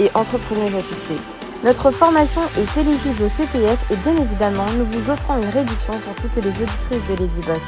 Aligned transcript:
et 0.00 0.10
entrepreneuse 0.14 0.74
à. 0.74 1.18
Notre 1.64 1.90
formation 1.90 2.42
est 2.58 2.80
éligible 2.80 3.22
au 3.22 3.28
CPF 3.28 3.90
et 3.90 3.96
bien 3.96 4.16
évidemment, 4.16 4.70
nous 4.72 4.84
vous 4.84 5.10
offrons 5.10 5.40
une 5.40 5.48
réduction 5.48 5.98
pour 6.00 6.14
toutes 6.16 6.36
les 6.36 6.50
auditrices 6.50 7.08
de 7.08 7.14
Lady 7.14 7.40
Boss. 7.46 7.62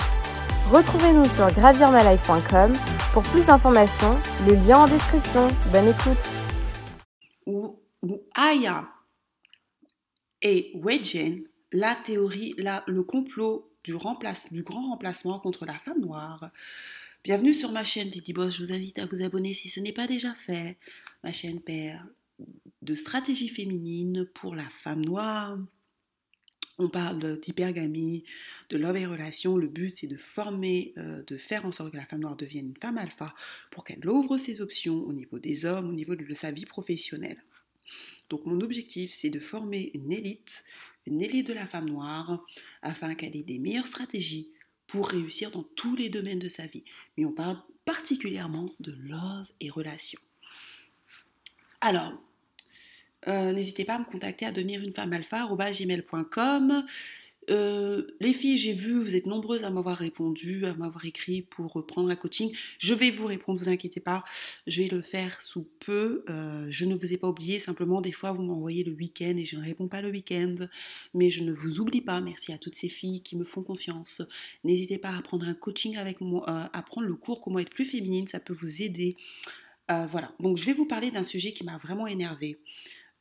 Retrouvez-nous 0.70 1.24
sur 1.26 1.50
gravirmalife.com 1.52 2.72
pour 3.12 3.22
plus 3.22 3.46
d'informations, 3.46 4.18
le 4.46 4.54
lien 4.54 4.80
en 4.80 4.86
description. 4.86 5.48
Bonne 5.72 5.88
écoute. 5.88 6.28
Ou, 7.46 7.80
Aya 8.34 8.88
et 10.42 10.72
Weijen, 10.74 11.44
la 11.72 11.94
théorie, 11.94 12.54
la, 12.58 12.84
le 12.86 13.02
complot 13.02 13.72
du, 13.84 13.94
remplace, 13.94 14.52
du 14.52 14.62
grand 14.62 14.90
remplacement 14.90 15.38
contre 15.38 15.64
la 15.64 15.78
femme 15.78 16.00
noire. 16.00 16.50
Bienvenue 17.24 17.54
sur 17.54 17.72
ma 17.72 17.84
chaîne 17.84 18.10
Lady 18.10 18.32
Boss, 18.32 18.54
je 18.54 18.64
vous 18.64 18.72
invite 18.72 18.98
à 18.98 19.06
vous 19.06 19.22
abonner 19.22 19.54
si 19.54 19.68
ce 19.68 19.80
n'est 19.80 19.92
pas 19.92 20.06
déjà 20.06 20.34
fait. 20.34 20.76
Ma 21.24 21.32
chaîne 21.32 21.60
perd 21.60 22.00
de 22.86 22.94
stratégie 22.94 23.48
féminine 23.48 24.24
pour 24.32 24.54
la 24.54 24.62
femme 24.62 25.04
noire. 25.04 25.58
On 26.78 26.88
parle 26.88 27.40
d'hypergamie, 27.40 28.24
de 28.68 28.76
love 28.76 28.96
et 28.96 29.06
relation. 29.06 29.56
Le 29.56 29.66
but, 29.66 29.90
c'est 29.90 30.06
de 30.06 30.16
former, 30.16 30.92
euh, 30.98 31.22
de 31.24 31.36
faire 31.36 31.64
en 31.64 31.72
sorte 31.72 31.90
que 31.90 31.96
la 31.96 32.06
femme 32.06 32.20
noire 32.20 32.36
devienne 32.36 32.68
une 32.68 32.76
femme 32.76 32.98
alpha 32.98 33.34
pour 33.70 33.82
qu'elle 33.82 34.08
ouvre 34.08 34.38
ses 34.38 34.60
options 34.60 35.02
au 35.04 35.12
niveau 35.12 35.38
des 35.38 35.64
hommes, 35.64 35.88
au 35.88 35.92
niveau 35.92 36.14
de 36.14 36.34
sa 36.34 36.50
vie 36.50 36.66
professionnelle. 36.66 37.42
Donc 38.28 38.44
mon 38.46 38.60
objectif, 38.60 39.12
c'est 39.12 39.30
de 39.30 39.40
former 39.40 39.90
une 39.94 40.12
élite, 40.12 40.64
une 41.06 41.22
élite 41.22 41.46
de 41.48 41.54
la 41.54 41.66
femme 41.66 41.88
noire, 41.88 42.44
afin 42.82 43.14
qu'elle 43.14 43.36
ait 43.36 43.42
des 43.42 43.58
meilleures 43.58 43.86
stratégies 43.86 44.50
pour 44.86 45.08
réussir 45.08 45.50
dans 45.50 45.62
tous 45.62 45.96
les 45.96 46.10
domaines 46.10 46.38
de 46.38 46.48
sa 46.48 46.66
vie. 46.66 46.84
Mais 47.16 47.24
on 47.24 47.32
parle 47.32 47.58
particulièrement 47.84 48.74
de 48.80 48.92
love 48.92 49.46
et 49.60 49.70
relation. 49.70 50.20
Alors, 51.80 52.22
euh, 53.28 53.52
n'hésitez 53.52 53.84
pas 53.84 53.94
à 53.94 53.98
me 53.98 54.04
contacter 54.04 54.46
à 54.46 54.52
devenir 54.52 54.82
une 54.82 54.92
femme 54.92 55.12
alpha. 55.12 55.48
Euh, 57.48 58.06
les 58.20 58.32
filles, 58.32 58.56
j'ai 58.56 58.72
vu, 58.72 59.00
vous 59.00 59.14
êtes 59.14 59.26
nombreuses 59.26 59.64
à 59.64 59.70
m'avoir 59.70 59.96
répondu, 59.96 60.66
à 60.66 60.74
m'avoir 60.74 61.04
écrit 61.04 61.42
pour 61.42 61.86
prendre 61.86 62.10
un 62.10 62.16
coaching. 62.16 62.52
Je 62.78 62.94
vais 62.94 63.10
vous 63.10 63.26
répondre, 63.26 63.58
vous 63.58 63.68
inquiétez 63.68 64.00
pas. 64.00 64.24
Je 64.66 64.82
vais 64.82 64.88
le 64.88 65.02
faire 65.02 65.40
sous 65.40 65.68
peu. 65.80 66.24
Euh, 66.28 66.66
je 66.70 66.84
ne 66.84 66.94
vous 66.94 67.12
ai 67.12 67.16
pas 67.16 67.28
oublié. 67.28 67.58
Simplement, 67.58 68.00
des 68.00 68.12
fois, 68.12 68.32
vous 68.32 68.42
m'envoyez 68.42 68.82
le 68.82 68.92
week-end 68.92 69.36
et 69.36 69.44
je 69.44 69.56
ne 69.56 69.62
réponds 69.62 69.88
pas 69.88 70.02
le 70.02 70.10
week-end. 70.10 70.54
Mais 71.14 71.30
je 71.30 71.42
ne 71.42 71.52
vous 71.52 71.80
oublie 71.80 72.00
pas. 72.00 72.20
Merci 72.20 72.52
à 72.52 72.58
toutes 72.58 72.74
ces 72.74 72.88
filles 72.88 73.22
qui 73.22 73.36
me 73.36 73.44
font 73.44 73.62
confiance. 73.62 74.22
N'hésitez 74.64 74.98
pas 74.98 75.14
à 75.16 75.22
prendre 75.22 75.46
un 75.46 75.54
coaching 75.54 75.96
avec 75.96 76.20
moi, 76.20 76.44
à 76.48 76.82
prendre 76.82 77.06
le 77.06 77.14
cours 77.14 77.40
Comment 77.40 77.60
être 77.60 77.70
plus 77.70 77.84
féminine. 77.84 78.26
Ça 78.26 78.40
peut 78.40 78.54
vous 78.54 78.82
aider. 78.82 79.16
voilà. 79.88 80.32
Donc, 80.40 80.56
je 80.56 80.66
vais 80.66 80.72
vous 80.72 80.86
parler 80.86 81.10
d'un 81.10 81.24
sujet 81.24 81.52
qui 81.52 81.62
m'a 81.62 81.78
vraiment 81.78 82.06
énervé. 82.08 82.58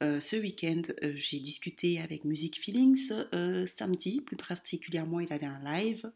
Euh, 0.03 0.19
ce 0.19 0.35
week-end, 0.35 0.81
euh, 1.03 1.13
j'ai 1.15 1.39
discuté 1.39 2.01
avec 2.01 2.25
Music 2.25 2.59
Feelings 2.59 3.13
euh, 3.33 3.65
samedi, 3.65 4.19
plus 4.19 4.35
particulièrement, 4.35 5.21
il 5.21 5.31
avait 5.31 5.45
un 5.45 5.61
live, 5.63 6.11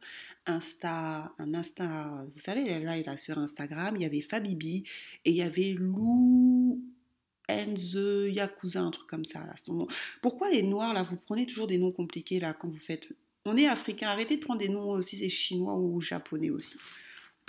Insta, 0.45 1.33
un 1.37 1.53
Insta, 1.53 2.25
vous 2.33 2.41
savez, 2.41 2.65
là, 2.83 2.97
il 2.97 3.07
a 3.07 3.15
sur 3.15 3.37
Instagram, 3.37 3.95
il 3.95 4.01
y 4.01 4.05
avait 4.05 4.19
Fabibi 4.19 4.83
et 5.23 5.29
il 5.29 5.35
y 5.37 5.41
avait 5.41 5.75
Lou 5.77 6.83
and 7.49 7.73
the 7.75 8.27
Yakuza, 8.29 8.81
un 8.81 8.91
truc 8.91 9.07
comme 9.07 9.23
ça. 9.23 9.45
Là. 9.45 9.55
Pourquoi 10.21 10.49
les 10.49 10.61
Noirs, 10.61 10.93
là, 10.93 11.03
vous 11.03 11.15
prenez 11.15 11.45
toujours 11.45 11.67
des 11.67 11.77
noms 11.77 11.91
compliqués, 11.91 12.41
là, 12.41 12.53
quand 12.53 12.67
vous 12.67 12.77
faites... 12.77 13.07
On 13.45 13.55
est 13.55 13.67
africain, 13.67 14.09
arrêtez 14.09 14.35
de 14.35 14.41
prendre 14.41 14.59
des 14.59 14.67
noms 14.67 14.89
aussi, 14.89 15.15
c'est 15.15 15.29
chinois 15.29 15.75
ou 15.75 16.01
japonais 16.01 16.49
aussi. 16.49 16.75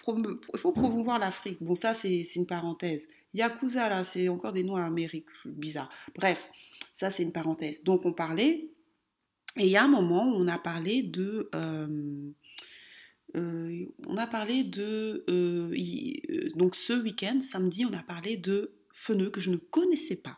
Il 0.07 0.59
faut 0.59 0.73
promouvoir 0.73 1.19
l'Afrique. 1.19 1.59
Bon, 1.61 1.75
ça, 1.75 1.93
c'est 1.93 2.23
une 2.37 2.47
parenthèse. 2.47 3.09
Yakuza, 3.35 3.89
là, 3.89 4.05
c'est 4.05 4.29
encore 4.29 4.53
des 4.53 4.65
noms 4.65 4.77
Amérique 4.77 5.29
bizarres. 5.45 5.91
Bref, 6.17 6.49
ça, 6.93 7.11
c'est 7.11 7.23
une 7.23 7.33
parenthèse. 7.33 7.85
Donc, 7.85 8.05
on 8.05 8.13
parlait, 8.13 8.71
et 9.57 9.65
il 9.65 9.71
y 9.71 9.77
a 9.77 9.85
un 9.85 9.89
moment 9.89 10.25
où 10.25 10.37
on 10.37 10.49
a 10.49 10.59
parlé 10.59 11.03
de. 11.03 11.49
Euh, 11.55 12.31
euh, 13.37 13.87
on 14.07 14.17
a 14.17 14.27
parlé 14.27 14.65
de. 14.65 15.25
Euh, 15.29 16.49
donc, 16.57 16.77
ce 16.77 16.93
week-end, 16.93 17.41
samedi, 17.41 17.85
on 17.85 17.93
a 17.93 18.03
parlé 18.03 18.37
de 18.37 18.73
Feneux 18.93 19.31
que 19.31 19.41
je 19.41 19.51
ne 19.51 19.57
connaissais 19.57 20.17
pas. 20.17 20.37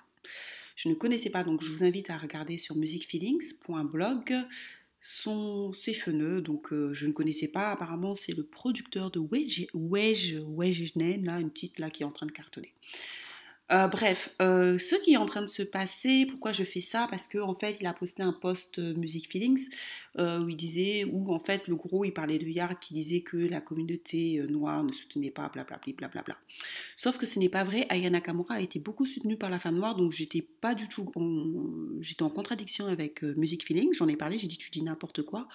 Je 0.76 0.88
ne 0.88 0.94
connaissais 0.94 1.30
pas, 1.30 1.44
donc 1.44 1.62
je 1.62 1.72
vous 1.72 1.84
invite 1.84 2.10
à 2.10 2.16
regarder 2.16 2.58
sur 2.58 2.76
musicfeelings.blog 2.76 4.34
son 5.02 5.72
c'est 5.72 5.92
feneux, 5.92 6.40
donc 6.40 6.72
euh, 6.72 6.94
je 6.94 7.06
ne 7.06 7.12
connaissais 7.12 7.48
pas. 7.48 7.72
Apparemment, 7.72 8.14
c'est 8.14 8.34
le 8.34 8.44
producteur 8.44 9.10
de 9.10 9.18
Wedge, 9.18 9.66
Wedge, 9.74 10.36
Wedge 10.46 10.92
là, 10.96 11.40
une 11.40 11.50
petite 11.50 11.74
qui 11.90 12.04
est 12.04 12.06
en 12.06 12.12
train 12.12 12.26
de 12.26 12.32
cartonner. 12.32 12.72
Euh, 13.72 13.86
bref, 13.86 14.34
euh, 14.42 14.76
ce 14.76 14.96
qui 14.96 15.14
est 15.14 15.16
en 15.16 15.24
train 15.24 15.40
de 15.40 15.46
se 15.46 15.62
passer, 15.62 16.26
pourquoi 16.26 16.52
je 16.52 16.62
fais 16.62 16.82
ça? 16.82 17.06
Parce 17.10 17.26
qu'en 17.26 17.48
en 17.48 17.54
fait, 17.54 17.78
il 17.80 17.86
a 17.86 17.94
posté 17.94 18.22
un 18.22 18.32
post 18.32 18.78
Music 18.78 19.30
Feelings 19.30 19.68
où 20.18 20.46
il 20.46 20.56
disait, 20.56 21.04
où 21.10 21.32
en 21.32 21.40
fait, 21.40 21.66
le 21.68 21.76
gros, 21.76 22.04
il 22.04 22.12
parlait 22.12 22.38
de 22.38 22.44
Yard 22.46 22.78
qui 22.78 22.92
disait 22.92 23.22
que 23.22 23.38
la 23.38 23.62
communauté 23.62 24.42
noire 24.46 24.84
ne 24.84 24.92
soutenait 24.92 25.30
pas, 25.30 25.48
blablabla. 25.48 25.94
Bla, 25.96 26.08
bla, 26.08 26.22
bla, 26.22 26.34
Sauf 26.96 27.16
que 27.16 27.24
ce 27.24 27.38
n'est 27.38 27.48
pas 27.48 27.64
vrai. 27.64 27.86
Aya 27.88 28.10
Nakamura 28.10 28.56
a 28.56 28.60
été 28.60 28.78
beaucoup 28.78 29.06
soutenue 29.06 29.38
par 29.38 29.48
la 29.48 29.58
femme 29.58 29.76
noire, 29.76 29.96
donc 29.96 30.12
j'étais 30.12 30.42
pas 30.42 30.74
du 30.74 30.86
tout, 30.88 31.10
j'étais 32.00 32.22
en 32.22 32.28
contradiction 32.28 32.88
avec 32.88 33.22
Music 33.22 33.64
Feelings. 33.64 33.94
J'en 33.94 34.08
ai 34.08 34.16
parlé, 34.16 34.38
j'ai 34.38 34.48
dit 34.48 34.58
tu 34.58 34.70
dis 34.70 34.82
n'importe 34.82 35.22
quoi. 35.22 35.48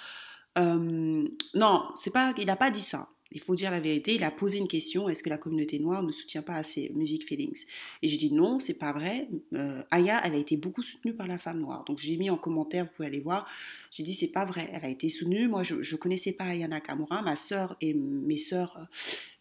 non, 0.56 1.88
c'est 2.00 2.12
pas, 2.12 2.34
il 2.40 2.48
n'a 2.48 2.56
pas 2.56 2.72
dit 2.72 2.82
ça 2.82 3.10
il 3.32 3.42
faut 3.42 3.56
dire 3.56 3.72
la 3.72 3.80
vérité, 3.80 4.16
il 4.16 4.24
a 4.24 4.32
posé 4.32 4.58
une 4.58 4.68
question 4.68 5.10
est-ce 5.10 5.24
que 5.24 5.30
la 5.30 5.38
communauté 5.38 5.80
noire 5.80 6.04
ne 6.04 6.12
soutient 6.12 6.42
pas 6.42 6.56
assez 6.56 6.92
Music 6.96 7.28
Feelings? 7.28 7.66
Et 8.02 8.08
j'ai 8.08 8.18
dit 8.18 8.34
non, 8.34 8.60
c'est 8.60 8.78
pas 8.78 8.94
vrai. 8.94 9.28
Euh, 9.54 9.84
Aya, 9.92 10.22
elle 10.24 10.36
a 10.36 10.38
été 10.38 10.58
beaucoup 10.58 10.84
soutenue 10.84 11.14
par 11.14 11.28
la 11.28 11.38
femme 11.38 11.60
noire. 11.60 11.84
Donc 11.86 12.00
j'ai 12.00 12.18
mis 12.18 12.30
en 12.30 12.38
commentaire, 12.38 12.86
vous 12.86 12.92
pouvez 12.96 13.08
aller 13.08 13.20
voir. 13.20 13.48
J'ai 13.92 14.04
dit 14.04 14.14
c'est 14.14 14.32
pas 14.32 14.46
vrai, 14.46 14.70
elle 14.74 14.86
a 14.86 14.90
été 14.90 15.10
soutenue. 15.10 15.48
Moi, 15.48 15.64
je, 15.64 15.76
ne 15.76 15.98
connaissais 15.98 16.34
pas 16.34 16.46
Aya 16.46 16.68
Nakamura. 16.68 17.22
Ma 17.22 17.36
sœur 17.36 17.76
et 17.82 17.94
mes 17.94 18.38
sœurs 18.38 18.88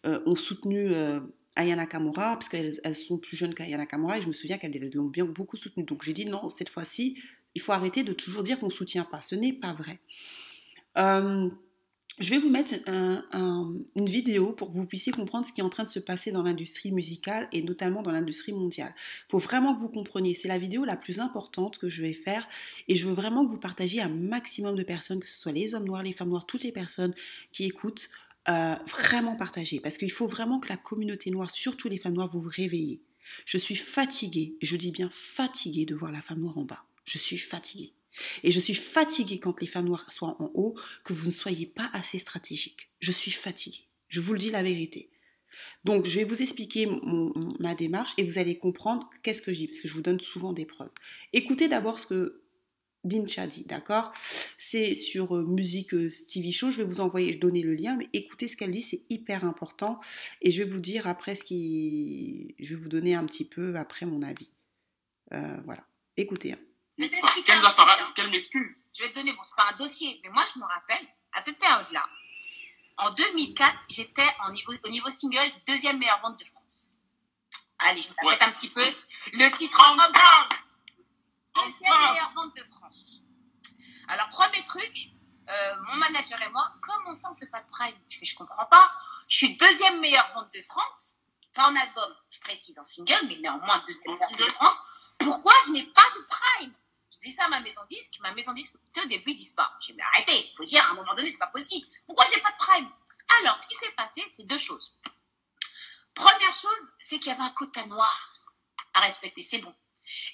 euh, 0.05 0.19
ont 0.25 0.35
soutenu. 0.35 0.93
Euh, 0.93 1.19
Aya 1.55 1.75
Nakamura, 1.75 2.35
parce 2.35 2.49
qu'elles 2.49 2.79
elles 2.83 2.95
sont 2.95 3.17
plus 3.17 3.35
jeunes 3.35 3.55
qu'Aya 3.55 3.77
Nakamura, 3.77 4.19
et 4.19 4.21
je 4.21 4.27
me 4.27 4.33
souviens 4.33 4.59
qu'elles 4.59 4.91
l'ont 4.93 5.07
bien 5.07 5.25
beaucoup 5.25 5.57
soutenue. 5.57 5.85
Donc 5.85 6.03
j'ai 6.03 6.13
dit 6.13 6.27
non, 6.27 6.51
cette 6.51 6.69
fois-ci, 6.69 7.17
il 7.55 7.61
faut 7.61 7.71
arrêter 7.71 8.03
de 8.03 8.13
toujours 8.13 8.43
dire 8.43 8.59
qu'on 8.59 8.67
ne 8.67 8.71
soutient 8.71 9.05
pas. 9.05 9.23
Ce 9.23 9.33
n'est 9.33 9.53
pas 9.53 9.73
vrai. 9.73 9.99
Je 12.19 12.31
vais 12.31 12.39
vous 12.39 12.49
mettre 12.49 12.73
une 12.87 14.05
vidéo 14.05 14.51
pour 14.51 14.71
que 14.71 14.77
vous 14.77 14.85
puissiez 14.85 15.11
comprendre 15.11 15.45
ce 15.45 15.51
qui 15.51 15.61
est 15.61 15.63
en 15.63 15.69
train 15.69 15.83
de 15.83 15.89
se 15.89 15.99
passer 15.99 16.31
dans 16.31 16.41
l'industrie 16.41 16.91
musicale 16.91 17.47
et 17.51 17.61
notamment 17.61 18.01
dans 18.01 18.11
l'industrie 18.11 18.53
mondiale. 18.53 18.93
Il 19.27 19.31
faut 19.31 19.37
vraiment 19.37 19.75
que 19.75 19.79
vous 19.79 19.89
compreniez. 19.89 20.33
C'est 20.33 20.47
la 20.47 20.57
vidéo 20.57 20.83
la 20.83 20.97
plus 20.97 21.19
importante 21.19 21.77
que 21.77 21.89
je 21.89 22.01
vais 22.01 22.13
faire 22.13 22.47
et 22.87 22.95
je 22.95 23.07
veux 23.07 23.13
vraiment 23.13 23.45
que 23.45 23.51
vous 23.51 23.59
partagiez 23.59 24.01
un 24.01 24.09
maximum 24.09 24.75
de 24.75 24.83
personnes, 24.83 25.19
que 25.19 25.29
ce 25.29 25.37
soit 25.37 25.51
les 25.51 25.75
hommes 25.75 25.85
noirs, 25.85 26.03
les 26.03 26.13
femmes 26.13 26.29
noires, 26.29 26.47
toutes 26.47 26.63
les 26.63 26.71
personnes 26.71 27.13
qui 27.51 27.65
écoutent, 27.65 28.09
euh, 28.49 28.75
vraiment 28.87 29.35
partager. 29.35 29.79
Parce 29.79 29.97
qu'il 29.97 30.11
faut 30.11 30.27
vraiment 30.27 30.59
que 30.59 30.69
la 30.69 30.77
communauté 30.77 31.29
noire, 31.29 31.51
surtout 31.51 31.87
les 31.87 31.97
femmes 31.97 32.13
noires, 32.13 32.29
vous 32.29 32.41
vous 32.41 32.51
réveillez. 32.51 33.01
Je 33.45 33.57
suis 33.57 33.75
fatiguée, 33.75 34.55
je 34.61 34.77
dis 34.77 34.91
bien 34.91 35.09
fatiguée 35.11 35.85
de 35.85 35.93
voir 35.93 36.11
la 36.11 36.21
femme 36.21 36.39
noire 36.39 36.57
en 36.57 36.63
bas. 36.63 36.85
Je 37.05 37.17
suis 37.17 37.37
fatiguée. 37.37 37.93
Et 38.43 38.51
je 38.51 38.59
suis 38.59 38.73
fatiguée 38.73 39.39
quand 39.39 39.61
les 39.61 39.67
femmes 39.67 39.85
noires 39.85 40.11
soient 40.11 40.41
en 40.41 40.51
haut, 40.53 40.75
que 41.03 41.13
vous 41.13 41.25
ne 41.27 41.31
soyez 41.31 41.65
pas 41.65 41.89
assez 41.93 42.17
stratégique. 42.17 42.89
Je 42.99 43.11
suis 43.11 43.31
fatiguée. 43.31 43.87
Je 44.07 44.21
vous 44.21 44.33
le 44.33 44.39
dis 44.39 44.51
la 44.51 44.63
vérité. 44.63 45.09
Donc, 45.83 46.05
je 46.05 46.19
vais 46.19 46.25
vous 46.25 46.41
expliquer 46.41 46.87
ma 47.59 47.73
démarche 47.73 48.13
et 48.17 48.23
vous 48.23 48.37
allez 48.37 48.57
comprendre 48.57 49.09
qu'est-ce 49.23 49.41
que 49.41 49.53
je 49.53 49.59
dis, 49.59 49.67
parce 49.67 49.79
que 49.79 49.87
je 49.87 49.93
vous 49.93 50.01
donne 50.01 50.19
souvent 50.19 50.53
des 50.53 50.65
preuves. 50.65 50.91
Écoutez 51.33 51.67
d'abord 51.67 51.99
ce 51.99 52.05
que 52.05 52.43
Dincha 53.03 53.47
dit, 53.47 53.63
d'accord? 53.63 54.11
C'est 54.57 54.93
sur 54.93 55.37
euh, 55.37 55.43
musique 55.43 55.93
euh, 55.93 56.09
Stevie 56.09 56.51
Show, 56.51 56.71
je 56.71 56.81
vais 56.81 56.87
vous 56.87 56.99
envoyer, 56.99 57.35
donner 57.35 57.61
le 57.61 57.73
lien, 57.73 57.95
mais 57.95 58.09
écoutez 58.13 58.47
ce 58.47 58.57
qu'elle 58.57 58.71
dit, 58.71 58.81
c'est 58.81 59.03
hyper 59.09 59.45
important. 59.45 59.99
Et 60.41 60.51
je 60.51 60.63
vais 60.63 60.69
vous 60.69 60.79
dire 60.79 61.07
après 61.07 61.35
ce 61.35 61.43
qui... 61.43 62.55
Je 62.59 62.75
vais 62.75 62.81
vous 62.81 62.89
donner 62.89 63.15
un 63.15 63.25
petit 63.25 63.45
peu 63.45 63.75
après 63.75 64.05
mon 64.05 64.21
avis. 64.23 64.51
Euh, 65.33 65.57
voilà, 65.65 65.87
écoutez. 66.17 66.53
Hein. 66.53 66.59
Qu'elle 68.15 68.29
m'excuse. 68.29 68.85
Je 68.97 69.03
vais 69.03 69.09
te 69.11 69.15
donner, 69.15 69.33
bon, 69.33 69.41
c'est 69.41 69.55
pas 69.55 69.69
un 69.71 69.75
dossier, 69.75 70.19
mais 70.23 70.29
moi, 70.29 70.43
je 70.53 70.59
me 70.59 70.65
rappelle, 70.65 71.05
à 71.33 71.41
cette 71.41 71.59
période-là, 71.59 72.03
en 72.97 73.11
2004, 73.11 73.77
j'étais 73.89 74.25
niveau, 74.51 74.73
au 74.83 74.89
niveau 74.89 75.09
single 75.09 75.51
deuxième 75.67 75.99
meilleure 75.99 76.19
vente 76.21 76.39
de 76.39 76.45
France. 76.45 76.93
Allez, 77.79 78.01
je 78.01 78.09
me 78.09 78.15
répète 78.27 78.41
Ouais. 78.41 78.47
un 78.47 78.51
petit 78.51 78.69
peu. 78.69 78.83
Le 79.33 79.49
titre 79.51 79.79
en 79.79 79.95
Deuxième 81.53 81.75
Enfin 81.93 82.11
meilleure 82.11 82.31
vente 82.33 82.55
de 82.55 82.63
France. 82.63 83.21
Alors, 84.07 84.27
premier 84.29 84.63
truc, 84.63 85.09
euh, 85.49 85.75
mon 85.87 85.95
manager 85.97 86.41
et 86.41 86.49
moi, 86.49 86.71
comment 86.81 87.13
ça 87.13 87.29
on 87.31 87.35
fait 87.35 87.47
pas 87.47 87.61
de 87.61 87.67
prime? 87.67 87.95
Je 88.09 88.17
fais, 88.17 88.25
je 88.25 88.35
comprends 88.35 88.65
pas. 88.65 88.91
Je 89.27 89.35
suis 89.37 89.57
deuxième 89.57 89.99
meilleure 89.99 90.31
vente 90.33 90.51
de 90.53 90.61
France, 90.63 91.19
pas 91.53 91.69
en 91.69 91.75
album, 91.75 92.15
je 92.29 92.39
précise, 92.39 92.79
en 92.79 92.83
single, 92.83 93.25
mais 93.27 93.35
néanmoins 93.37 93.83
deuxième 93.85 94.13
meilleure 94.13 94.29
vente 94.29 94.39
de 94.39 94.51
France. 94.53 94.77
Pourquoi 95.19 95.53
je 95.67 95.71
n'ai 95.73 95.83
pas 95.85 96.09
de 96.15 96.21
prime? 96.27 96.73
Je 97.11 97.19
dis 97.19 97.31
ça 97.31 97.45
à 97.45 97.49
ma 97.49 97.59
maison 97.59 97.81
disque, 97.89 98.19
ma 98.19 98.33
maison 98.33 98.53
disque, 98.53 98.73
tu 98.93 98.99
sais, 98.99 99.05
au 99.05 99.09
début, 99.09 99.31
ils 99.31 99.35
disent 99.35 99.53
pas. 99.53 99.73
J'ai 99.79 99.93
dit, 99.93 99.99
mais 99.99 100.23
il 100.27 100.53
faut 100.55 100.63
dire, 100.63 100.83
à 100.85 100.91
un 100.91 100.93
moment 100.93 101.15
donné, 101.15 101.31
c'est 101.31 101.37
pas 101.37 101.47
possible. 101.47 101.87
Pourquoi 102.05 102.25
j'ai 102.31 102.39
pas 102.41 102.51
de 102.51 102.57
prime? 102.57 102.89
Alors, 103.41 103.57
ce 103.57 103.67
qui 103.67 103.75
s'est 103.75 103.91
passé, 103.91 104.23
c'est 104.27 104.45
deux 104.45 104.57
choses. 104.57 104.95
Première 106.13 106.53
chose, 106.53 106.93
c'est 106.99 107.19
qu'il 107.19 107.27
y 107.27 107.31
avait 107.35 107.43
un 107.43 107.51
quota 107.51 107.85
noir 107.85 108.37
à 108.93 109.01
respecter, 109.01 109.43
c'est 109.43 109.59
bon. 109.59 109.73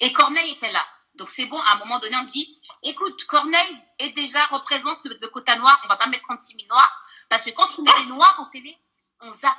Et 0.00 0.12
Corneille 0.12 0.52
était 0.52 0.72
là. 0.72 0.84
Donc 1.16 1.30
c'est 1.30 1.46
bon, 1.46 1.60
à 1.60 1.74
un 1.74 1.78
moment 1.78 1.98
donné, 1.98 2.16
on 2.16 2.24
dit, 2.24 2.60
écoute, 2.82 3.24
Corneille 3.26 3.78
est 3.98 4.10
déjà 4.10 4.44
représente 4.46 4.98
le, 5.04 5.28
quota 5.28 5.56
noir, 5.56 5.80
on 5.84 5.88
va 5.88 5.96
pas 5.96 6.06
mettre 6.06 6.24
36 6.24 6.56
000 6.56 6.68
noirs, 6.68 7.06
parce 7.28 7.44
que 7.44 7.50
quand 7.50 7.68
tu 7.68 7.82
mets 7.82 8.02
des 8.02 8.06
noirs 8.06 8.38
en 8.40 8.46
télé, 8.46 8.76
on 9.20 9.30
zappe. 9.30 9.56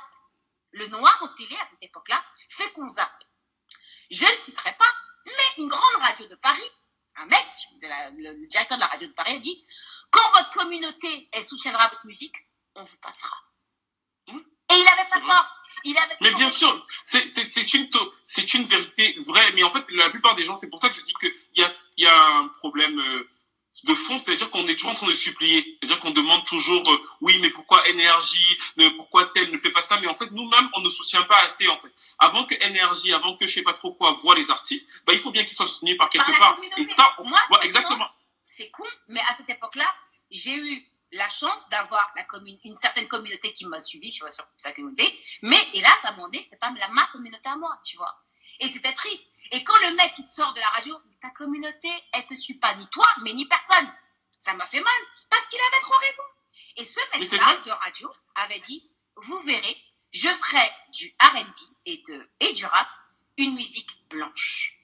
Le 0.72 0.88
noir 0.88 1.16
en 1.22 1.28
télé, 1.34 1.56
à 1.56 1.66
cette 1.70 1.82
époque-là, 1.82 2.22
fait 2.50 2.70
qu'on 2.72 2.88
zappe. 2.88 3.24
Je 4.10 4.26
ne 4.26 4.36
citerai 4.38 4.76
pas, 4.76 4.84
mais 5.24 5.62
une 5.62 5.68
grande 5.68 6.02
radio 6.02 6.26
de 6.26 6.34
Paris, 6.34 6.70
un 7.16 7.26
mec, 7.26 7.46
de 7.82 7.86
la- 7.86 8.10
le, 8.10 8.38
le 8.40 8.46
directeur 8.46 8.76
de 8.76 8.80
la 8.82 8.86
radio 8.88 9.06
de 9.08 9.12
Paris, 9.12 9.34
a 9.34 9.38
dit, 9.38 9.64
quand 10.10 10.30
votre 10.32 10.50
communauté, 10.50 11.28
elle 11.32 11.42
soutiendra 11.44 11.88
votre 11.88 12.06
musique, 12.06 12.34
on 12.74 12.82
vous 12.82 12.96
passera. 12.98 13.36
Hmm. 14.28 14.38
Et 14.70 14.74
il 14.74 14.86
avait 14.88 15.08
pas 15.08 15.20
tort. 15.20 15.52
Il 15.84 15.96
avait 15.98 16.16
Mais 16.20 16.32
bien 16.32 16.48
sûr, 16.48 16.84
c'est 17.04 17.26
c'est- 17.26 17.46
c'est 17.48 17.74
une, 17.74 17.88
c'est 18.24 18.54
une 18.54 18.64
vérité 18.64 19.14
vraie. 19.26 19.52
Mais 19.52 19.62
en 19.62 19.70
fait, 19.72 19.84
la 19.90 20.10
plupart 20.10 20.34
des 20.34 20.42
gens, 20.42 20.54
c'est 20.54 20.68
pour 20.70 20.78
ça 20.78 20.88
que 20.88 20.94
je 20.96 21.02
dis 21.02 21.14
qu'il 21.14 21.32
y 21.56 21.62
a, 21.62 21.72
y 21.98 22.06
a 22.06 22.26
un 22.38 22.48
problème 22.48 22.98
euh, 22.98 23.28
de 23.84 23.94
fond. 23.94 24.18
C'est-à-dire 24.18 24.50
qu'on 24.50 24.66
est 24.66 24.74
toujours 24.74 24.90
en 24.92 24.94
train 24.94 25.06
de 25.06 25.12
supplier. 25.12 25.78
C'est-à-dire 25.82 25.98
qu'on 26.00 26.10
demande 26.10 26.44
toujours, 26.44 26.90
euh, 26.90 27.02
oui, 27.20 27.38
mais 27.40 27.50
pourquoi 27.50 27.86
énergie, 27.88 28.58
ne- 28.76 28.88
pourquoi 28.90 29.26
tel 29.26 29.50
ne 29.50 29.58
fait 29.58 29.70
pas 29.70 29.82
ça? 29.82 30.00
Mais 30.00 30.06
en 30.08 30.14
fait, 30.14 30.30
nous-mêmes, 30.30 30.68
on 30.74 30.80
ne 30.80 30.88
soutient 30.88 31.22
pas 31.22 31.38
assez. 31.42 31.68
En 31.68 31.78
fait, 31.80 31.92
avant 32.18 32.44
que 32.46 32.54
énergie, 32.64 33.12
avant 33.12 33.36
que 33.36 33.46
je 33.46 33.52
sais 33.52 33.62
pas 33.62 33.72
trop 33.72 33.92
quoi, 33.92 34.12
voit 34.22 34.34
les 34.34 34.50
artistes, 34.50 34.88
bah, 35.06 35.12
il 35.12 35.18
faut 35.18 35.30
bien 35.30 35.44
qu'ils 35.44 35.54
soient 35.56 35.68
soutenus 35.68 35.96
par 35.98 36.08
quelque 36.10 36.24
Par 36.26 36.32
la 36.32 36.38
part. 36.38 36.58
Et 36.78 36.84
ça, 36.84 37.14
on 37.18 37.24
Moi, 37.28 37.40
voit 37.48 37.64
exactement. 37.64 38.08
c'est 38.42 38.70
con, 38.70 38.84
mais 39.08 39.20
à 39.28 39.34
cette 39.36 39.48
époque-là, 39.50 39.86
j'ai 40.30 40.54
eu 40.54 40.86
la 41.12 41.28
chance 41.28 41.68
d'avoir 41.68 42.12
la 42.16 42.26
une 42.64 42.76
certaine 42.76 43.06
communauté 43.06 43.52
qui 43.52 43.64
m'a 43.66 43.78
suivi 43.78 44.10
sur, 44.10 44.30
sur 44.32 44.44
sa 44.56 44.72
communauté, 44.72 45.16
mais 45.42 45.58
hélas, 45.72 45.98
à 46.04 46.12
mon 46.12 46.28
nez, 46.28 46.42
c'était 46.42 46.56
pas 46.56 46.72
la, 46.78 46.88
ma 46.88 47.06
communauté 47.06 47.48
à 47.48 47.56
moi, 47.56 47.78
tu 47.84 47.96
vois. 47.96 48.14
Et 48.60 48.68
c'était 48.68 48.92
triste. 48.92 49.22
Et 49.50 49.62
quand 49.64 49.78
le 49.82 49.94
mec, 49.94 50.12
il 50.18 50.24
te 50.24 50.30
sort 50.30 50.52
de 50.52 50.60
la 50.60 50.68
radio, 50.68 50.96
ta 51.20 51.30
communauté, 51.30 51.88
elle 52.12 52.26
te 52.26 52.34
suit 52.34 52.58
pas, 52.58 52.74
ni 52.74 52.86
toi, 52.88 53.06
mais 53.22 53.32
ni 53.32 53.46
personne. 53.46 53.92
Ça 54.38 54.54
m'a 54.54 54.66
fait 54.66 54.80
mal, 54.80 55.02
parce 55.30 55.46
qu'il 55.48 55.58
avait 55.60 55.82
trop 55.82 55.96
raison. 55.98 56.22
Et 56.76 56.84
ce 56.84 57.00
mec-là 57.18 57.56
de 57.64 57.70
radio 57.70 58.10
avait 58.34 58.58
dit, 58.60 58.90
vous 59.16 59.40
verrez, 59.40 59.76
je 60.12 60.28
ferai 60.28 60.70
du 60.92 61.14
R&B 61.20 61.54
et, 61.86 62.02
de, 62.08 62.30
et 62.40 62.52
du 62.52 62.64
rap 62.64 62.88
une 63.36 63.54
musique 63.54 63.90
blanche. 64.08 64.78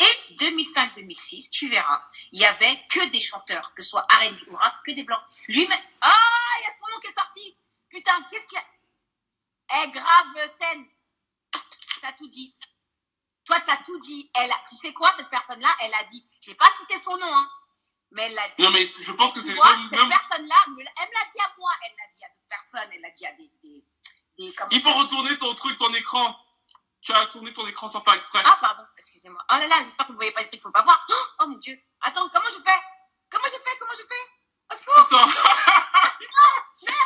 Et 0.00 0.34
2005-2006, 0.34 1.50
tu 1.50 1.68
verras, 1.68 2.02
il 2.32 2.40
y 2.40 2.44
avait 2.44 2.76
que 2.90 3.08
des 3.10 3.20
chanteurs, 3.20 3.72
que 3.74 3.82
ce 3.82 3.90
soit 3.90 4.06
R&B 4.10 4.48
ou 4.48 4.56
rap, 4.56 4.74
que 4.84 4.92
des 4.92 5.04
blancs. 5.04 5.22
Lui, 5.48 5.66
mais 5.68 5.78
ah, 6.00 6.12
il 6.60 6.64
y 6.64 6.66
a 6.66 6.72
son 6.72 6.86
nom 6.92 7.00
qui 7.00 7.06
est 7.08 7.14
sorti. 7.14 7.56
Putain, 7.88 8.22
qu'est-ce 8.28 8.46
qu'il 8.46 8.58
y 8.58 8.60
a? 8.60 9.84
Eh, 9.84 9.90
grave 9.90 10.50
scène. 10.60 10.86
T'as 12.00 12.12
tout 12.12 12.26
dit. 12.26 12.54
Toi, 13.52 13.60
t'as 13.66 13.76
tout 13.84 13.98
dit. 13.98 14.30
Elle 14.34 14.50
a, 14.50 14.54
tu 14.66 14.76
sais 14.76 14.92
quoi, 14.94 15.12
cette 15.18 15.28
personne-là, 15.28 15.68
elle 15.80 15.92
a 15.94 16.02
dit. 16.04 16.26
J'ai 16.40 16.54
pas 16.54 16.68
cité 16.78 16.98
son 16.98 17.16
nom, 17.18 17.26
hein, 17.36 17.50
mais 18.12 18.22
elle 18.22 18.34
l'a 18.34 18.48
dit. 18.48 18.62
Non, 18.62 18.70
mais 18.70 18.84
je 18.84 19.12
pense 19.12 19.32
que 19.34 19.40
Tu 19.40 19.46
c'est 19.46 19.52
cette 19.52 19.58
même- 20.00 20.08
personne-là, 20.08 20.54
elle 20.66 20.72
me 20.72 20.82
l'a 20.84 21.24
dit 21.30 21.40
à 21.44 21.52
moi, 21.58 21.70
elle 21.84 21.92
l'a 21.98 22.08
dit 22.10 22.24
à 22.24 22.28
d'autres 22.28 22.48
personnes, 22.48 22.90
elle 22.94 23.00
l'a 23.02 23.10
dit 23.10 23.26
à 23.26 23.32
des, 23.32 23.52
des, 23.62 23.84
des- 24.38 24.54
comment 24.54 24.70
Il 24.70 24.80
faut 24.80 24.88
ça 24.92 24.98
retourner 25.00 25.36
ton 25.36 25.54
truc, 25.54 25.76
ton 25.76 25.92
écran. 25.92 26.34
Tu 27.02 27.12
as 27.12 27.26
tourné 27.26 27.52
ton 27.52 27.66
écran 27.66 27.88
sans 27.88 28.00
faire 28.00 28.14
exprès. 28.14 28.40
Ah, 28.46 28.56
pardon, 28.60 28.84
excusez-moi. 28.96 29.42
Oh 29.50 29.54
là 29.58 29.66
là, 29.66 29.76
j'espère 29.78 30.06
que 30.06 30.12
vous 30.12 30.16
voyez 30.18 30.32
pas 30.32 30.40
les 30.40 30.46
trucs 30.46 30.60
qu'il 30.60 30.62
faut 30.62 30.70
pas 30.70 30.82
voir. 30.82 31.04
Oh, 31.10 31.14
oh 31.40 31.46
mon 31.48 31.58
dieu. 31.58 31.78
Attends, 32.00 32.26
comment 32.30 32.48
je 32.48 32.62
fais? 32.62 32.80
Comment 33.28 33.44
je 33.44 33.50
fais? 33.50 33.76
Comment 33.78 33.92
je 33.92 34.06
fais? 34.08 34.72
Au 34.72 34.76
secours 34.78 34.98
Attends. 34.98 35.28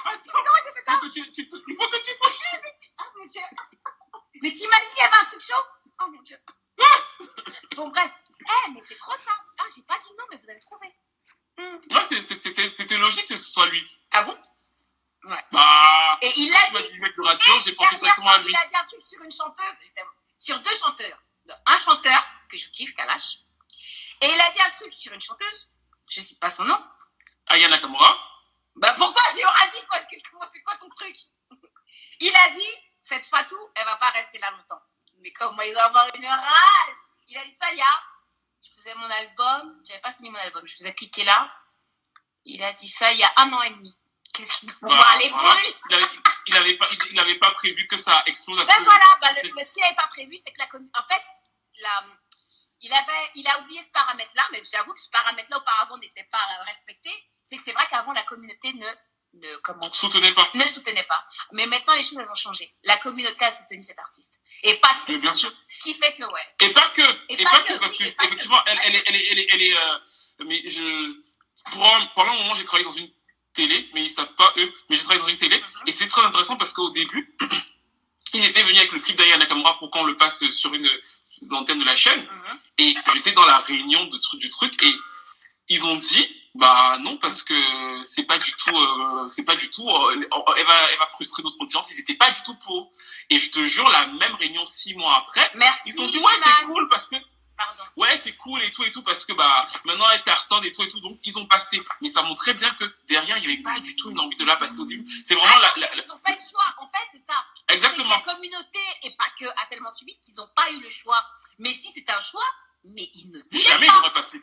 Attends. 0.04 0.32
Comment 0.32 0.56
j'ai 0.64 0.72
fait 0.72 0.84
ça? 0.86 0.92
Faut 0.98 1.06
que 1.06 1.12
tu, 1.12 1.30
tu, 1.32 1.48
tu- 1.48 1.56
il 1.66 1.76
faut 1.76 1.88
que 1.90 2.02
tu. 2.04 2.10
Oh 2.22 3.02
mon 3.18 3.24
dieu. 3.24 3.40
Mais 4.42 4.50
t'imagines, 4.52 4.88
il 4.96 4.98
y 4.98 5.02
avait 5.02 5.16
un 5.16 5.24
truc 5.24 5.40
chaud? 5.40 5.64
Oh 6.00 6.10
mon 6.10 6.22
dieu. 6.22 6.38
Bon, 7.76 7.88
bref. 7.88 8.10
Eh, 8.40 8.70
mais 8.72 8.80
c'est 8.80 8.96
trop 8.96 9.12
ça. 9.12 9.32
Ah, 9.58 9.64
j'ai 9.74 9.82
pas 9.82 9.98
dit 9.98 10.08
non, 10.18 10.24
mais 10.30 10.36
vous 10.36 10.50
avez 10.50 10.60
trouvé. 10.60 10.86
Hmm. 11.58 11.76
Ouais, 11.94 12.04
c'est- 12.04 12.22
c'était 12.72 12.98
logique 12.98 13.26
que 13.26 13.36
ce 13.36 13.50
soit 13.52 13.66
lui. 13.66 13.82
Ah 14.12 14.22
bon? 14.24 14.38
Bah, 15.52 16.18
Et 16.22 16.32
il 16.36 16.50
vas 16.52 16.82
dit. 16.82 16.98
de 16.98 17.22
radio, 17.22 17.60
j'ai 17.64 17.72
pensé 17.72 17.96
directement 17.96 18.30
à 18.30 18.38
lui. 18.38 18.50
Il 18.52 18.56
a 18.56 18.66
dit 18.68 18.76
un 18.76 18.84
truc 18.84 19.02
sur 19.02 19.22
une 19.22 19.30
chanteuse, 19.32 19.76
évidemment. 19.82 20.10
sur 20.36 20.60
deux 20.60 20.76
chanteurs. 20.76 21.18
Un 21.66 21.78
chanteur, 21.78 22.22
que 22.48 22.56
je 22.58 22.68
kiffe, 22.68 22.94
Kalash. 22.94 23.38
Et 24.20 24.28
il 24.28 24.40
a 24.40 24.50
dit 24.52 24.60
un 24.60 24.70
truc 24.70 24.92
sur 24.92 25.12
une 25.12 25.20
chanteuse, 25.20 25.72
je 26.08 26.20
sais 26.20 26.36
pas 26.36 26.48
son 26.50 26.64
nom. 26.64 26.78
Aya 27.46 27.68
Nakamura. 27.68 28.18
Bah 28.76 28.92
pourquoi 28.94 29.22
j'ai 29.34 29.42
dit 29.72 30.22
quoi? 30.28 30.46
C'est 30.52 30.62
quoi 30.62 30.76
ton 30.76 30.88
truc? 30.90 31.16
Il 32.20 32.34
a 32.34 32.50
dit, 32.50 32.72
cette 33.02 33.24
Fatou, 33.26 33.58
elle 33.74 33.84
va 33.84 33.96
pas 33.96 34.10
rester 34.10 34.38
là 34.38 34.50
longtemps. 34.50 34.80
Mais 35.20 35.32
comment 35.32 35.60
il 35.62 35.72
doit 35.72 35.84
avoir 35.84 36.06
une 36.14 36.26
rage? 36.26 36.96
Il 37.28 37.36
a 37.38 37.44
dit 37.44 37.52
ça, 37.52 37.66
il 37.72 37.78
y 37.78 37.82
a... 37.82 38.02
Je 38.62 38.70
faisais 38.72 38.94
mon 38.94 39.08
album, 39.10 39.80
j'avais 39.86 40.00
pas 40.00 40.12
fini 40.12 40.30
mon 40.30 40.38
album, 40.38 40.66
je 40.66 40.74
faisais 40.76 40.94
cliquer 40.94 41.24
là. 41.24 41.50
Il 42.44 42.62
a 42.62 42.72
dit 42.72 42.88
ça 42.88 43.12
il 43.12 43.18
y 43.18 43.24
a 43.24 43.32
un 43.36 43.52
an 43.52 43.62
et 43.62 43.70
demi. 43.70 43.96
Qu'est-ce 44.32 44.58
qu'il 44.58 44.68
doit 44.80 44.94
voir 44.94 45.16
les 45.18 45.28
voilà. 45.30 45.54
Il 45.88 45.94
avait, 45.94 46.06
il 46.46 46.56
avait 46.56 46.76
pas, 46.76 46.88
il, 46.92 46.98
il 47.12 47.18
avait 47.20 47.38
pas 47.38 47.50
prévu 47.52 47.86
que 47.86 47.96
ça 47.96 48.22
explose 48.26 48.60
à 48.60 48.64
Ben 48.64 48.78
ce 48.78 48.84
voilà, 48.84 49.04
bah, 49.20 49.32
le- 49.32 49.40
c'est- 49.40 49.52
mais 49.54 49.64
ce 49.64 49.72
qu'il 49.72 49.82
n'avait 49.82 49.94
pas 49.96 50.06
prévu, 50.08 50.36
c'est 50.36 50.52
que 50.52 50.58
la 50.58 50.66
En 51.00 51.04
fait, 51.06 51.22
la, 51.80 52.04
il, 52.80 52.92
avait, 52.92 53.30
il 53.36 53.48
a 53.48 53.60
oublié 53.60 53.82
ce 53.82 53.90
paramètre-là, 53.92 54.42
mais 54.52 54.62
j'avoue 54.70 54.92
que 54.92 54.98
ce 54.98 55.08
paramètre-là 55.10 55.56
auparavant 55.58 55.96
n'était 55.98 56.24
pas 56.24 56.44
respecté. 56.66 57.10
C'est 57.42 57.56
que 57.56 57.62
c'est 57.62 57.72
vrai 57.72 57.86
qu'avant, 57.88 58.12
la 58.12 58.24
communauté 58.24 58.72
ne, 58.74 58.88
ne, 59.36 59.56
comment, 59.58 59.90
soutenait 59.92 60.32
pas. 60.32 60.48
ne 60.54 60.64
soutenait 60.64 61.04
pas. 61.04 61.24
Mais 61.52 61.66
maintenant, 61.66 61.94
les 61.94 62.02
choses, 62.02 62.18
elles 62.18 62.30
ont 62.30 62.34
changé. 62.34 62.74
La 62.84 62.96
communauté 62.96 63.44
a 63.44 63.50
soutenu 63.50 63.82
cet 63.82 63.98
artiste. 63.98 64.40
Et 64.62 64.74
pas 64.74 64.94
que. 65.06 65.12
Mais 65.12 65.18
bien 65.18 65.34
sûr. 65.34 65.52
Ce 65.68 65.82
qui 65.84 65.94
fait 65.94 66.14
que, 66.16 66.22
ouais. 66.24 66.46
Et 66.60 66.70
pas 66.72 66.88
que, 66.90 67.02
et, 67.28 67.36
pas, 67.44 67.60
que, 67.60 67.74
parce 67.78 67.92
oui, 67.92 67.98
que 67.98 68.04
et 68.04 68.12
pas 68.12 68.22
que. 68.22 68.26
effectivement, 68.28 68.60
elle, 68.66 68.78
elle 68.84 68.94
est, 68.96 69.04
elle 69.06 69.16
est, 69.16 69.26
elle 69.30 69.38
est, 69.38 69.46
elle 69.52 69.62
est, 69.62 69.76
euh, 69.76 69.98
mais 70.46 70.62
je, 70.68 70.82
un- 71.76 72.06
pendant 72.14 72.32
un 72.32 72.36
moment, 72.36 72.54
j'ai 72.54 72.64
travaillé 72.64 72.84
dans 72.88 72.94
une 72.96 73.10
télé, 73.52 73.88
mais 73.94 74.02
ils 74.04 74.10
savent 74.10 74.34
pas 74.34 74.52
eux, 74.56 74.72
mais 74.88 74.96
j'ai 74.96 75.02
travaillé 75.02 75.20
dans 75.22 75.28
une 75.28 75.36
télé, 75.36 75.58
Mhm. 75.58 75.66
et 75.86 75.92
c'est 75.92 76.06
très 76.08 76.22
intéressant 76.22 76.56
parce 76.56 76.72
qu'au 76.72 76.90
début, 76.90 77.36
ils 78.34 78.44
étaient 78.44 78.62
venus 78.62 78.78
avec 78.78 78.92
le 78.92 79.00
clip 79.00 79.16
d'Aya 79.16 79.36
Nakamura 79.38 79.76
pour 79.78 79.90
qu'on 79.90 80.04
le 80.04 80.16
passe 80.16 80.46
sur 80.48 80.72
une 80.74 80.88
antenne 81.52 81.78
de 81.78 81.84
la 81.84 81.94
chaîne, 81.94 82.20
Mhm. 82.22 82.60
et 82.78 82.94
j'étais 83.14 83.32
dans 83.32 83.46
la 83.46 83.58
réunion 83.58 84.04
de, 84.04 84.36
du 84.38 84.48
truc, 84.50 84.82
et 84.82 84.94
ils 85.68 85.84
ont 85.86 85.96
dit, 85.96 86.42
bah 86.58 86.96
non, 87.00 87.16
parce 87.18 87.42
que 87.42 87.54
c'est 88.02 88.24
pas 88.24 88.38
du 88.38 88.52
tout, 88.52 88.76
euh, 88.76 89.26
c'est 89.28 89.44
pas 89.44 89.56
du 89.56 89.70
tout, 89.70 89.88
euh, 89.88 90.12
elle 90.56 90.64
va, 90.66 90.90
elle 90.92 90.98
va 90.98 91.06
frustrer 91.06 91.42
notre 91.42 91.60
audience, 91.60 91.90
ils 91.90 92.00
étaient 92.00 92.16
pas 92.16 92.30
du 92.30 92.42
tout 92.42 92.54
pour. 92.66 92.92
Et 93.30 93.38
je 93.38 93.50
te 93.50 93.64
jure, 93.64 93.88
la 93.90 94.06
même 94.06 94.34
réunion 94.36 94.64
six 94.64 94.94
mois 94.94 95.16
après, 95.16 95.50
Merci. 95.54 95.82
ils 95.86 95.92
sont 95.92 96.06
dit, 96.06 96.18
ouais, 96.18 96.32
c'est 96.42 96.66
cool 96.66 96.88
parce 96.88 97.06
que 97.06 97.16
Pardon. 97.56 97.82
ouais, 97.96 98.16
c'est 98.18 98.36
cool 98.36 98.62
et 98.62 98.70
tout 98.70 98.84
et 98.84 98.90
tout 98.90 99.02
parce 99.02 99.24
que 99.24 99.32
bah 99.32 99.66
maintenant 99.86 100.04
elle 100.10 100.22
t'attend 100.24 100.60
et 100.60 100.70
tout 100.72 100.82
et 100.82 100.88
tout 100.88 101.00
donc 101.00 101.18
ils 101.24 101.38
ont 101.38 101.46
passé. 101.46 101.82
Mais 102.02 102.10
ça 102.10 102.20
montrait 102.20 102.52
bien 102.52 102.70
que 102.74 102.84
derrière 103.08 103.38
il 103.38 103.44
y 103.48 103.52
avait 103.54 103.62
pas 103.62 103.80
du 103.80 103.96
tout 103.96 104.10
une 104.10 104.20
envie 104.20 104.36
de 104.36 104.44
la 104.44 104.56
passer 104.56 104.80
au 104.80 104.84
début. 104.84 105.06
C'est 105.24 105.34
vraiment 105.34 105.56
la, 105.60 105.72
la- 105.78 105.94
la- 105.94 106.02
Ils 106.02 106.06
n'ont 106.08 106.18
pas 106.18 106.32
eu 106.32 106.34
le 106.34 106.40
choix. 106.50 106.64
En 106.78 106.86
fait, 106.88 107.06
c'est 107.12 107.24
ça. 107.26 107.42
C'est 107.66 107.74
exactement. 107.76 108.10
la 108.10 108.20
communauté, 108.34 108.78
et 109.04 109.10
pas 109.16 109.24
que, 109.40 109.46
a 109.46 109.66
tellement 109.70 109.90
subi 109.94 110.18
qu'ils 110.20 110.34
n'ont 110.34 110.50
pas 110.54 110.70
eu 110.70 110.80
le 110.82 110.90
choix. 110.90 111.24
Mais 111.58 111.72
si 111.72 111.90
c'était 111.90 112.12
un 112.12 112.20
choix, 112.20 112.44
mais 112.84 113.08
ils 113.14 113.30
ne 113.32 113.38
Jamais 113.58 113.86
il 113.86 113.88
pas. 113.88 113.94
l'aurait 113.94 114.12
passé. 114.12 114.42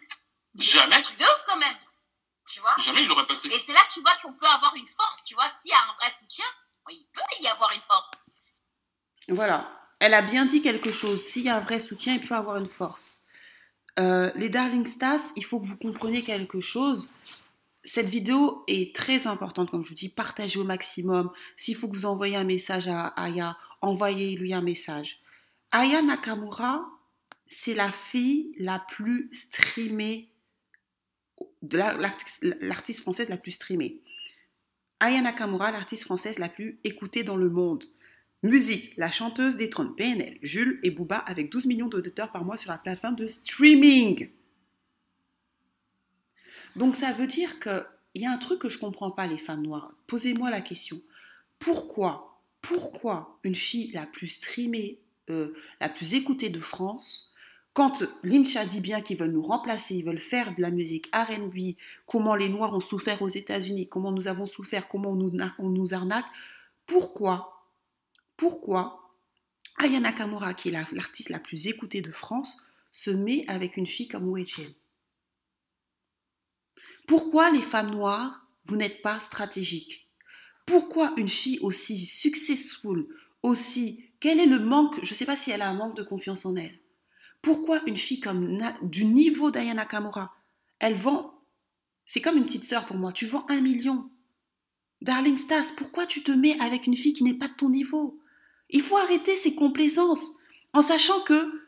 Jamais, 0.58 0.88
C'est 0.88 0.93
un 0.96 1.01
truc 1.03 1.17
de 1.20 1.24
ouf 1.24 1.43
quand 1.46 1.58
même. 1.58 1.77
Tu 2.51 2.60
vois 2.62 2.73
jamais 2.84 3.04
il 3.04 3.08
l'aurait 3.08 3.25
passé. 3.25 3.48
Et 3.48 3.60
c'est 3.60 3.74
là 3.74 3.80
que 3.88 3.94
tu 3.94 4.02
vois 4.02 4.12
qu'on 4.22 4.34
peut 4.34 4.46
avoir 4.46 4.75
une 4.75 4.86
force, 4.86 5.24
tu 5.25 5.34
vois, 5.34 5.50
s'il 5.58 5.72
y 5.72 5.74
a 5.74 5.78
un 5.78 5.96
vrai 6.00 6.12
soutien, 6.20 6.46
il 6.90 7.06
peut 7.13 7.22
y 7.42 7.48
avoir 7.48 7.72
une 7.72 7.82
force. 7.82 8.12
Voilà. 9.30 9.70
Elle 10.00 10.13
a 10.13 10.22
bien 10.22 10.46
dit 10.46 10.62
quelque 10.62 10.92
chose. 10.92 11.22
S'il 11.22 11.44
y 11.44 11.50
a 11.50 11.58
un 11.58 11.62
vrai 11.62 11.80
soutien, 11.80 12.16
il 12.16 12.28
peut 12.28 12.36
avoir 12.36 12.58
une 12.58 12.68
force. 12.68 13.22
Euh, 14.00 14.32
les 14.36 14.50
Darling 14.50 14.86
Stars, 14.86 15.22
il 15.36 15.46
faut 15.46 15.60
que 15.60 15.66
vous 15.66 15.78
compreniez 15.78 16.24
quelque 16.24 16.62
chose. 16.62 17.13
Cette 17.86 18.08
vidéo 18.08 18.63
est 18.68 18.96
très 18.96 19.28
importante, 19.28 19.72
comme 19.72 19.84
je 19.84 19.90
vous 19.90 19.96
dis, 19.96 20.10
partagez 20.10 20.60
au 20.60 20.63
maximum. 20.63 21.32
S'il 21.58 21.75
faut 21.75 21.88
que 21.88 21.96
vous 21.96 22.06
envoyez 22.06 22.36
un 22.36 22.44
message 22.44 22.88
à 22.88 23.08
Aya, 23.08 23.58
envoyez-lui 23.82 24.54
un 24.54 24.62
message. 24.62 25.20
Aya 25.72 26.02
Nakamura, 26.02 26.86
c'est 27.48 27.74
la 27.74 27.92
fille 27.92 28.54
la 28.58 28.80
plus 28.80 29.30
streamée, 29.34 30.30
l'artiste 31.62 33.01
française 33.01 33.29
la 33.29 33.38
plus 33.38 33.51
streamée. 33.51 34.01
Aya 35.00 35.21
Nakamura, 35.21 35.71
l'artiste 35.71 36.03
française 36.03 36.39
la 36.39 36.50
plus 36.50 36.79
écoutée 36.83 37.23
dans 37.23 37.35
le 37.35 37.50
monde. 37.50 37.83
Musique, 38.43 38.93
la 38.97 39.09
chanteuse 39.09 39.55
détrône 39.55 39.95
PNL, 39.95 40.38
Jules 40.41 40.79
et 40.83 40.91
Booba 40.91 41.17
avec 41.17 41.50
12 41.50 41.65
millions 41.65 41.88
d'auditeurs 41.88 42.31
par 42.31 42.43
mois 42.43 42.57
sur 42.57 42.71
la 42.71 42.77
plateforme 42.77 43.15
de 43.15 43.27
streaming. 43.27 44.29
Donc 46.75 46.95
ça 46.95 47.12
veut 47.13 47.27
dire 47.27 47.59
qu'il 47.59 47.83
y 48.15 48.25
a 48.25 48.31
un 48.31 48.38
truc 48.38 48.59
que 48.59 48.69
je 48.69 48.77
ne 48.77 48.81
comprends 48.81 49.12
pas, 49.12 49.27
les 49.27 49.38
femmes 49.38 49.63
noires. 49.63 49.95
Posez-moi 50.07 50.50
la 50.50 50.62
question. 50.62 51.01
Pourquoi, 51.59 52.41
pourquoi 52.62 53.39
une 53.43 53.55
fille 53.55 53.91
la 53.91 54.05
plus 54.05 54.27
streamée, 54.27 55.00
euh, 55.29 55.53
la 55.79 55.89
plus 55.89 56.13
écoutée 56.13 56.50
de 56.50 56.59
France, 56.59 57.33
quand 57.74 58.03
Lynch 58.24 58.56
dit 58.68 58.82
bien 58.82 59.01
qu'ils 59.01 59.18
veulent 59.18 59.32
nous 59.32 59.42
remplacer, 59.42 59.96
ils 59.96 60.06
veulent 60.06 60.22
faire 60.22 60.53
de 60.53 60.62
la 60.62 60.70
musique 60.70 61.10
RB, 61.13 61.75
comment 62.06 62.36
les 62.36 62.48
Noirs 62.50 62.74
ont 62.74 62.80
souffert 62.80 63.22
aux 63.24 63.30
États-Unis, 63.30 63.89
comment 63.89 64.12
nous 64.12 64.27
avons 64.27 64.46
souffert, 64.46 64.88
comment 64.88 65.10
on 65.10 65.70
nous, 65.70 65.94
arnaque, 65.94 66.25
pourquoi, 66.86 67.65
pourquoi 68.38 69.12
Aya 69.80 70.00
Nakamura, 70.00 70.53
qui 70.53 70.70
est 70.70 70.72
l'artiste 70.72 71.30
la, 71.30 71.39
plus 71.39 71.65
écoutée 71.65 72.01
de 72.01 72.12
France, 72.12 72.62
se 72.92 73.10
met 73.10 73.44
avec 73.48 73.75
une 73.75 73.88
fille 73.88 74.08
comme 74.08 74.32
Weijin 74.32 74.70
Pourquoi 77.08 77.50
les 77.50 77.62
femmes 77.62 77.89
noires, 77.89 78.46
vous 78.65 78.75
n'êtes 78.75 79.01
pas 79.01 79.20
stratégiques? 79.20 80.08
Pourquoi 80.68 81.13
une 81.18 81.30
fille 81.30 81.60
aussi 81.62 82.06
successful, 82.06 83.08
aussi... 83.42 84.06
Quel 84.20 84.39
est 84.39 84.46
le 84.46 84.60
manque 84.60 85.03
Je 85.03 85.13
ne 85.13 85.18
sais 85.18 85.25
pas 85.25 85.36
si 85.36 85.51
elle 85.51 85.62
a 85.62 85.70
un 85.70 85.74
manque 85.74 85.98
de 85.98 86.03
confiance 86.03 86.46
en 86.46 86.56
elle 86.56 86.80
pourquoi 87.43 87.81
une 87.85 87.97
fille 87.97 88.21
comme 88.21 88.57
du 88.81 89.05
niveau 89.05 89.51
d'Ayana 89.51 89.85
Kamura, 89.85 90.33
elle 90.79 90.95
vend, 90.95 91.39
c'est 92.05 92.21
comme 92.21 92.38
une 92.38 92.45
petite 92.45 92.63
sœur 92.63 92.85
pour 92.85 92.95
moi, 92.95 93.12
tu 93.12 93.27
vends 93.27 93.45
un 93.50 93.59
million. 93.59 94.09
Darling 95.01 95.38
Stas, 95.38 95.73
pourquoi 95.75 96.05
tu 96.05 96.23
te 96.23 96.31
mets 96.31 96.57
avec 96.62 96.88
une 96.88 96.95
fille 96.95 97.13
qui 97.13 97.25
n'est 97.25 97.33
pas 97.33 97.50
de 97.50 97.53
ton 97.53 97.69
niveau? 97.69 98.17
Il 98.69 98.81
faut 98.81 98.95
arrêter 98.95 99.35
ces 99.35 99.55
complaisances 99.55 100.38
en 100.71 100.81
sachant 100.81 101.19
que 101.21 101.67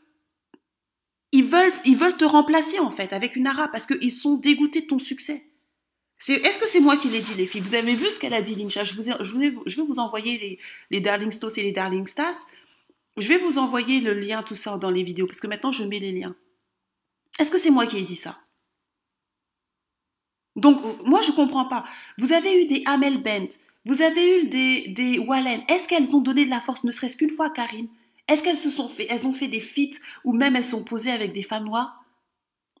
ils 1.32 1.44
veulent, 1.44 1.72
ils 1.84 1.96
veulent 1.96 2.16
te 2.16 2.24
remplacer 2.24 2.78
en 2.78 2.90
fait 2.90 3.12
avec 3.12 3.36
une 3.36 3.46
arabe 3.46 3.70
parce 3.70 3.84
qu'ils 3.84 4.12
sont 4.12 4.36
dégoûtés 4.36 4.80
de 4.80 4.86
ton 4.86 4.98
succès. 4.98 5.50
Est-ce 6.26 6.58
que 6.58 6.66
c'est 6.66 6.80
moi 6.80 6.96
qui 6.96 7.08
l'ai 7.08 7.20
dit, 7.20 7.34
les 7.34 7.46
filles? 7.46 7.60
Vous 7.60 7.74
avez 7.74 7.94
vu 7.94 8.06
ce 8.06 8.18
qu'elle 8.18 8.32
a 8.32 8.40
dit, 8.40 8.54
Lincha? 8.54 8.84
Je, 8.84 8.94
vous 8.94 9.02
je, 9.02 9.38
vais, 9.38 9.54
je, 9.66 9.76
vais, 9.76 9.86
vous 9.86 9.98
envoyer 9.98 10.38
les, 10.38 10.58
les 10.90 11.00
Darling 11.00 11.30
Stos 11.30 11.50
et 11.58 11.62
les 11.62 11.72
Darling 11.72 12.06
Stas. 12.06 12.46
Je 13.16 13.28
vais 13.28 13.38
vous 13.38 13.58
envoyer 13.58 14.00
le 14.00 14.14
lien, 14.14 14.42
tout 14.42 14.54
ça, 14.54 14.76
dans 14.76 14.90
les 14.90 15.02
vidéos, 15.02 15.26
parce 15.26 15.40
que 15.40 15.46
maintenant, 15.46 15.72
je 15.72 15.84
mets 15.84 15.98
les 15.98 16.12
liens. 16.12 16.36
Est-ce 17.38 17.50
que 17.50 17.58
c'est 17.58 17.70
moi 17.70 17.86
qui 17.86 17.98
ai 17.98 18.02
dit 18.02 18.16
ça? 18.16 18.38
Donc, 20.54 20.80
moi, 21.04 21.22
je 21.22 21.30
ne 21.30 21.36
comprends 21.36 21.66
pas. 21.66 21.84
Vous 22.18 22.32
avez 22.32 22.62
eu 22.62 22.66
des 22.66 22.82
Amel 22.86 23.22
Bent, 23.22 23.48
vous 23.84 24.02
avez 24.02 24.40
eu 24.40 24.48
des, 24.48 24.88
des 24.88 25.18
Wallen. 25.18 25.62
Est-ce 25.68 25.86
qu'elles 25.86 26.16
ont 26.16 26.20
donné 26.20 26.44
de 26.44 26.50
la 26.50 26.60
force, 26.60 26.84
ne 26.84 26.90
serait-ce 26.90 27.16
qu'une 27.16 27.30
fois 27.30 27.50
Karine? 27.50 27.88
Est-ce 28.28 28.42
qu'elles 28.42 28.56
se 28.56 28.70
sont 28.70 28.88
fait, 28.88 29.06
elles 29.10 29.26
ont 29.26 29.34
fait 29.34 29.48
des 29.48 29.60
feats 29.60 29.98
ou 30.24 30.32
même 30.32 30.56
elles 30.56 30.64
sont 30.64 30.84
posées 30.84 31.12
avec 31.12 31.32
des 31.32 31.42
femmes 31.42 31.64
noires? 31.64 32.02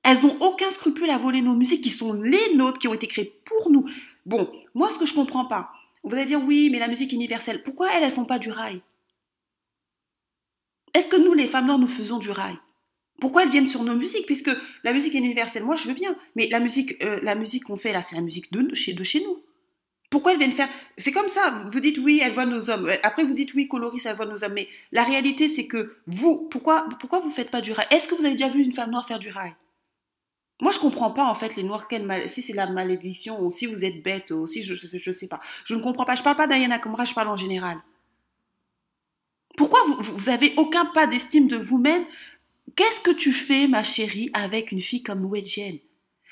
Elles 0.02 0.22
n'ont 0.22 0.36
aucun 0.40 0.70
scrupule 0.70 1.10
à 1.10 1.18
voler 1.18 1.42
nos 1.42 1.54
musiques 1.54 1.82
qui 1.82 1.90
sont 1.90 2.12
les 2.12 2.54
nôtres, 2.54 2.78
qui 2.78 2.88
ont 2.88 2.94
été 2.94 3.06
créées 3.06 3.40
pour 3.44 3.70
nous. 3.70 3.88
Bon, 4.24 4.50
moi, 4.74 4.90
ce 4.90 4.98
que 4.98 5.06
je 5.06 5.12
ne 5.12 5.18
comprends 5.18 5.44
pas, 5.44 5.72
vous 6.02 6.14
allez 6.14 6.24
dire 6.24 6.42
oui, 6.44 6.70
mais 6.70 6.78
la 6.78 6.88
musique 6.88 7.12
universelle, 7.12 7.62
pourquoi 7.62 7.92
elles, 7.92 8.02
elles 8.02 8.12
font 8.12 8.24
pas 8.24 8.38
du 8.38 8.50
rail? 8.50 8.82
Est-ce 10.96 11.08
que 11.08 11.16
nous, 11.16 11.34
les 11.34 11.46
femmes 11.46 11.66
noires, 11.66 11.78
nous 11.78 11.88
faisons 11.88 12.18
du 12.18 12.30
rail? 12.30 12.56
Pourquoi 13.20 13.42
elles 13.42 13.50
viennent 13.50 13.66
sur 13.66 13.82
nos 13.82 13.96
musiques? 13.96 14.26
Puisque 14.26 14.50
la 14.82 14.92
musique 14.92 15.14
est 15.14 15.18
universelle, 15.18 15.64
moi 15.64 15.76
je 15.76 15.88
veux 15.88 15.94
bien, 15.94 16.16
mais 16.34 16.48
la 16.48 16.60
musique, 16.60 17.02
euh, 17.04 17.18
la 17.22 17.34
musique 17.34 17.64
qu'on 17.64 17.76
fait 17.76 17.92
là, 17.92 18.02
c'est 18.02 18.16
la 18.16 18.22
musique 18.22 18.52
de, 18.52 18.74
chez, 18.74 18.92
de 18.94 19.04
chez 19.04 19.20
nous. 19.20 19.42
Pourquoi 20.10 20.32
elles 20.32 20.38
viennent 20.38 20.52
faire 20.52 20.68
C'est 20.96 21.12
comme 21.12 21.28
ça, 21.28 21.64
vous 21.70 21.80
dites 21.80 21.98
oui, 21.98 22.20
elles 22.22 22.32
voient 22.32 22.46
nos 22.46 22.70
hommes. 22.70 22.90
Après, 23.02 23.24
vous 23.24 23.34
dites 23.34 23.52
oui, 23.54 23.68
Coloris, 23.68 24.06
elles 24.06 24.16
voient 24.16 24.26
nos 24.26 24.44
hommes. 24.44 24.54
Mais 24.54 24.68
la 24.92 25.02
réalité, 25.02 25.48
c'est 25.48 25.66
que 25.66 25.96
vous, 26.06 26.48
pourquoi, 26.50 26.88
pourquoi 27.00 27.20
vous 27.20 27.28
ne 27.28 27.34
faites 27.34 27.50
pas 27.50 27.60
du 27.60 27.72
rail? 27.72 27.86
Est-ce 27.90 28.08
que 28.08 28.14
vous 28.14 28.24
avez 28.24 28.34
déjà 28.34 28.48
vu 28.48 28.62
une 28.62 28.72
femme 28.72 28.90
noire 28.90 29.06
faire 29.06 29.18
du 29.18 29.30
rail? 29.30 29.54
Moi, 30.60 30.72
je 30.72 30.78
comprends 30.78 31.10
pas 31.10 31.24
en 31.24 31.34
fait 31.34 31.56
les 31.56 31.62
noirs 31.62 31.86
si 32.28 32.40
c'est 32.40 32.54
la 32.54 32.66
malédiction 32.66 33.42
ou 33.42 33.50
si 33.50 33.66
vous 33.66 33.84
êtes 33.84 34.02
bête 34.02 34.30
ou 34.30 34.46
si 34.46 34.62
je, 34.62 34.74
je, 34.74 35.10
sais 35.10 35.28
pas. 35.28 35.40
Je 35.66 35.74
ne 35.74 35.82
comprends 35.82 36.04
pas. 36.04 36.14
Je 36.14 36.22
parle 36.22 36.36
pas 36.36 36.46
d'Ayana 36.46 36.78
Kamra, 36.78 37.04
je 37.04 37.12
parle 37.12 37.28
en 37.28 37.36
général. 37.36 37.76
Pourquoi 39.56 39.80
vous, 39.86 40.02
vous 40.16 40.28
avez 40.28 40.54
aucun 40.56 40.84
pas 40.84 41.06
d'estime 41.06 41.48
de 41.48 41.56
vous-même? 41.56 42.04
Qu'est-ce 42.74 43.00
que 43.00 43.10
tu 43.10 43.32
fais, 43.32 43.68
ma 43.68 43.82
chérie, 43.82 44.30
avec 44.34 44.72
une 44.72 44.82
fille 44.82 45.02
comme 45.02 45.24
Wedjen 45.24 45.78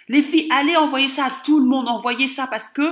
Les 0.08 0.22
filles, 0.22 0.48
allez 0.50 0.76
envoyer 0.76 1.08
ça 1.08 1.26
à 1.26 1.30
tout 1.44 1.58
le 1.58 1.66
monde, 1.66 1.88
envoyez 1.88 2.28
ça 2.28 2.46
parce 2.46 2.68
que 2.68 2.82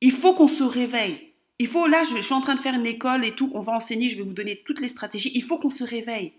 il 0.00 0.12
faut 0.12 0.34
qu'on 0.34 0.48
se 0.48 0.64
réveille. 0.64 1.32
Il 1.60 1.68
faut, 1.68 1.86
là, 1.86 2.02
je, 2.04 2.20
suis 2.20 2.34
en 2.34 2.40
train 2.40 2.56
de 2.56 2.60
faire 2.60 2.74
une 2.74 2.86
école 2.86 3.24
et 3.24 3.36
tout, 3.36 3.50
on 3.54 3.60
va 3.60 3.72
enseigner, 3.72 4.10
je 4.10 4.16
vais 4.16 4.24
vous 4.24 4.32
donner 4.32 4.62
toutes 4.66 4.80
les 4.80 4.88
stratégies. 4.88 5.30
Il 5.36 5.44
faut 5.44 5.58
qu'on 5.58 5.70
se 5.70 5.84
réveille. 5.84 6.32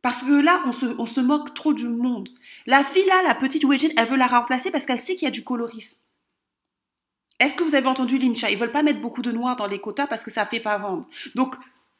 Parce 0.00 0.22
que 0.22 0.42
là, 0.42 0.62
on 0.66 1.06
se, 1.06 1.20
moque 1.20 1.54
trop 1.54 1.74
du 1.74 1.88
monde. 1.88 2.30
La 2.66 2.82
fille 2.82 3.04
là, 3.06 3.22
la 3.26 3.34
petite 3.34 3.64
Wedjen, 3.64 3.92
elle 3.98 4.08
veut 4.08 4.16
la 4.16 4.26
remplacer 4.26 4.70
parce 4.70 4.86
qu'elle 4.86 4.98
sait 4.98 5.14
qu'il 5.14 5.26
y 5.26 5.28
a 5.28 5.30
du 5.30 5.44
colorisme. 5.44 5.98
Est-ce 7.38 7.54
que 7.54 7.64
vous 7.64 7.74
avez 7.74 7.86
entendu 7.86 8.16
Lincha? 8.16 8.50
Ils 8.50 8.56
veulent 8.56 8.72
pas 8.72 8.82
mettre 8.82 9.00
beaucoup 9.00 9.22
de 9.22 9.32
noir 9.32 9.56
dans 9.56 9.66
les 9.66 9.78
quotas 9.78 10.06
parce 10.06 10.24
que 10.24 10.30
ça 10.30 10.46
fait 10.46 10.60
pas 10.60 10.78
vendre. 10.78 11.06
Donc, 11.34 11.56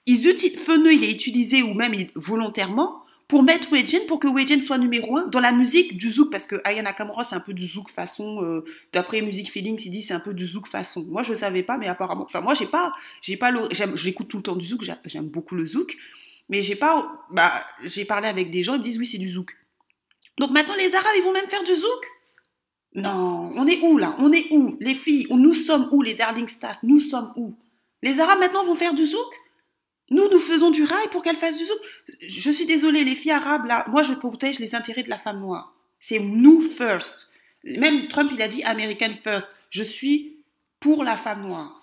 ils 0.06 0.28
utilisent, 0.28 1.02
est 1.02 1.10
utilisé 1.10 1.62
ou 1.62 1.74
même 1.74 1.94
volontairement 2.14 3.04
pour 3.26 3.42
mettre 3.42 3.70
Weijin 3.72 4.00
pour 4.06 4.18
que 4.18 4.28
Weijin 4.28 4.60
soit 4.60 4.78
numéro 4.78 5.16
un 5.16 5.26
dans 5.28 5.40
la 5.40 5.50
musique 5.50 5.96
du 5.96 6.10
zouk 6.10 6.30
parce 6.30 6.46
que 6.46 6.56
Aya 6.64 6.82
Nakamura 6.82 7.24
c'est 7.24 7.34
un 7.34 7.40
peu 7.40 7.54
du 7.54 7.66
zouk 7.66 7.90
façon 7.90 8.42
euh, 8.44 8.64
d'après 8.92 9.22
Music 9.22 9.50
Feelings 9.50 9.80
il 9.86 9.92
dit 9.92 10.02
c'est 10.02 10.12
un 10.12 10.20
peu 10.20 10.34
du 10.34 10.46
zouk 10.46 10.68
façon. 10.68 11.06
Moi 11.10 11.22
je 11.22 11.30
ne 11.30 11.36
savais 11.36 11.62
pas 11.62 11.78
mais 11.78 11.88
apparemment 11.88 12.24
enfin 12.24 12.42
moi 12.42 12.54
j'ai 12.54 12.66
pas 12.66 12.92
j'ai 13.22 13.36
pas 13.36 13.50
j'écoute 13.94 14.28
tout 14.28 14.36
le 14.36 14.42
temps 14.42 14.56
du 14.56 14.66
zouk 14.66 14.84
j'aime 15.06 15.28
beaucoup 15.28 15.54
le 15.54 15.64
zouk 15.64 15.96
mais 16.50 16.60
j'ai 16.60 16.76
pas 16.76 17.26
bah 17.30 17.50
j'ai 17.82 18.04
parlé 18.04 18.28
avec 18.28 18.50
des 18.50 18.62
gens 18.62 18.74
ils 18.74 18.82
disent 18.82 18.98
oui 18.98 19.06
c'est 19.06 19.18
du 19.18 19.28
zouk. 19.28 19.56
Donc 20.38 20.50
maintenant 20.50 20.74
les 20.76 20.94
arabes 20.94 21.14
ils 21.16 21.22
vont 21.22 21.32
même 21.32 21.46
faire 21.46 21.64
du 21.64 21.74
zouk? 21.74 22.10
Non. 22.96 23.50
On 23.56 23.66
est 23.66 23.80
où 23.80 23.96
là? 23.96 24.14
On 24.18 24.32
est 24.32 24.48
où? 24.50 24.76
Les 24.80 24.94
filles 24.94 25.26
nous 25.30 25.54
sommes 25.54 25.88
où 25.92 26.02
les 26.02 26.14
darling 26.14 26.46
stars? 26.46 26.76
Nous 26.82 27.00
sommes 27.00 27.32
où? 27.36 27.54
Les 28.02 28.20
arabes 28.20 28.38
maintenant 28.38 28.66
vont 28.66 28.76
faire 28.76 28.94
du 28.94 29.06
zouk? 29.06 29.32
Nous, 30.10 30.28
nous 30.30 30.40
faisons 30.40 30.70
du 30.70 30.84
rail 30.84 31.08
pour 31.10 31.22
qu'elle 31.22 31.36
fasse 31.36 31.56
du 31.56 31.64
zouk. 31.64 31.78
Je 32.20 32.50
suis 32.50 32.66
désolée, 32.66 33.04
les 33.04 33.14
filles 33.14 33.32
arabes, 33.32 33.66
là, 33.66 33.84
moi, 33.88 34.02
je 34.02 34.12
protège 34.12 34.58
les 34.58 34.74
intérêts 34.74 35.02
de 35.02 35.10
la 35.10 35.18
femme 35.18 35.40
noire. 35.40 35.74
C'est 35.98 36.18
nous 36.18 36.60
first. 36.60 37.30
Même 37.64 38.08
Trump, 38.08 38.30
il 38.34 38.42
a 38.42 38.48
dit 38.48 38.62
American 38.64 39.12
first. 39.22 39.54
Je 39.70 39.82
suis 39.82 40.44
pour 40.80 41.04
la 41.04 41.16
femme 41.16 41.46
noire. 41.46 41.82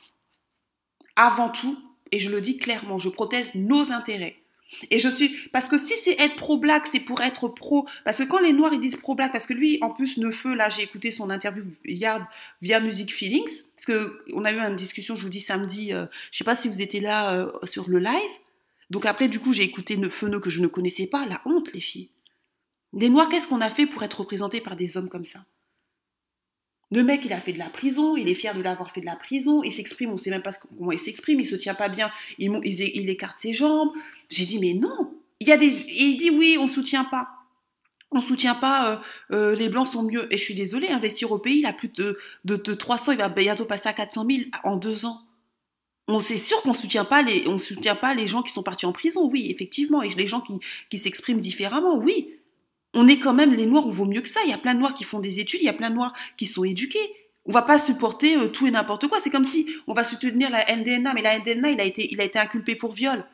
Avant 1.15 1.49
tout, 1.49 1.77
et 2.11 2.19
je 2.19 2.29
le 2.29 2.41
dis 2.41 2.57
clairement, 2.57 2.99
je 2.99 3.09
protège 3.09 3.55
nos 3.55 3.91
intérêts. 3.91 4.40
Et 4.89 4.99
je 4.99 5.09
suis 5.09 5.29
parce 5.51 5.67
que 5.67 5.77
si 5.77 5.93
c'est 6.01 6.19
être 6.19 6.35
pro 6.35 6.57
black, 6.57 6.87
c'est 6.87 6.99
pour 6.99 7.21
être 7.21 7.47
pro 7.47 7.87
parce 8.05 8.17
que 8.17 8.23
quand 8.23 8.39
les 8.39 8.53
noirs 8.53 8.73
ils 8.73 8.79
disent 8.79 8.95
pro 8.95 9.15
black 9.15 9.31
parce 9.31 9.45
que 9.45 9.53
lui 9.53 9.77
en 9.81 9.89
plus 9.89 10.19
feu 10.31 10.55
là, 10.55 10.69
j'ai 10.69 10.83
écouté 10.83 11.11
son 11.11 11.29
interview 11.29 11.65
Yard 11.85 12.23
via 12.61 12.79
Music 12.79 13.13
Feelings 13.13 13.51
parce 13.75 13.85
que 13.85 14.23
on 14.33 14.45
a 14.45 14.51
eu 14.51 14.59
une 14.59 14.75
discussion, 14.75 15.15
je 15.15 15.23
vous 15.23 15.29
dis 15.29 15.41
samedi, 15.41 15.93
euh, 15.93 16.05
je 16.31 16.37
sais 16.37 16.43
pas 16.43 16.55
si 16.55 16.67
vous 16.67 16.81
étiez 16.81 16.99
là 16.99 17.33
euh, 17.33 17.51
sur 17.63 17.89
le 17.89 17.99
live. 17.99 18.31
Donc 18.89 19.05
après 19.05 19.27
du 19.27 19.39
coup, 19.39 19.53
j'ai 19.53 19.63
écouté 19.63 19.97
Neufeneux 19.97 20.39
que 20.39 20.49
je 20.49 20.61
ne 20.61 20.67
connaissais 20.67 21.07
pas, 21.07 21.25
la 21.25 21.41
honte 21.45 21.73
les 21.73 21.81
filles. 21.81 22.09
Les 22.93 23.09
noirs, 23.09 23.29
qu'est-ce 23.29 23.47
qu'on 23.47 23.61
a 23.61 23.69
fait 23.69 23.85
pour 23.85 24.03
être 24.03 24.19
représentés 24.19 24.61
par 24.61 24.75
des 24.75 24.97
hommes 24.97 25.09
comme 25.09 25.25
ça? 25.25 25.39
Le 26.91 27.03
mec, 27.03 27.21
il 27.23 27.31
a 27.31 27.39
fait 27.39 27.53
de 27.53 27.59
la 27.59 27.69
prison, 27.69 28.17
il 28.17 28.27
est 28.27 28.33
fier 28.33 28.53
de 28.53 28.61
l'avoir 28.61 28.91
fait 28.91 28.99
de 28.99 29.05
la 29.05 29.15
prison, 29.15 29.63
il 29.63 29.71
s'exprime, 29.71 30.09
on 30.09 30.13
ne 30.13 30.17
sait 30.17 30.29
même 30.29 30.41
pas 30.41 30.51
comment 30.77 30.91
il 30.91 30.99
s'exprime, 30.99 31.39
il 31.39 31.45
se 31.45 31.55
tient 31.55 31.73
pas 31.73 31.87
bien, 31.87 32.11
il, 32.37 32.51
il, 32.65 33.09
écarte 33.09 33.39
ses 33.39 33.53
jambes. 33.53 33.91
J'ai 34.29 34.45
dit, 34.45 34.59
mais 34.59 34.73
non 34.73 35.11
il 35.39 35.47
y 35.47 35.51
a 35.51 35.57
des... 35.57 35.67
Il 35.67 36.17
dit, 36.17 36.29
oui, 36.29 36.57
on 36.59 36.65
ne 36.65 36.69
soutient 36.69 37.03
pas. 37.03 37.27
On 38.11 38.17
ne 38.17 38.21
soutient 38.21 38.53
pas, 38.53 38.91
euh, 38.91 38.97
euh, 39.35 39.55
les 39.55 39.69
blancs 39.69 39.87
sont 39.87 40.03
mieux. 40.03 40.31
Et 40.31 40.37
je 40.37 40.43
suis 40.43 40.53
désolée, 40.53 40.89
investir 40.89 41.31
au 41.31 41.39
pays, 41.39 41.59
il 41.59 41.65
a 41.65 41.73
plus 41.73 41.87
de, 41.87 42.17
de, 42.45 42.73
300, 42.73 43.13
il 43.13 43.17
va 43.17 43.29
bientôt 43.29 43.65
passer 43.65 43.89
à 43.89 43.93
400 43.93 44.25
000 44.29 44.41
en 44.63 44.75
deux 44.75 45.05
ans. 45.05 45.21
On 46.07 46.19
c'est 46.19 46.37
sûr 46.37 46.61
qu'on 46.61 46.73
soutient 46.73 47.05
pas 47.05 47.21
les, 47.21 47.47
on 47.47 47.57
soutient 47.57 47.95
pas 47.95 48.13
les 48.13 48.27
gens 48.27 48.43
qui 48.43 48.51
sont 48.51 48.63
partis 48.63 48.85
en 48.85 48.91
prison, 48.91 49.29
oui, 49.31 49.47
effectivement, 49.49 50.03
et 50.03 50.09
les 50.09 50.27
gens 50.27 50.41
qui, 50.41 50.53
qui 50.89 50.97
s'expriment 50.97 51.39
différemment, 51.39 51.97
oui 51.97 52.40
on 52.93 53.07
est 53.07 53.19
quand 53.19 53.33
même 53.33 53.53
les 53.53 53.65
noirs, 53.65 53.87
on 53.87 53.91
vaut 53.91 54.05
mieux 54.05 54.21
que 54.21 54.29
ça. 54.29 54.39
Il 54.45 54.49
y 54.49 54.53
a 54.53 54.57
plein 54.57 54.73
de 54.73 54.79
noirs 54.79 54.93
qui 54.93 55.03
font 55.03 55.19
des 55.19 55.39
études, 55.39 55.61
il 55.61 55.65
y 55.65 55.69
a 55.69 55.73
plein 55.73 55.89
de 55.89 55.95
noirs 55.95 56.13
qui 56.37 56.45
sont 56.45 56.63
éduqués. 56.63 56.99
On 57.45 57.51
va 57.51 57.61
pas 57.61 57.79
supporter 57.79 58.37
euh, 58.37 58.47
tout 58.49 58.67
et 58.67 58.71
n'importe 58.71 59.07
quoi. 59.07 59.19
C'est 59.19 59.31
comme 59.31 59.45
si 59.45 59.67
on 59.87 59.93
va 59.93 60.03
soutenir 60.03 60.49
la 60.49 60.63
NDNA, 60.75 61.13
mais 61.13 61.21
la 61.21 61.39
NDNA, 61.39 61.71
il 61.71 61.81
a 61.81 61.85
été, 61.85 62.07
il 62.11 62.21
a 62.21 62.23
été 62.23 62.37
inculpé 62.37 62.75
pour 62.75 62.93
viol. 62.93 63.25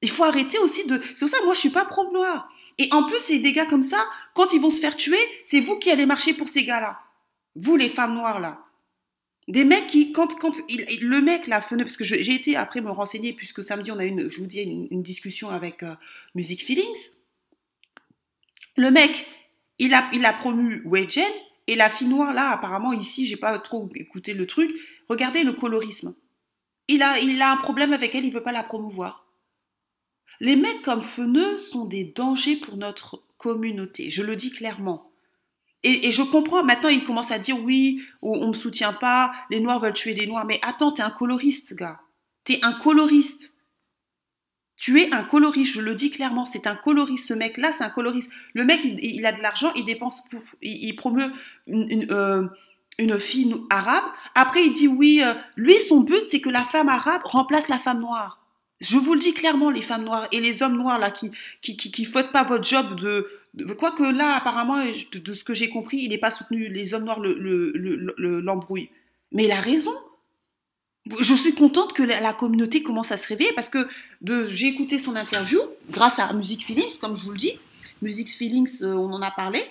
Il 0.00 0.10
faut 0.10 0.24
arrêter 0.24 0.58
aussi 0.58 0.86
de. 0.86 1.00
C'est 1.14 1.26
pour 1.26 1.28
ça, 1.28 1.44
moi, 1.44 1.54
je 1.54 1.60
suis 1.60 1.70
pas 1.70 1.84
pro-noir. 1.84 2.48
Et 2.78 2.88
en 2.92 3.04
plus, 3.04 3.18
ces 3.18 3.40
gars 3.52 3.66
comme 3.66 3.82
ça, 3.82 4.02
quand 4.34 4.52
ils 4.52 4.60
vont 4.60 4.70
se 4.70 4.80
faire 4.80 4.96
tuer, 4.96 5.18
c'est 5.44 5.60
vous 5.60 5.78
qui 5.78 5.90
allez 5.90 6.06
marcher 6.06 6.34
pour 6.34 6.48
ces 6.48 6.64
gars-là. 6.64 6.98
Vous, 7.54 7.76
les 7.76 7.88
femmes 7.88 8.14
noires, 8.14 8.40
là. 8.40 8.64
Des 9.48 9.64
mecs 9.64 9.88
qui, 9.88 10.12
quand, 10.12 10.38
quand 10.38 10.54
le 10.68 11.20
mec 11.20 11.48
là, 11.48 11.60
parce 11.60 11.96
que 11.96 12.04
j'ai 12.04 12.34
été 12.34 12.56
après 12.56 12.80
me 12.80 12.90
renseigner, 12.90 13.32
puisque 13.32 13.62
samedi 13.62 13.90
on 13.90 13.98
a 13.98 14.04
une, 14.04 14.28
je 14.28 14.40
vous 14.40 14.46
dis, 14.46 14.60
une, 14.60 15.02
discussion 15.02 15.50
avec 15.50 15.82
euh, 15.82 15.94
Music 16.36 16.64
Feelings, 16.64 17.21
le 18.76 18.90
mec, 18.90 19.26
il 19.78 19.94
a, 19.94 20.32
promu 20.32 20.82
Weijen 20.84 21.24
et 21.66 21.76
la 21.76 21.88
fille 21.88 22.08
noire, 22.08 22.32
là, 22.32 22.50
apparemment, 22.50 22.92
ici, 22.92 23.26
j'ai 23.26 23.36
pas 23.36 23.58
trop 23.58 23.88
écouté 23.94 24.34
le 24.34 24.46
truc. 24.46 24.70
Regardez 25.08 25.44
le 25.44 25.52
colorisme. 25.52 26.14
il 26.88 27.02
a, 27.02 27.18
il 27.18 27.40
a 27.40 27.52
un 27.52 27.56
problème 27.56 27.92
avec 27.92 28.14
elle, 28.14 28.24
il 28.24 28.32
veut 28.32 28.42
pas 28.42 28.52
la 28.52 28.62
promouvoir. 28.62 29.26
Les 30.40 30.56
mecs 30.56 30.82
comme 30.82 31.02
Feneux 31.02 31.58
sont 31.58 31.84
des 31.84 32.04
dangers 32.04 32.56
pour 32.56 32.76
notre 32.76 33.22
communauté, 33.36 34.10
je 34.10 34.22
le 34.22 34.36
dis 34.36 34.50
clairement. 34.50 35.12
Et, 35.84 36.12
je 36.12 36.22
comprends, 36.22 36.62
maintenant 36.62 36.90
il 36.90 37.04
commence 37.04 37.32
à 37.32 37.40
dire 37.40 37.58
oui, 37.58 38.02
on, 38.22 38.30
on 38.30 38.48
me 38.48 38.54
soutient 38.54 38.92
pas, 38.92 39.32
les 39.50 39.58
noirs 39.58 39.80
veulent 39.80 39.92
tuer 39.92 40.14
des 40.14 40.28
noirs. 40.28 40.46
Mais 40.46 40.60
attends, 40.62 40.92
t'es 40.92 41.02
un 41.02 41.10
coloriste, 41.10 41.74
gars. 41.74 42.00
T'es 42.44 42.60
un 42.62 42.72
coloriste. 42.72 43.51
Tu 44.82 45.00
es 45.00 45.14
un 45.14 45.22
coloriste, 45.22 45.74
je 45.74 45.80
le 45.80 45.94
dis 45.94 46.10
clairement, 46.10 46.44
c'est 46.44 46.66
un 46.66 46.74
coloriste. 46.74 47.28
Ce 47.28 47.34
mec-là, 47.34 47.72
c'est 47.72 47.84
un 47.84 47.88
coloriste. 47.88 48.32
Le 48.52 48.64
mec, 48.64 48.80
il, 48.82 49.24
a 49.24 49.30
de 49.30 49.40
l'argent, 49.40 49.72
il 49.76 49.84
dépense, 49.84 50.24
il, 50.60 50.92
promeut 50.96 51.30
une, 51.68 51.88
une, 52.98 53.12
euh, 53.12 53.18
fille 53.20 53.54
arabe. 53.70 54.02
Après, 54.34 54.64
il 54.64 54.72
dit 54.72 54.88
oui, 54.88 55.22
euh, 55.24 55.34
lui, 55.54 55.78
son 55.78 56.00
but, 56.00 56.24
c'est 56.26 56.40
que 56.40 56.48
la 56.48 56.64
femme 56.64 56.88
arabe 56.88 57.22
remplace 57.22 57.68
la 57.68 57.78
femme 57.78 58.00
noire. 58.00 58.44
Je 58.80 58.98
vous 58.98 59.14
le 59.14 59.20
dis 59.20 59.34
clairement, 59.34 59.70
les 59.70 59.82
femmes 59.82 60.02
noires 60.02 60.26
et 60.32 60.40
les 60.40 60.64
hommes 60.64 60.76
noirs 60.76 60.98
là 60.98 61.12
qui 61.12 61.30
qui 61.60 61.76
qui, 61.76 61.92
qui 61.92 62.04
pas 62.04 62.42
votre 62.42 62.64
job 62.64 62.96
de, 62.96 63.28
de 63.54 63.72
quoique 63.74 64.02
là 64.02 64.34
apparemment 64.34 64.82
de, 64.84 65.32
ce 65.32 65.44
que 65.44 65.54
j'ai 65.54 65.68
compris, 65.68 65.98
il 65.98 66.08
n'est 66.08 66.18
pas 66.18 66.32
soutenu. 66.32 66.66
Les 66.66 66.92
hommes 66.92 67.04
noirs. 67.04 67.20
Le, 67.20 67.34
le, 67.34 67.72
le, 68.16 68.44
Mais 69.30 69.44
il 69.44 69.52
a 69.52 69.60
raison. 69.60 69.94
Je 71.06 71.34
suis 71.34 71.54
contente 71.54 71.94
que 71.94 72.02
la, 72.02 72.32
communauté 72.32 72.82
commence 72.82 73.10
à 73.10 73.16
se 73.16 73.26
réveiller 73.26 73.52
parce 73.54 73.68
que 73.68 73.88
j'ai 74.46 74.68
écouté 74.68 74.98
son 74.98 75.16
interview 75.16 75.58
grâce 75.90 76.18
à 76.18 76.32
Music 76.32 76.64
Feelings, 76.64 76.98
comme 77.00 77.16
je 77.16 77.24
vous 77.24 77.32
le 77.32 77.38
dis. 77.38 77.58
Music 78.02 78.28
Feelings, 78.28 78.82
euh, 78.82 78.94
on 78.94 79.12
en 79.12 79.22
a 79.22 79.30
parlé. 79.30 79.64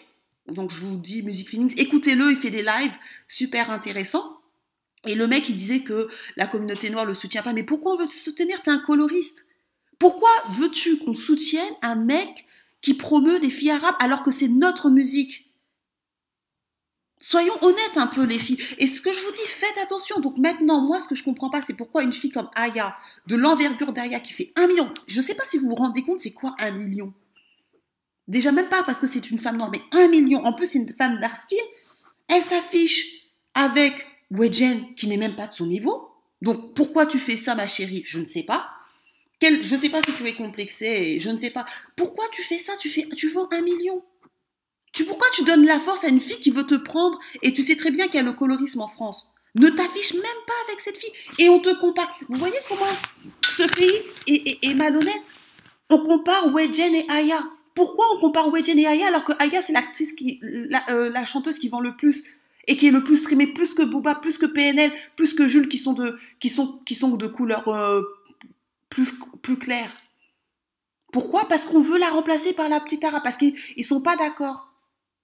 Donc 0.47 0.71
je 0.71 0.81
vous 0.81 0.97
dis 0.97 1.21
Music 1.23 1.49
Feelings, 1.49 1.73
écoutez-le, 1.77 2.31
il 2.31 2.37
fait 2.37 2.49
des 2.49 2.63
lives 2.63 2.95
super 3.27 3.71
intéressants. 3.71 4.39
Et 5.05 5.15
le 5.15 5.27
mec, 5.27 5.47
il 5.49 5.55
disait 5.55 5.79
que 5.79 6.09
la 6.35 6.47
communauté 6.47 6.89
noire 6.89 7.05
le 7.05 7.13
soutient 7.13 7.43
pas. 7.43 7.53
Mais 7.53 7.63
pourquoi 7.63 7.93
on 7.93 7.97
veut 7.97 8.07
te 8.07 8.11
soutenir? 8.11 8.61
T'es 8.61 8.71
un 8.71 8.79
coloriste. 8.79 9.47
Pourquoi 9.99 10.29
veux-tu 10.49 10.97
qu'on 10.97 11.15
soutienne 11.15 11.73
un 11.81 11.95
mec 11.95 12.45
qui 12.81 12.93
promeut 12.93 13.39
des 13.39 13.49
filles 13.49 13.71
arabes 13.71 13.95
alors 13.99 14.21
que 14.21 14.31
c'est 14.31 14.47
notre 14.47 14.89
musique? 14.89 15.50
Soyons 17.23 17.53
honnêtes 17.61 17.97
un 17.97 18.07
peu, 18.07 18.23
les 18.23 18.39
filles. 18.39 18.57
Et 18.79 18.87
ce 18.87 18.99
que 18.99 19.13
je 19.13 19.21
vous 19.23 19.31
dis, 19.31 19.45
faites 19.45 19.77
attention. 19.77 20.19
Donc 20.19 20.37
maintenant, 20.39 20.81
moi, 20.81 20.99
ce 20.99 21.07
que 21.07 21.13
je 21.13 21.23
comprends 21.23 21.51
pas, 21.51 21.61
c'est 21.61 21.75
pourquoi 21.75 22.01
une 22.01 22.11
fille 22.11 22.31
comme 22.31 22.49
Aya, 22.55 22.97
de 23.27 23.35
l'envergure 23.35 23.93
d'Aya, 23.93 24.19
qui 24.19 24.33
fait 24.33 24.51
un 24.55 24.65
million, 24.65 24.91
je 25.07 25.19
ne 25.19 25.23
sais 25.23 25.35
pas 25.35 25.45
si 25.45 25.59
vous 25.59 25.69
vous 25.69 25.75
rendez 25.75 26.01
compte, 26.01 26.19
c'est 26.19 26.33
quoi 26.33 26.55
un 26.59 26.71
million? 26.71 27.13
Déjà 28.27 28.51
même 28.51 28.69
pas 28.69 28.81
parce 28.83 28.99
que 28.99 29.05
c'est 29.07 29.29
une 29.29 29.39
femme 29.39 29.57
noire, 29.57 29.69
mais 29.71 29.81
un 29.91 30.07
million. 30.07 30.43
En 30.43 30.53
plus, 30.53 30.65
c'est 30.65 30.79
une 30.79 30.93
femme 30.95 31.19
dark. 31.19 31.37
Elle 32.27 32.41
s'affiche 32.41 33.27
avec 33.53 33.93
Wejen, 34.31 34.95
qui 34.95 35.07
n'est 35.07 35.17
même 35.17 35.35
pas 35.35 35.45
de 35.45 35.53
son 35.53 35.67
niveau. 35.67 36.09
Donc 36.41 36.73
pourquoi 36.73 37.05
tu 37.05 37.19
fais 37.19 37.37
ça, 37.37 37.53
ma 37.53 37.67
chérie? 37.67 38.01
Je 38.03 38.17
ne 38.17 38.25
sais 38.25 38.43
pas. 38.43 38.67
Quel, 39.39 39.63
je 39.63 39.75
ne 39.75 39.79
sais 39.79 39.89
pas 39.89 40.01
si 40.01 40.13
tu 40.13 40.25
es 40.25 40.35
complexée, 40.35 41.19
je 41.19 41.29
ne 41.29 41.37
sais 41.37 41.51
pas. 41.51 41.65
Pourquoi 41.95 42.25
tu 42.31 42.41
fais 42.41 42.57
ça? 42.57 42.73
Tu 42.79 42.89
fais, 42.89 43.07
tu 43.15 43.29
vends 43.29 43.47
un 43.51 43.61
million. 43.61 44.03
Tu, 44.91 45.05
pourquoi 45.05 45.27
tu 45.33 45.43
donnes 45.43 45.65
la 45.65 45.79
force 45.79 46.03
à 46.03 46.09
une 46.09 46.19
fille 46.19 46.39
qui 46.39 46.51
veut 46.51 46.65
te 46.65 46.75
prendre 46.75 47.19
et 47.41 47.53
tu 47.53 47.63
sais 47.63 47.75
très 47.75 47.91
bien 47.91 48.05
qu'il 48.07 48.15
y 48.15 48.19
a 48.19 48.23
le 48.23 48.33
colorisme 48.33 48.81
en 48.81 48.87
France? 48.87 49.31
Ne 49.55 49.69
t'affiche 49.69 50.13
même 50.13 50.23
pas 50.47 50.53
avec 50.67 50.81
cette 50.81 50.97
fille 50.97 51.11
et 51.39 51.49
on 51.49 51.59
te 51.59 51.73
compare. 51.79 52.13
Vous 52.29 52.37
voyez 52.37 52.57
comment 52.67 52.85
ce 53.49 53.63
pays 53.63 54.57
est, 54.61 54.73
malhonnête? 54.73 55.23
On 55.89 55.99
compare 55.99 56.53
Wejen 56.53 56.95
et 56.95 57.05
Aya. 57.09 57.43
Pourquoi 57.75 58.05
on 58.15 58.19
compare 58.19 58.49
Wejen 58.49 58.79
et 58.79 58.87
Aya 58.87 59.07
alors 59.07 59.25
que 59.25 59.33
Aya 59.39 59.61
c'est 59.61 59.73
l'actrice 59.73 60.13
qui, 60.13 60.39
la, 60.41 60.89
euh, 60.89 61.09
la, 61.09 61.25
chanteuse 61.25 61.59
qui 61.59 61.67
vend 61.67 61.81
le 61.81 61.95
plus 61.95 62.23
et 62.67 62.77
qui 62.77 62.87
est 62.87 62.91
le 62.91 63.03
plus 63.03 63.17
streamée, 63.17 63.47
plus 63.47 63.73
que 63.73 63.81
Booba, 63.81 64.15
plus 64.15 64.37
que 64.37 64.45
PNL, 64.45 64.91
plus 65.15 65.33
que 65.33 65.47
Jules 65.47 65.67
qui 65.67 65.77
sont 65.77 65.93
de, 65.93 66.17
qui 66.39 66.49
sont, 66.49 66.79
qui 66.85 66.95
sont 66.95 67.17
de 67.17 67.27
couleur 67.27 67.67
euh, 67.67 68.01
plus, 68.89 69.09
plus 69.41 69.57
claire? 69.57 69.91
Pourquoi? 71.11 71.47
Parce 71.49 71.65
qu'on 71.65 71.81
veut 71.81 71.97
la 71.97 72.09
remplacer 72.09 72.53
par 72.53 72.69
la 72.69 72.79
petite 72.79 73.03
arabe, 73.03 73.23
parce 73.23 73.37
qu'ils 73.37 73.55
ne 73.77 73.83
sont 73.83 74.01
pas 74.01 74.15
d'accord. 74.15 74.70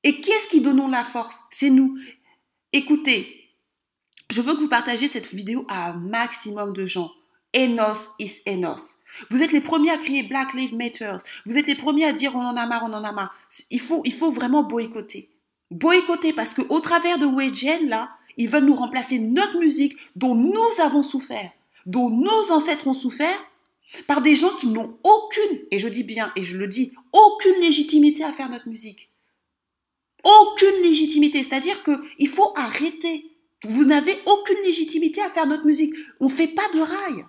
Et 0.04 0.22
qui 0.22 0.32
est-ce 0.32 0.48
qui 0.48 0.62
donnons 0.62 0.88
la 0.88 1.04
force? 1.04 1.44
C'est 1.52 1.70
nous. 1.70 1.98
Écoutez, 2.74 3.52
je 4.30 4.42
veux 4.42 4.54
que 4.54 4.60
vous 4.60 4.68
partagiez 4.68 5.08
cette 5.08 5.34
vidéo 5.34 5.66
à 5.68 5.90
un 5.90 5.94
maximum 5.94 6.74
de 6.74 6.86
gens. 6.86 7.12
Enos 7.56 8.10
is 8.20 8.42
Enos. 8.46 9.02
Vous 9.30 9.42
êtes 9.42 9.52
les 9.52 9.62
premiers 9.62 9.92
à 9.92 9.98
crier 9.98 10.24
Black 10.24 10.54
Lives 10.54 10.76
Matter. 10.76 11.18
Vous 11.46 11.58
êtes 11.58 11.68
les 11.68 11.76
premiers 11.76 12.06
à 12.06 12.14
dire 12.14 12.36
on 12.36 12.42
en 12.42 12.56
a 12.56 12.66
marre, 12.66 12.86
on 12.86 12.94
en 12.94 13.04
a 13.04 13.12
marre. 13.12 13.34
Il 13.72 13.80
faut, 13.80 14.02
il 14.06 14.14
faut 14.14 14.32
vraiment 14.32 14.64
boycotter. 14.64 15.30
Boycotter 15.72 16.34
parce 16.34 16.54
qu'au 16.54 16.80
travers 16.80 17.18
de 17.18 17.26
Wejen, 17.26 17.88
là, 17.88 18.10
ils 18.38 18.50
veulent 18.50 18.66
nous 18.66 18.76
remplacer 18.76 19.20
notre 19.20 19.58
musique 19.58 19.98
dont 20.16 20.36
nous 20.36 20.82
avons 20.82 21.04
souffert, 21.04 21.52
dont 21.86 22.10
nos 22.10 22.52
ancêtres 22.52 22.88
ont 22.88 22.94
souffert, 22.94 23.44
par 24.06 24.22
des 24.22 24.36
gens 24.36 24.54
qui 24.58 24.68
n'ont 24.68 24.98
aucune, 25.04 25.60
et 25.72 25.80
je 25.80 25.88
dis 25.88 26.04
bien, 26.04 26.32
et 26.36 26.44
je 26.44 26.58
le 26.58 26.68
dis, 26.68 26.94
aucune 27.14 27.60
légitimité 27.62 28.24
à 28.24 28.34
faire 28.34 28.50
notre 28.50 28.68
musique. 28.68 29.10
Aucune 30.28 30.84
légitimité. 30.84 31.44
C'est-à-dire 31.44 31.84
qu'il 31.84 32.28
faut 32.28 32.52
arrêter. 32.56 33.32
Vous 33.64 33.86
n'avez 33.86 34.18
aucune 34.26 34.62
légitimité 34.64 35.22
à 35.22 35.30
faire 35.30 35.48
notre 35.48 35.66
musique. 35.66 35.94
On 36.20 36.26
ne 36.26 36.32
fait 36.32 36.48
pas 36.48 36.68
de 36.74 36.80
rail. 36.80 37.26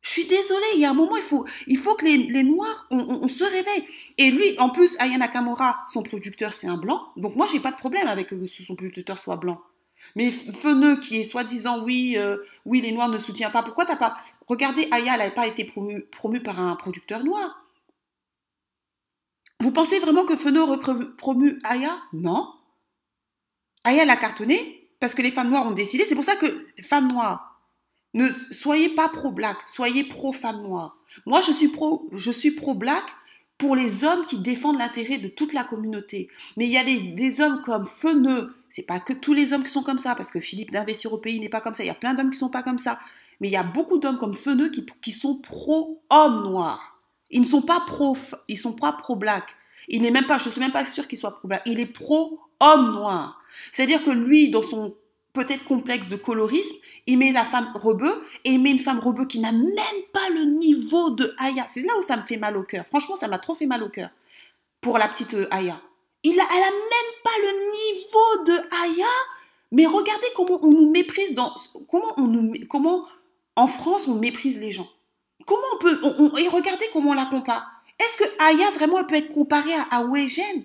Je 0.00 0.10
suis 0.10 0.24
désolée, 0.24 0.66
il 0.74 0.80
y 0.80 0.84
a 0.84 0.90
un 0.90 0.94
moment, 0.94 1.16
il 1.16 1.22
faut, 1.22 1.46
il 1.68 1.78
faut 1.78 1.94
que 1.94 2.04
les, 2.04 2.42
Noirs, 2.42 2.86
on, 2.90 3.28
se 3.28 3.44
réveille. 3.44 3.86
Et 4.18 4.32
lui, 4.32 4.58
en 4.58 4.68
plus, 4.68 4.96
Aya 4.98 5.16
Nakamura, 5.16 5.84
son 5.86 6.02
producteur, 6.02 6.54
c'est 6.54 6.66
un 6.66 6.76
blanc. 6.76 7.06
Donc 7.16 7.36
moi, 7.36 7.46
j'ai 7.50 7.60
pas 7.60 7.70
de 7.70 7.76
problème 7.76 8.08
avec 8.08 8.28
que 8.28 8.46
son 8.46 8.74
producteur 8.74 9.16
soit 9.16 9.36
blanc. 9.36 9.60
Mais 10.16 10.32
Feneux, 10.32 10.98
qui 10.98 11.20
est 11.20 11.24
soi-disant, 11.24 11.84
oui, 11.84 12.14
euh, 12.16 12.38
oui, 12.66 12.80
les 12.80 12.90
Noirs 12.90 13.08
ne 13.08 13.20
soutiennent 13.20 13.52
pas. 13.52 13.62
Pourquoi 13.62 13.84
t'as 13.84 13.94
pas... 13.94 14.16
Regardez, 14.48 14.88
Aya, 14.90 15.14
elle 15.14 15.20
n'a 15.20 15.30
pas 15.30 15.46
été 15.46 15.64
promue 16.10 16.40
par 16.40 16.60
un 16.60 16.74
producteur 16.74 17.22
noir. 17.22 17.61
Vous 19.62 19.70
pensez 19.70 20.00
vraiment 20.00 20.24
que 20.24 20.34
Feneux 20.34 20.60
aurait 20.60 20.80
promu 21.16 21.60
Aya? 21.62 21.96
Non. 22.12 22.48
Aya 23.84 24.04
l'a 24.04 24.16
cartonné 24.16 24.90
parce 24.98 25.14
que 25.14 25.22
les 25.22 25.30
femmes 25.30 25.50
noires 25.50 25.68
ont 25.68 25.72
décidé. 25.72 26.04
C'est 26.04 26.16
pour 26.16 26.24
ça 26.24 26.34
que 26.34 26.66
femmes 26.82 27.06
noires, 27.06 27.62
ne 28.14 28.28
soyez 28.50 28.88
pas 28.88 29.08
pro-black, 29.08 29.58
soyez 29.66 30.02
pro-femme 30.02 30.62
noire. 30.62 30.96
Moi, 31.26 31.40
je 31.42 31.52
suis 31.52 31.68
pro, 31.68 32.08
je 32.12 32.32
suis 32.32 32.50
pro-black 32.50 33.04
pour 33.56 33.76
les 33.76 34.02
hommes 34.02 34.26
qui 34.26 34.38
défendent 34.38 34.78
l'intérêt 34.78 35.18
de 35.18 35.28
toute 35.28 35.52
la 35.52 35.62
communauté. 35.62 36.28
Mais 36.56 36.66
il 36.66 36.72
y 36.72 36.78
a 36.78 36.82
des, 36.82 37.40
hommes 37.40 37.62
comme 37.62 37.86
Feneux, 37.86 38.52
c'est 38.68 38.82
pas 38.82 38.98
que 38.98 39.12
tous 39.12 39.32
les 39.32 39.52
hommes 39.52 39.62
qui 39.62 39.70
sont 39.70 39.84
comme 39.84 40.00
ça, 40.00 40.16
parce 40.16 40.32
que 40.32 40.40
Philippe 40.40 40.72
d'Investir 40.72 41.12
au 41.12 41.18
pays 41.18 41.38
n'est 41.38 41.48
pas 41.48 41.60
comme 41.60 41.76
ça. 41.76 41.84
Il 41.84 41.86
y 41.86 41.90
a 41.90 41.94
plein 41.94 42.14
d'hommes 42.14 42.30
qui 42.30 42.38
sont 42.38 42.50
pas 42.50 42.64
comme 42.64 42.80
ça. 42.80 42.98
Mais 43.40 43.46
il 43.46 43.52
y 43.52 43.56
a 43.56 43.62
beaucoup 43.62 43.98
d'hommes 43.98 44.18
comme 44.18 44.34
Feneux 44.34 44.72
qui 45.00 45.12
sont 45.12 45.40
pro-hommes 45.40 46.42
noirs. 46.42 46.91
Ils 47.32 47.40
ne 47.40 47.46
sont 47.46 47.62
pas 47.62 47.80
pro, 47.80 48.16
ils 48.46 48.58
sont 48.58 48.74
pas 48.74 48.92
pro-black. 48.92 49.56
Il 49.88 50.02
n'est 50.02 50.10
même 50.10 50.26
pas, 50.26 50.38
je 50.38 50.48
suis 50.48 50.60
même 50.60 50.72
pas 50.72 50.84
sûre 50.84 51.08
qu'il 51.08 51.18
soit 51.18 51.38
pro-black. 51.38 51.62
Il 51.66 51.80
est 51.80 51.86
pro-homme 51.86 52.92
noir. 52.92 53.42
C'est-à-dire 53.72 54.04
que 54.04 54.10
lui, 54.10 54.50
dans 54.50 54.62
son 54.62 54.94
peut-être 55.32 55.64
complexe 55.64 56.08
de 56.08 56.16
colorisme, 56.16 56.76
il 57.06 57.18
met 57.18 57.32
la 57.32 57.44
femme 57.44 57.72
rebeu 57.74 58.12
et 58.44 58.50
il 58.50 58.60
met 58.60 58.70
une 58.70 58.78
femme 58.78 59.00
rebeu 59.00 59.24
qui 59.24 59.38
n'a 59.38 59.52
même 59.52 60.02
pas 60.12 60.28
le 60.34 60.58
niveau 60.58 61.10
de 61.10 61.34
Aya. 61.38 61.66
C'est 61.68 61.82
là 61.82 61.92
où 61.98 62.02
ça 62.02 62.16
me 62.16 62.22
fait 62.22 62.36
mal 62.36 62.56
au 62.56 62.62
cœur. 62.62 62.86
Franchement, 62.86 63.16
ça 63.16 63.28
m'a 63.28 63.38
trop 63.38 63.54
fait 63.54 63.66
mal 63.66 63.82
au 63.82 63.88
cœur 63.88 64.10
pour 64.80 64.98
la 64.98 65.08
petite 65.08 65.34
euh, 65.34 65.48
Aya. 65.50 65.80
Il 66.22 66.38
a, 66.38 66.44
elle 66.54 66.62
a 66.62 66.70
même 66.70 67.12
pas 67.24 67.30
le 67.40 67.72
niveau 67.72 68.44
de 68.44 68.74
Aya. 68.84 69.08
Mais 69.72 69.86
regardez 69.86 70.26
comment 70.36 70.58
on 70.62 70.70
nous 70.70 70.90
méprise 70.90 71.32
dans 71.32 71.54
comment 71.88 72.12
on 72.18 72.26
nous 72.26 72.52
comment 72.68 73.06
en 73.56 73.66
France 73.66 74.06
on 74.06 74.16
méprise 74.16 74.60
les 74.60 74.70
gens. 74.70 74.88
Comment 75.46 75.62
on 75.74 75.78
peut 75.78 76.00
on, 76.04 76.36
et 76.36 76.48
regardez 76.48 76.86
comment 76.92 77.10
on 77.10 77.14
la 77.14 77.26
compare. 77.26 77.66
Est-ce 77.98 78.16
que 78.16 78.24
Aya 78.38 78.70
vraiment 78.72 78.98
elle 78.98 79.06
peut 79.06 79.16
être 79.16 79.32
comparée 79.32 79.74
à, 79.74 79.82
à 79.90 80.04
Wejen 80.04 80.64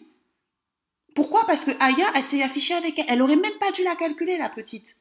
Pourquoi? 1.16 1.46
Parce 1.46 1.66
que 1.66 1.72
Aya 1.80 2.06
elle 2.16 2.24
s'est 2.24 2.44
affichée 2.44 2.74
avec 2.74 2.98
elle. 3.00 3.06
Elle 3.10 3.22
aurait 3.22 3.36
même 3.36 3.58
pas 3.60 3.72
dû 3.72 3.84
la 3.84 3.96
calculer 3.96 4.38
la 4.38 4.50
petite. 4.50 4.98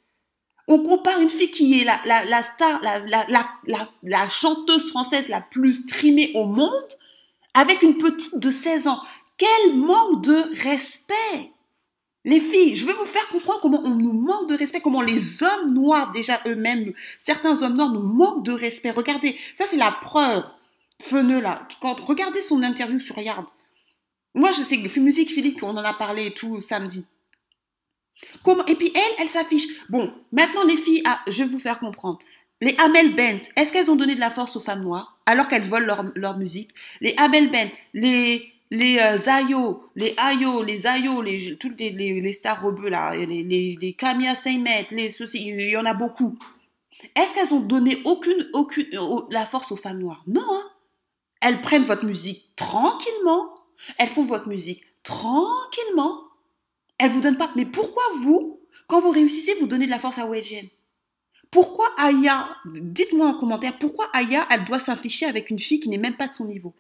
On 0.69 0.83
compare 0.83 1.21
une 1.21 1.31
fille 1.31 1.51
qui 1.51 1.81
est 1.81 1.85
la, 1.85 2.01
la, 2.05 2.25
la 2.25 2.43
star, 2.43 2.83
la, 2.83 2.99
la, 2.99 3.87
la, 4.03 4.29
chanteuse 4.29 4.91
française 4.91 5.29
la 5.29 5.41
plus 5.41 5.75
streamée 5.75 6.33
au 6.35 6.47
monde 6.47 6.89
avec 7.55 7.83
une 7.83 7.99
petite 7.99 8.39
de 8.39 8.51
16 8.51 8.89
ans. 8.89 9.01
Quel 9.37 9.77
manque 9.77 10.23
de 10.23 10.62
respect 10.62 11.53
les 12.27 12.41
filles, 12.41 12.75
je 12.75 12.85
vais 12.85 12.93
vous 12.93 13.05
faire 13.05 13.27
comprendre 13.29 13.61
comment 13.61 13.83
on 13.87 13.95
nous 13.95 14.12
manque 14.12 14.51
de 14.51 14.57
respect, 14.57 14.81
comment 14.81 15.01
les 15.01 15.45
hommes 15.45 15.73
noirs 15.73 16.11
déjà 16.11 16.41
eux-mêmes, 16.47 16.93
certains 17.19 17.62
hommes 17.62 17.77
noirs 17.77 17.93
nous 17.93 18.03
manquent 18.03 18.45
de 18.45 18.53
respect. 18.53 18.91
Regardez, 18.91 19.39
ça 19.55 19.65
c'est 19.67 19.77
la 19.77 19.93
preuve. 19.93 20.45
Feneux 21.01 21.41
là, 21.41 21.67
regardez 22.05 22.43
son 22.43 22.62
interview 22.65 22.99
sur 22.99 23.19
Yard. 23.19 23.47
Moi 24.35 24.51
je 24.51 24.62
sais 24.62 24.83
que 24.83 25.01
musique 25.01 25.31
Philippe, 25.31 25.62
on 25.62 25.71
en 25.71 25.85
a 25.85 25.95
parlé 25.95 26.33
tout 26.33 26.61
samedi. 26.61 27.07
Et 28.67 28.75
puis 28.75 28.91
elle, 28.95 29.15
elle 29.21 29.29
s'affiche. 29.29 29.89
Bon, 29.89 30.12
maintenant 30.33 30.65
les 30.65 30.77
filles, 30.77 31.03
ah, 31.07 31.21
je 31.29 31.45
vais 31.45 31.49
vous 31.49 31.61
faire 31.61 31.79
comprendre. 31.79 32.19
Les 32.61 32.75
Amel 32.79 33.15
Bent, 33.15 33.49
est-ce 33.55 33.73
qu'elles 33.73 33.91
ont 33.91 33.97
donné 33.97 34.17
de 34.17 34.21
la 34.21 34.31
force 34.31 34.57
aux 34.57 34.61
femmes 34.61 34.83
noires 34.83 35.17
alors 35.27 35.47
qu'elles 35.47 35.62
volent 35.62 35.87
leur, 35.87 36.05
leur, 36.17 36.39
musique? 36.39 36.71
Les 37.01 37.15
Amel 37.19 37.51
Bent, 37.51 37.71
les 37.95 38.53
les 38.70 38.98
euh, 38.98 39.16
Zayo, 39.16 39.83
les 39.94 40.14
Ayo, 40.16 40.62
les 40.62 40.87
Ayo, 40.87 41.22
les 41.22 41.57
toutes 41.57 41.79
les, 41.79 41.90
les, 41.90 42.33
stars 42.33 42.62
rebeux 42.62 42.88
là, 42.88 43.14
les 43.14 43.26
les, 43.26 43.76
les 43.81 44.35
Seymet, 44.35 44.88
les 44.90 45.11
ceci, 45.11 45.48
il 45.48 45.61
y 45.61 45.76
en 45.76 45.85
a 45.85 45.94
beaucoup. 45.94 46.37
Est-ce 47.14 47.35
qu'elles 47.35 47.55
ont 47.55 47.61
donné 47.61 48.00
aucune, 48.05 48.48
aucune, 48.55 48.87
euh, 48.94 49.20
la 49.31 49.46
force 49.46 49.70
aux 49.72 49.76
femmes 49.76 49.98
noires? 49.98 50.24
Non. 50.26 50.42
Hein. 50.42 50.64
Elles 51.40 51.61
prennent 51.61 51.85
votre 51.85 52.07
musique 52.07 52.50
tranquillement. 52.57 53.50
Elles 53.98 54.09
font 54.09 54.24
votre 54.24 54.48
musique 54.48 54.83
tranquillement. 55.02 56.22
Elles 56.98 57.11
vous 57.11 57.20
donnent 57.20 57.37
pas. 57.37 57.52
Mais 57.55 57.66
pourquoi 57.66 58.02
vous, 58.22 58.61
quand 58.87 59.00
vous 59.00 59.11
réussissez, 59.11 59.55
vous 59.61 59.66
donnez 59.66 59.87
de 59.87 59.90
la 59.90 59.98
force 59.98 60.18
à 60.18 60.26
Wedgen 60.26 60.68
Pourquoi 61.50 61.87
Aya, 61.98 62.48
dites-moi 62.64 63.29
en 63.29 63.35
commentaire, 63.35 63.79
pourquoi 63.79 64.09
Aya, 64.14 64.46
elle 64.50 64.64
doit 64.64 64.79
s'afficher 64.79 65.26
avec 65.26 65.50
une 65.50 65.59
fille 65.59 65.81
qui 65.81 65.90
n'est 65.90 65.98
même 65.98 66.16
pas 66.16 66.29
de 66.29 66.35
son 66.35 66.46
niveau? 66.46 66.74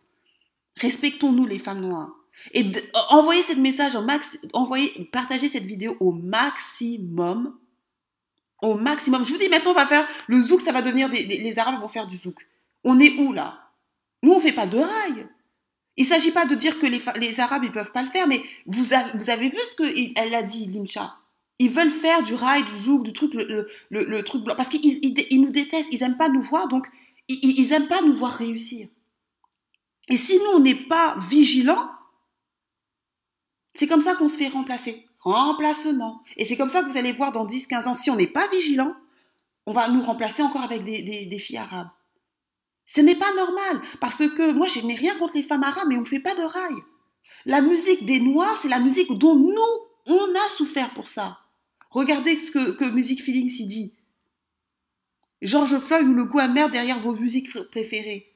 Respectons-nous 0.80 1.46
les 1.46 1.58
femmes 1.58 1.80
noires. 1.80 2.12
Et 2.52 2.64
envoyez 3.10 3.42
cette 3.42 3.58
message 3.58 3.94
au 3.94 4.02
max, 4.02 4.38
envoyez, 4.52 5.08
partagez 5.10 5.48
cette 5.48 5.64
vidéo 5.64 5.96
au 6.00 6.12
maximum. 6.12 7.58
Au 8.62 8.74
maximum. 8.74 9.24
Je 9.24 9.32
vous 9.32 9.38
dis 9.38 9.48
maintenant, 9.48 9.72
on 9.72 9.74
va 9.74 9.86
faire 9.86 10.06
le 10.28 10.40
zouk, 10.40 10.60
ça 10.60 10.72
va 10.72 10.82
devenir 10.82 11.08
des, 11.08 11.24
les 11.24 11.58
Arabes 11.58 11.80
vont 11.80 11.88
faire 11.88 12.06
du 12.06 12.16
zouk. 12.16 12.46
On 12.84 13.00
est 13.00 13.18
où 13.18 13.32
là? 13.32 13.58
Nous, 14.22 14.32
on 14.32 14.40
fait 14.40 14.52
pas 14.52 14.66
de 14.66 14.78
rail. 14.78 15.26
Il 15.96 16.02
ne 16.02 16.08
s'agit 16.08 16.30
pas 16.30 16.44
de 16.44 16.54
dire 16.54 16.78
que 16.78 16.86
les, 16.86 17.00
les 17.20 17.40
Arabes 17.40 17.64
ils 17.64 17.72
peuvent 17.72 17.92
pas 17.92 18.02
le 18.02 18.10
faire, 18.10 18.28
mais 18.28 18.42
vous 18.66 18.92
avez, 18.92 19.10
vous 19.14 19.30
avez 19.30 19.48
vu 19.48 19.56
ce 19.56 20.12
qu'elle 20.12 20.34
a 20.34 20.42
dit, 20.42 20.66
Limcha 20.66 21.16
Ils 21.58 21.70
veulent 21.70 21.90
faire 21.90 22.22
du 22.22 22.34
rail, 22.34 22.62
du 22.64 22.84
zouk, 22.84 23.02
du 23.02 23.14
truc, 23.14 23.32
le, 23.32 23.66
le, 23.90 24.22
truc 24.24 24.44
blanc, 24.44 24.54
parce 24.56 24.68
qu'ils 24.68 24.84
ils, 24.84 25.40
nous 25.40 25.52
détestent, 25.52 25.92
ils 25.92 26.02
aiment 26.02 26.18
pas 26.18 26.28
nous 26.28 26.42
voir, 26.42 26.68
donc 26.68 26.86
ils, 27.28 27.58
ils 27.58 27.72
aiment 27.72 27.88
pas 27.88 28.02
nous 28.02 28.14
voir 28.14 28.32
réussir. 28.32 28.88
Et 30.08 30.16
si 30.16 30.38
nous 30.38 30.56
on 30.56 30.60
n'est 30.60 30.74
pas 30.74 31.16
vigilants, 31.28 31.90
c'est 33.74 33.86
comme 33.86 34.00
ça 34.00 34.14
qu'on 34.14 34.28
se 34.28 34.38
fait 34.38 34.48
remplacer. 34.48 35.06
Remplacement. 35.20 36.22
Et 36.36 36.44
c'est 36.44 36.56
comme 36.56 36.70
ça 36.70 36.82
que 36.82 36.88
vous 36.88 36.96
allez 36.96 37.12
voir 37.12 37.32
dans 37.32 37.46
10-15 37.46 37.88
ans, 37.88 37.94
si 37.94 38.10
on 38.10 38.16
n'est 38.16 38.26
pas 38.26 38.46
vigilant, 38.48 38.94
on 39.66 39.72
va 39.72 39.88
nous 39.88 40.02
remplacer 40.02 40.42
encore 40.42 40.62
avec 40.62 40.84
des, 40.84 41.02
des 41.02 41.38
filles 41.38 41.58
arabes. 41.58 41.90
Ce 42.86 43.00
n'est 43.00 43.16
pas 43.16 43.34
normal, 43.34 43.82
parce 44.00 44.28
que 44.28 44.52
moi, 44.52 44.68
je 44.68 44.80
n'ai 44.80 44.94
rien 44.94 45.14
contre 45.16 45.36
les 45.36 45.42
femmes 45.42 45.64
arabes, 45.64 45.88
mais 45.88 45.96
on 45.96 46.02
ne 46.02 46.06
fait 46.06 46.20
pas 46.20 46.34
de 46.36 46.42
rail. 46.42 46.76
La 47.44 47.60
musique 47.60 48.06
des 48.06 48.20
Noirs, 48.20 48.56
c'est 48.58 48.68
la 48.68 48.78
musique 48.78 49.12
dont 49.18 49.34
nous, 49.34 49.60
on 50.06 50.34
a 50.34 50.48
souffert 50.50 50.90
pour 50.90 51.08
ça. 51.08 51.40
Regardez 51.90 52.38
ce 52.38 52.52
que, 52.52 52.70
que 52.70 52.84
Music 52.84 53.22
Feelings 53.22 53.60
y 53.60 53.66
dit. 53.66 53.92
George 55.42 55.78
Floyd 55.78 56.06
ou 56.06 56.14
le 56.14 56.24
goût 56.24 56.38
amer 56.38 56.70
derrière 56.70 56.98
vos 57.00 57.12
musiques 57.12 57.52
préférées. 57.70 58.32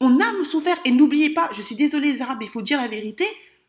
On 0.00 0.18
a 0.18 0.24
souffert, 0.44 0.76
et 0.84 0.90
n'oubliez 0.90 1.30
pas, 1.30 1.50
je 1.52 1.62
suis 1.62 1.74
désolée 1.74 2.12
les 2.12 2.22
Arabes, 2.22 2.42
il 2.42 2.48
faut 2.48 2.62
dire 2.62 2.80
la 2.80 2.88
vérité, 2.88 3.24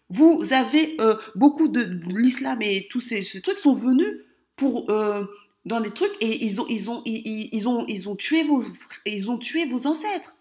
vous 0.10 0.54
avez 0.54 0.96
euh, 1.02 1.16
beaucoup 1.34 1.68
de, 1.68 1.82
l'islam 2.08 2.62
et 2.62 2.88
tous 2.90 3.02
ces, 3.02 3.24
trucs 3.42 3.58
sont 3.58 3.74
venus 3.74 4.22
pour 4.56 4.90
euh, 4.92 5.26
dans 5.66 5.80
des 5.80 5.90
trucs 5.92 6.16
et 6.22 6.46
ils 6.46 6.62
ont, 6.62 6.68
ils 6.68 6.90
ont, 6.92 7.02
ont, 7.02 7.86
ils 7.88 8.10
ont 8.10 8.16
tué 8.16 8.44
vos, 8.44 8.64
ils 9.06 9.32
ont 9.32 9.38
tué 9.38 9.66
vos 9.66 9.88
ancêtres. 9.88 10.36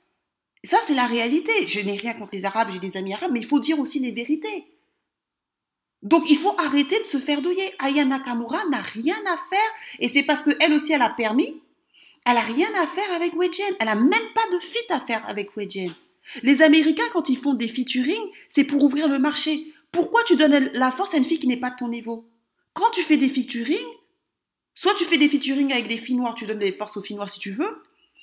Ça, 0.65 0.79
c'est 0.87 0.95
la 0.95 1.07
réalité. 1.07 1.53
Je 1.67 1.81
n'ai 1.81 1.97
rien 1.97 2.15
contre 2.15 2.35
les 2.35 2.45
Arabes, 2.45 2.69
j'ai 2.73 2.79
des 2.79 2.97
amis 2.97 3.15
arabes, 3.15 3.31
mais 3.33 3.41
il 3.41 3.47
faut 3.47 3.61
dire 3.61 3.79
aussi 3.79 4.01
les 4.01 4.11
vérités. 4.11 4.67
Donc, 6.03 6.31
il 6.31 6.37
faut 6.37 6.55
arrêter 6.59 6.99
de 6.99 7.05
se 7.05 7.19
faire 7.19 7.41
douiller. 7.41 7.75
Aya 7.79 8.05
Nakamura 8.05 8.59
n'a 8.71 8.81
rien 8.81 9.17
à 9.27 9.37
faire, 9.37 9.71
et 10.01 10.09
c'est 10.09 10.23
parce 10.23 10.43
qu'elle 10.43 10.73
aussi, 10.73 10.93
elle 10.93 11.03
a 11.03 11.11
permis. 11.11 11.63
Elle 12.25 12.37
a 12.37 12.43
rien 12.43 12.69
à 12.83 12.87
faire 12.87 13.13
avec 13.15 13.35
Wedgen. 13.35 13.75
Elle 13.81 13.89
a 13.89 13.95
même 13.95 14.11
pas 14.11 14.57
de 14.57 14.59
fit 14.61 14.91
à 14.91 15.01
faire 15.01 15.29
avec 15.29 15.57
Wedgen. 15.57 15.93
Les 16.43 16.63
Américains, 16.63 17.05
quand 17.13 17.29
ils 17.29 17.37
font 17.37 17.55
des 17.55 17.69
featuring, 17.69 18.21
c'est 18.49 18.65
pour 18.65 18.83
ouvrir 18.83 19.09
le 19.09 19.19
marché. 19.19 19.73
Pourquoi 19.93 20.23
tu 20.25 20.37
donnes 20.37 20.71
la 20.73 20.91
force 20.91 21.15
à 21.15 21.19
une 21.19 21.25
fille 21.25 21.39
qui 21.39 21.47
n'est 21.47 21.59
pas 21.59 21.71
de 21.71 21.77
ton 21.77 21.89
niveau? 21.89 22.29
Quand 22.73 22.91
tu 22.93 23.03
fais 23.03 23.19
des 23.19 23.29
featuring, 23.29 23.85
Soit 24.75 24.95
tu 24.95 25.05
fais 25.05 25.19
des 25.19 25.29
featuring 25.29 25.73
avec 25.73 25.87
des 25.87 25.97
filles 25.97 26.17
noires, 26.17 26.35
tu 26.35 26.47
donnes 26.47 26.59
des 26.59 26.73
forces 26.73 26.97
aux 26.97 27.03
filles 27.03 27.17
noires 27.17 27.31
si 27.31 27.39
tu 27.39 27.53
veux, 27.53 27.83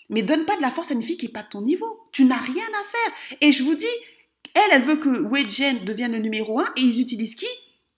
mais 0.10 0.22
donne 0.22 0.44
pas 0.44 0.58
de 0.58 0.62
la 0.62 0.70
force 0.70 0.92
à 0.92 0.94
une 0.94 1.02
fille 1.02 1.18
qui 1.18 1.26
n'est 1.26 1.32
pas 1.32 1.44
de 1.44 1.50
ton 1.50 1.62
niveau. 1.62 2.02
Tu 2.12 2.26
n'as 2.26 2.38
rien 2.38 2.64
à 2.64 2.84
faire. 2.92 3.38
Et 3.40 3.54
je 3.54 3.64
vous 3.64 3.76
dis, 3.76 3.86
elle, 4.54 4.62
elle 4.74 4.82
veut 4.82 4.98
que 4.98 5.22
Wade 5.22 5.50
Jen 5.50 5.86
devienne 5.86 6.12
le 6.12 6.20
numéro 6.20 6.60
un 6.60 6.66
et 6.76 6.82
ils 6.82 7.00
utilisent 7.00 7.36
qui? 7.36 7.48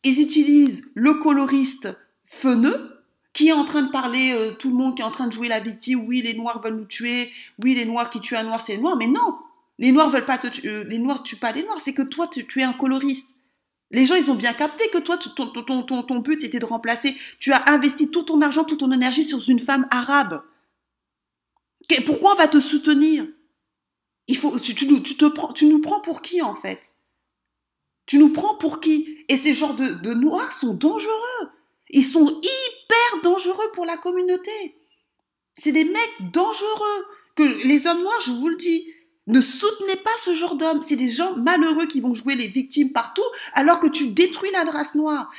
Ils 0.03 0.21
utilisent 0.21 0.91
le 0.93 1.15
coloriste 1.15 1.89
Feneux, 2.25 2.92
qui 3.33 3.49
est 3.49 3.53
en 3.53 3.65
train 3.65 3.81
de 3.81 3.91
parler, 3.91 4.31
euh, 4.31 4.51
tout 4.51 4.69
le 4.69 4.75
monde 4.75 4.95
qui 4.95 5.01
est 5.01 5.05
en 5.05 5.11
train 5.11 5.27
de 5.27 5.33
jouer 5.33 5.47
la 5.47 5.59
victime, 5.59 6.05
oui, 6.07 6.21
les 6.21 6.35
noirs 6.35 6.61
veulent 6.61 6.77
nous 6.77 6.85
tuer, 6.85 7.31
oui, 7.61 7.73
les 7.73 7.85
noirs 7.85 8.09
qui 8.09 8.21
tuent 8.21 8.35
un 8.35 8.43
noir, 8.43 8.61
c'est 8.61 8.75
les 8.75 8.81
noirs, 8.81 8.95
mais 8.95 9.07
non, 9.07 9.37
les 9.79 9.91
noirs 9.91 10.09
veulent 10.09 10.25
pas 10.25 10.37
te 10.37 10.47
euh, 10.67 10.83
les 10.83 10.99
noirs 10.99 11.23
tuent 11.23 11.37
pas 11.37 11.51
les 11.51 11.63
noirs, 11.63 11.81
c'est 11.81 11.95
que 11.95 12.03
toi, 12.03 12.27
tu 12.27 12.59
es 12.59 12.63
un 12.63 12.73
coloriste. 12.73 13.35
Les 13.89 14.05
gens, 14.05 14.15
ils 14.15 14.31
ont 14.31 14.35
bien 14.35 14.53
capté 14.53 14.87
que 14.89 14.97
toi, 14.97 15.17
ton, 15.17 15.47
ton, 15.47 15.83
ton, 15.83 16.03
ton 16.03 16.19
but, 16.19 16.41
c'était 16.41 16.59
de 16.59 16.65
remplacer. 16.65 17.15
Tu 17.37 17.53
as 17.53 17.69
investi 17.71 18.09
tout 18.09 18.23
ton 18.23 18.41
argent, 18.41 18.63
toute 18.63 18.79
ton 18.79 18.91
énergie 18.91 19.23
sur 19.23 19.39
une 19.47 19.59
femme 19.59 19.87
arabe. 19.91 20.43
Pourquoi 22.07 22.33
on 22.33 22.37
va 22.37 22.47
te 22.47 22.59
soutenir? 22.59 23.27
Il 24.27 24.37
faut, 24.37 24.59
tu, 24.59 24.73
tu, 24.73 25.03
tu, 25.03 25.29
prends, 25.31 25.53
tu 25.53 25.67
nous 25.67 25.79
prends 25.79 26.01
pour 26.01 26.23
qui, 26.23 26.41
en 26.41 26.55
fait? 26.55 26.95
Tu 28.07 28.17
nous 28.17 28.29
prends 28.29 28.55
pour 28.55 28.79
qui? 28.79 29.25
Et 29.29 29.37
ces 29.37 29.53
genres 29.53 29.75
de 29.75 30.13
noirs 30.13 30.53
sont 30.53 30.73
dangereux. 30.73 31.51
Ils 31.93 32.03
sont 32.03 32.25
hyper 32.25 33.21
dangereux 33.21 33.71
pour 33.73 33.85
la 33.85 33.97
communauté. 33.97 34.51
C'est 35.53 35.71
des 35.71 35.85
mecs 35.85 36.31
dangereux. 36.33 37.05
Que 37.35 37.43
les 37.67 37.87
hommes 37.87 38.01
noirs, 38.03 38.21
je 38.25 38.31
vous 38.31 38.49
le 38.49 38.55
dis, 38.57 38.87
ne 39.25 39.41
soutenez 39.41 39.95
pas 39.95 40.11
ce 40.23 40.35
genre 40.35 40.55
d'hommes. 40.55 40.81
C'est 40.81 40.95
des 40.95 41.07
gens 41.07 41.35
malheureux 41.35 41.87
qui 41.87 42.01
vont 42.01 42.13
jouer 42.13 42.35
les 42.35 42.47
victimes 42.47 42.91
partout, 42.91 43.23
alors 43.53 43.79
que 43.79 43.87
tu 43.87 44.07
détruis 44.07 44.51
la 44.51 44.63
race 44.69 44.93
noire. 44.95 45.31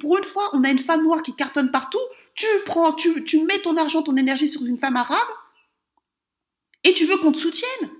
pour 0.00 0.18
une 0.18 0.24
fois, 0.24 0.50
on 0.52 0.64
a 0.64 0.70
une 0.70 0.78
femme 0.78 1.04
noire 1.04 1.22
qui 1.22 1.34
cartonne 1.34 1.70
partout. 1.70 1.98
Tu 2.34 2.46
prends, 2.66 2.92
tu, 2.92 3.24
tu 3.24 3.42
mets 3.44 3.58
ton 3.58 3.76
argent, 3.76 4.02
ton 4.02 4.16
énergie 4.16 4.48
sur 4.48 4.64
une 4.64 4.78
femme 4.78 4.96
arabe, 4.96 5.28
et 6.84 6.92
tu 6.92 7.06
veux 7.06 7.16
qu'on 7.16 7.32
te 7.32 7.38
soutienne. 7.38 7.90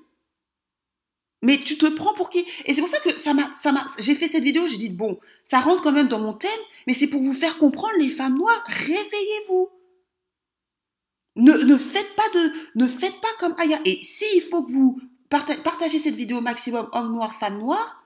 Mais 1.43 1.57
tu 1.59 1.79
te 1.79 1.87
prends 1.87 2.15
pour 2.15 2.31
qui? 2.31 2.45
Et 2.67 2.75
c'est 2.75 2.81
pour 2.81 2.91
ça 2.91 2.99
que 3.01 3.13
ça 3.13 3.33
m'a, 3.33 3.53
ça 3.53 3.71
m'a, 3.71 3.87
j'ai 4.01 4.15
fait 4.15 4.27
cette 4.27 4.43
vidéo. 4.43 4.67
J'ai 4.67 4.77
dit 4.77 4.91
bon, 4.91 5.19
ça 5.45 5.61
rentre 5.61 5.83
quand 5.83 5.93
même 5.93 6.09
dans 6.09 6.19
mon 6.19 6.33
thème, 6.33 6.51
mais 6.87 6.95
c'est 6.95 7.07
pour 7.07 7.23
vous 7.23 7.33
faire 7.33 7.59
comprendre 7.59 7.95
les 8.01 8.11
femmes 8.11 8.37
noires. 8.37 8.65
Réveillez-vous. 8.67 9.69
Ne, 11.37 11.77
faites 11.77 12.17
pas 12.17 12.29
de, 12.35 12.53
ne 12.75 12.87
faites 12.89 13.21
pas 13.21 13.29
comme 13.39 13.55
Aya. 13.59 13.79
Et 13.85 14.03
s'il 14.03 14.43
faut 14.43 14.65
que 14.65 14.73
vous 14.73 14.99
partagez 15.29 16.01
cette 16.01 16.17
vidéo 16.17 16.39
au 16.39 16.41
maximum, 16.41 16.89
homme 16.93 17.13
noir, 17.13 17.33
femme 17.35 17.59
noire, 17.59 18.03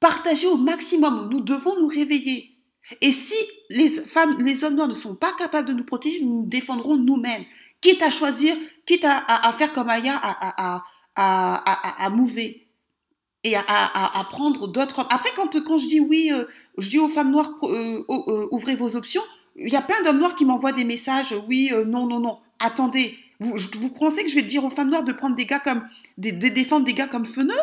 partagez 0.00 0.48
au 0.48 0.56
maximum. 0.56 1.28
Nous 1.30 1.40
devons 1.40 1.78
nous 1.80 1.86
réveiller. 1.86 2.56
Et 3.00 3.12
si 3.12 3.36
les 3.70 3.90
femmes, 3.90 4.38
les 4.42 4.64
hommes 4.64 4.74
noirs 4.74 4.88
ne 4.88 4.94
sont 4.94 5.14
pas 5.14 5.32
capables 5.38 5.68
de 5.68 5.72
nous 5.72 5.84
protéger, 5.84 6.24
nous 6.24 6.42
nous 6.42 6.46
défendrons 6.46 6.96
nous-mêmes. 6.96 7.44
Quitte 7.80 8.02
à 8.02 8.10
choisir, 8.10 8.56
quitte 8.86 9.04
à, 9.04 9.52
faire 9.56 9.72
comme 9.72 9.88
Aya, 9.88 10.18
à, 10.20 10.82
à, 11.18 12.10
mouver 12.10 12.66
et 13.44 13.56
à, 13.56 14.26
prendre 14.30 14.68
d'autres. 14.68 15.00
Après, 15.10 15.30
quand, 15.36 15.62
quand 15.64 15.78
je 15.78 15.86
dis 15.86 16.00
oui, 16.00 16.30
euh, 16.32 16.44
je 16.78 16.88
dis 16.88 16.98
aux 16.98 17.08
femmes 17.08 17.30
noires, 17.30 17.50
euh, 17.64 18.04
euh, 18.08 18.48
ouvrez 18.52 18.76
vos 18.76 18.96
options, 18.96 19.22
il 19.56 19.68
y 19.68 19.76
a 19.76 19.82
plein 19.82 20.00
d'hommes 20.02 20.18
noirs 20.18 20.36
qui 20.36 20.44
m'envoient 20.44 20.72
des 20.72 20.84
messages, 20.84 21.34
oui, 21.48 21.72
non, 21.86 22.06
non, 22.06 22.20
non 22.20 22.38
attendez, 22.60 23.18
vous, 23.40 23.56
vous 23.78 23.90
pensez 23.90 24.22
que 24.22 24.30
je 24.30 24.34
vais 24.36 24.42
dire 24.42 24.64
aux 24.64 24.70
femmes 24.70 24.90
noires 24.90 25.04
de 25.04 25.12
prendre 25.12 25.36
des 25.36 25.46
gars 25.46 25.60
comme, 25.60 25.86
de, 26.18 26.30
défendre 26.30 26.84
des 26.84 26.94
gars 26.94 27.08
comme 27.08 27.26
Feneux? 27.26 27.54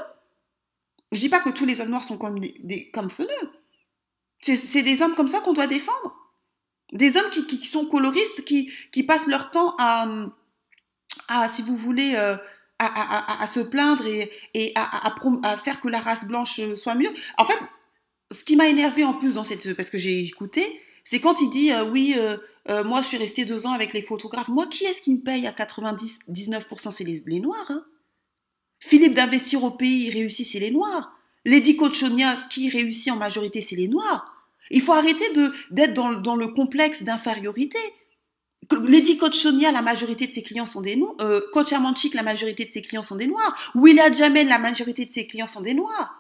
Je 1.12 1.20
dis 1.20 1.30
pas 1.30 1.40
que 1.40 1.50
tous 1.50 1.66
les 1.66 1.80
hommes 1.80 1.90
noirs 1.90 2.04
sont 2.04 2.18
comme, 2.18 2.40
des, 2.40 2.90
comme 2.92 3.10
Feneux. 3.10 3.52
C'est 4.42 4.84
des 4.84 5.02
hommes 5.02 5.16
comme 5.16 5.30
ça 5.30 5.40
qu'on 5.40 5.54
doit 5.54 5.68
défendre. 5.68 6.16
Des 6.92 7.18
hommes 7.18 7.30
qui, 7.32 7.46
qui, 7.46 7.66
sont 7.66 7.86
coloristes, 7.86 8.44
qui, 8.46 8.70
qui 8.92 9.04
passent 9.04 9.28
leur 9.28 9.50
temps 9.52 9.76
à, 9.80 10.08
à 11.28 11.48
si 11.48 11.62
vous 11.62 11.76
voulez, 11.76 12.16
euh, 12.82 12.86
à, 12.86 13.48
se 13.48 13.60
plaindre 13.60 14.06
et, 14.06 14.74
à, 14.76 15.58
faire 15.58 15.80
que 15.80 15.88
la 15.88 16.00
race 16.00 16.26
blanche 16.26 16.60
soit 16.76 16.96
mieux. 16.96 17.10
En 17.38 17.46
fait, 17.46 17.58
ce 18.32 18.44
qui 18.44 18.56
m'a 18.56 18.68
énervé 18.68 19.04
en 19.04 19.14
plus 19.14 19.36
dans 19.36 19.44
cette, 19.44 19.74
parce 19.76 19.90
que 19.90 19.98
j'ai 19.98 20.24
écouté, 20.24 20.82
c'est 21.06 21.20
quand 21.20 21.40
il 21.40 21.50
dit 21.50 21.72
euh, 21.72 21.86
oui, 21.86 22.16
euh, 22.18 22.36
euh, 22.70 22.84
moi 22.84 23.02
je 23.02 23.08
suis 23.08 23.18
resté 23.18 23.46
deux 23.46 23.66
ans 23.66 23.72
avec 23.72 23.94
les 23.94 24.02
photographes. 24.02 24.50
Moi, 24.50 24.68
qui 24.68 24.84
est-ce 24.84 25.02
qui 25.02 25.14
me 25.14 25.22
paye 25.22 25.48
à 25.48 25.52
99% 25.52 26.92
C'est 26.92 27.04
les, 27.04 27.40
Noirs. 27.40 27.70
Hein. 27.70 27.86
Philippe 28.80 29.14
d'investir 29.14 29.64
au 29.64 29.72
pays, 29.72 30.08
il 30.08 30.12
réussit, 30.12 30.46
c'est 30.46 30.60
les 30.60 30.72
Noirs. 30.72 31.18
Lady 31.46 31.78
Cochonia, 31.78 32.36
qui 32.50 32.70
réussit 32.70 33.14
en 33.14 33.18
majorité, 33.18 33.62
c'est 33.62 33.76
les 33.76 33.88
Noirs. 33.88 34.26
Il 34.72 34.82
faut 34.82 34.94
arrêter 34.94 35.26
d'être 35.70 35.94
dans, 35.94 36.36
le 36.36 36.48
complexe 36.48 37.04
d'infériorité. 37.04 37.78
Lady 38.84 39.18
Cochonia, 39.18 39.72
la 39.72 39.82
majorité 39.82 40.28
de 40.28 40.34
ses 40.34 40.44
clients 40.44 40.66
sont 40.66 40.82
des 40.82 40.96
Noirs. 40.96 41.16
Euh, 41.22 41.42
Coach 41.54 41.74
Amanchik, 41.74 42.14
la 42.14 42.24
majorité 42.24 42.66
de 42.66 42.72
ses 42.72 42.82
clients 42.82 43.04
sont 43.04 43.16
des 43.16 43.28
Noirs. 43.28 43.72
Willa 43.76 44.12
Jamen, 44.12 44.48
la 44.48 44.60
majorité 44.60 45.06
de 45.06 45.12
ses 45.12 45.28
clients 45.28 45.48
sont 45.48 45.62
des 45.62 45.74
Noirs. 45.74 46.16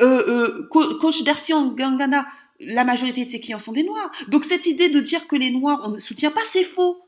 Euh, 0.00 0.66
Coach 0.68 1.22
Darcy 1.22 1.52
Gangana, 1.52 2.26
la 2.60 2.84
majorité 2.84 3.24
de 3.24 3.30
ses 3.30 3.40
clients 3.40 3.58
sont 3.58 3.72
des 3.72 3.84
Noirs. 3.84 4.10
Donc 4.28 4.44
cette 4.44 4.66
idée 4.66 4.88
de 4.88 5.00
dire 5.00 5.26
que 5.26 5.36
les 5.36 5.50
Noirs, 5.50 5.82
on 5.84 5.90
ne 5.90 5.98
soutient 5.98 6.30
pas, 6.30 6.40
c'est 6.44 6.64
faux. 6.64 6.98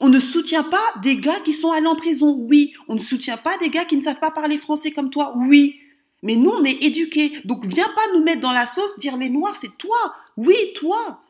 On 0.00 0.08
ne 0.08 0.20
soutient 0.20 0.64
pas 0.64 0.82
des 1.02 1.16
gars 1.16 1.38
qui 1.44 1.52
sont 1.52 1.70
allés 1.70 1.86
en 1.86 1.96
prison, 1.96 2.36
oui. 2.48 2.72
On 2.88 2.94
ne 2.94 3.00
soutient 3.00 3.36
pas 3.36 3.56
des 3.58 3.70
gars 3.70 3.84
qui 3.84 3.96
ne 3.96 4.02
savent 4.02 4.20
pas 4.20 4.30
parler 4.30 4.58
français 4.58 4.90
comme 4.90 5.10
toi, 5.10 5.34
oui. 5.36 5.80
Mais 6.22 6.36
nous, 6.36 6.50
on 6.50 6.64
est 6.64 6.82
éduqués. 6.82 7.32
Donc 7.44 7.64
viens 7.64 7.88
pas 7.88 8.02
nous 8.14 8.24
mettre 8.24 8.40
dans 8.40 8.52
la 8.52 8.66
sauce, 8.66 8.98
dire 8.98 9.16
les 9.16 9.28
Noirs, 9.28 9.56
c'est 9.56 9.76
toi. 9.78 9.96
Oui, 10.36 10.56
toi. 10.74 11.20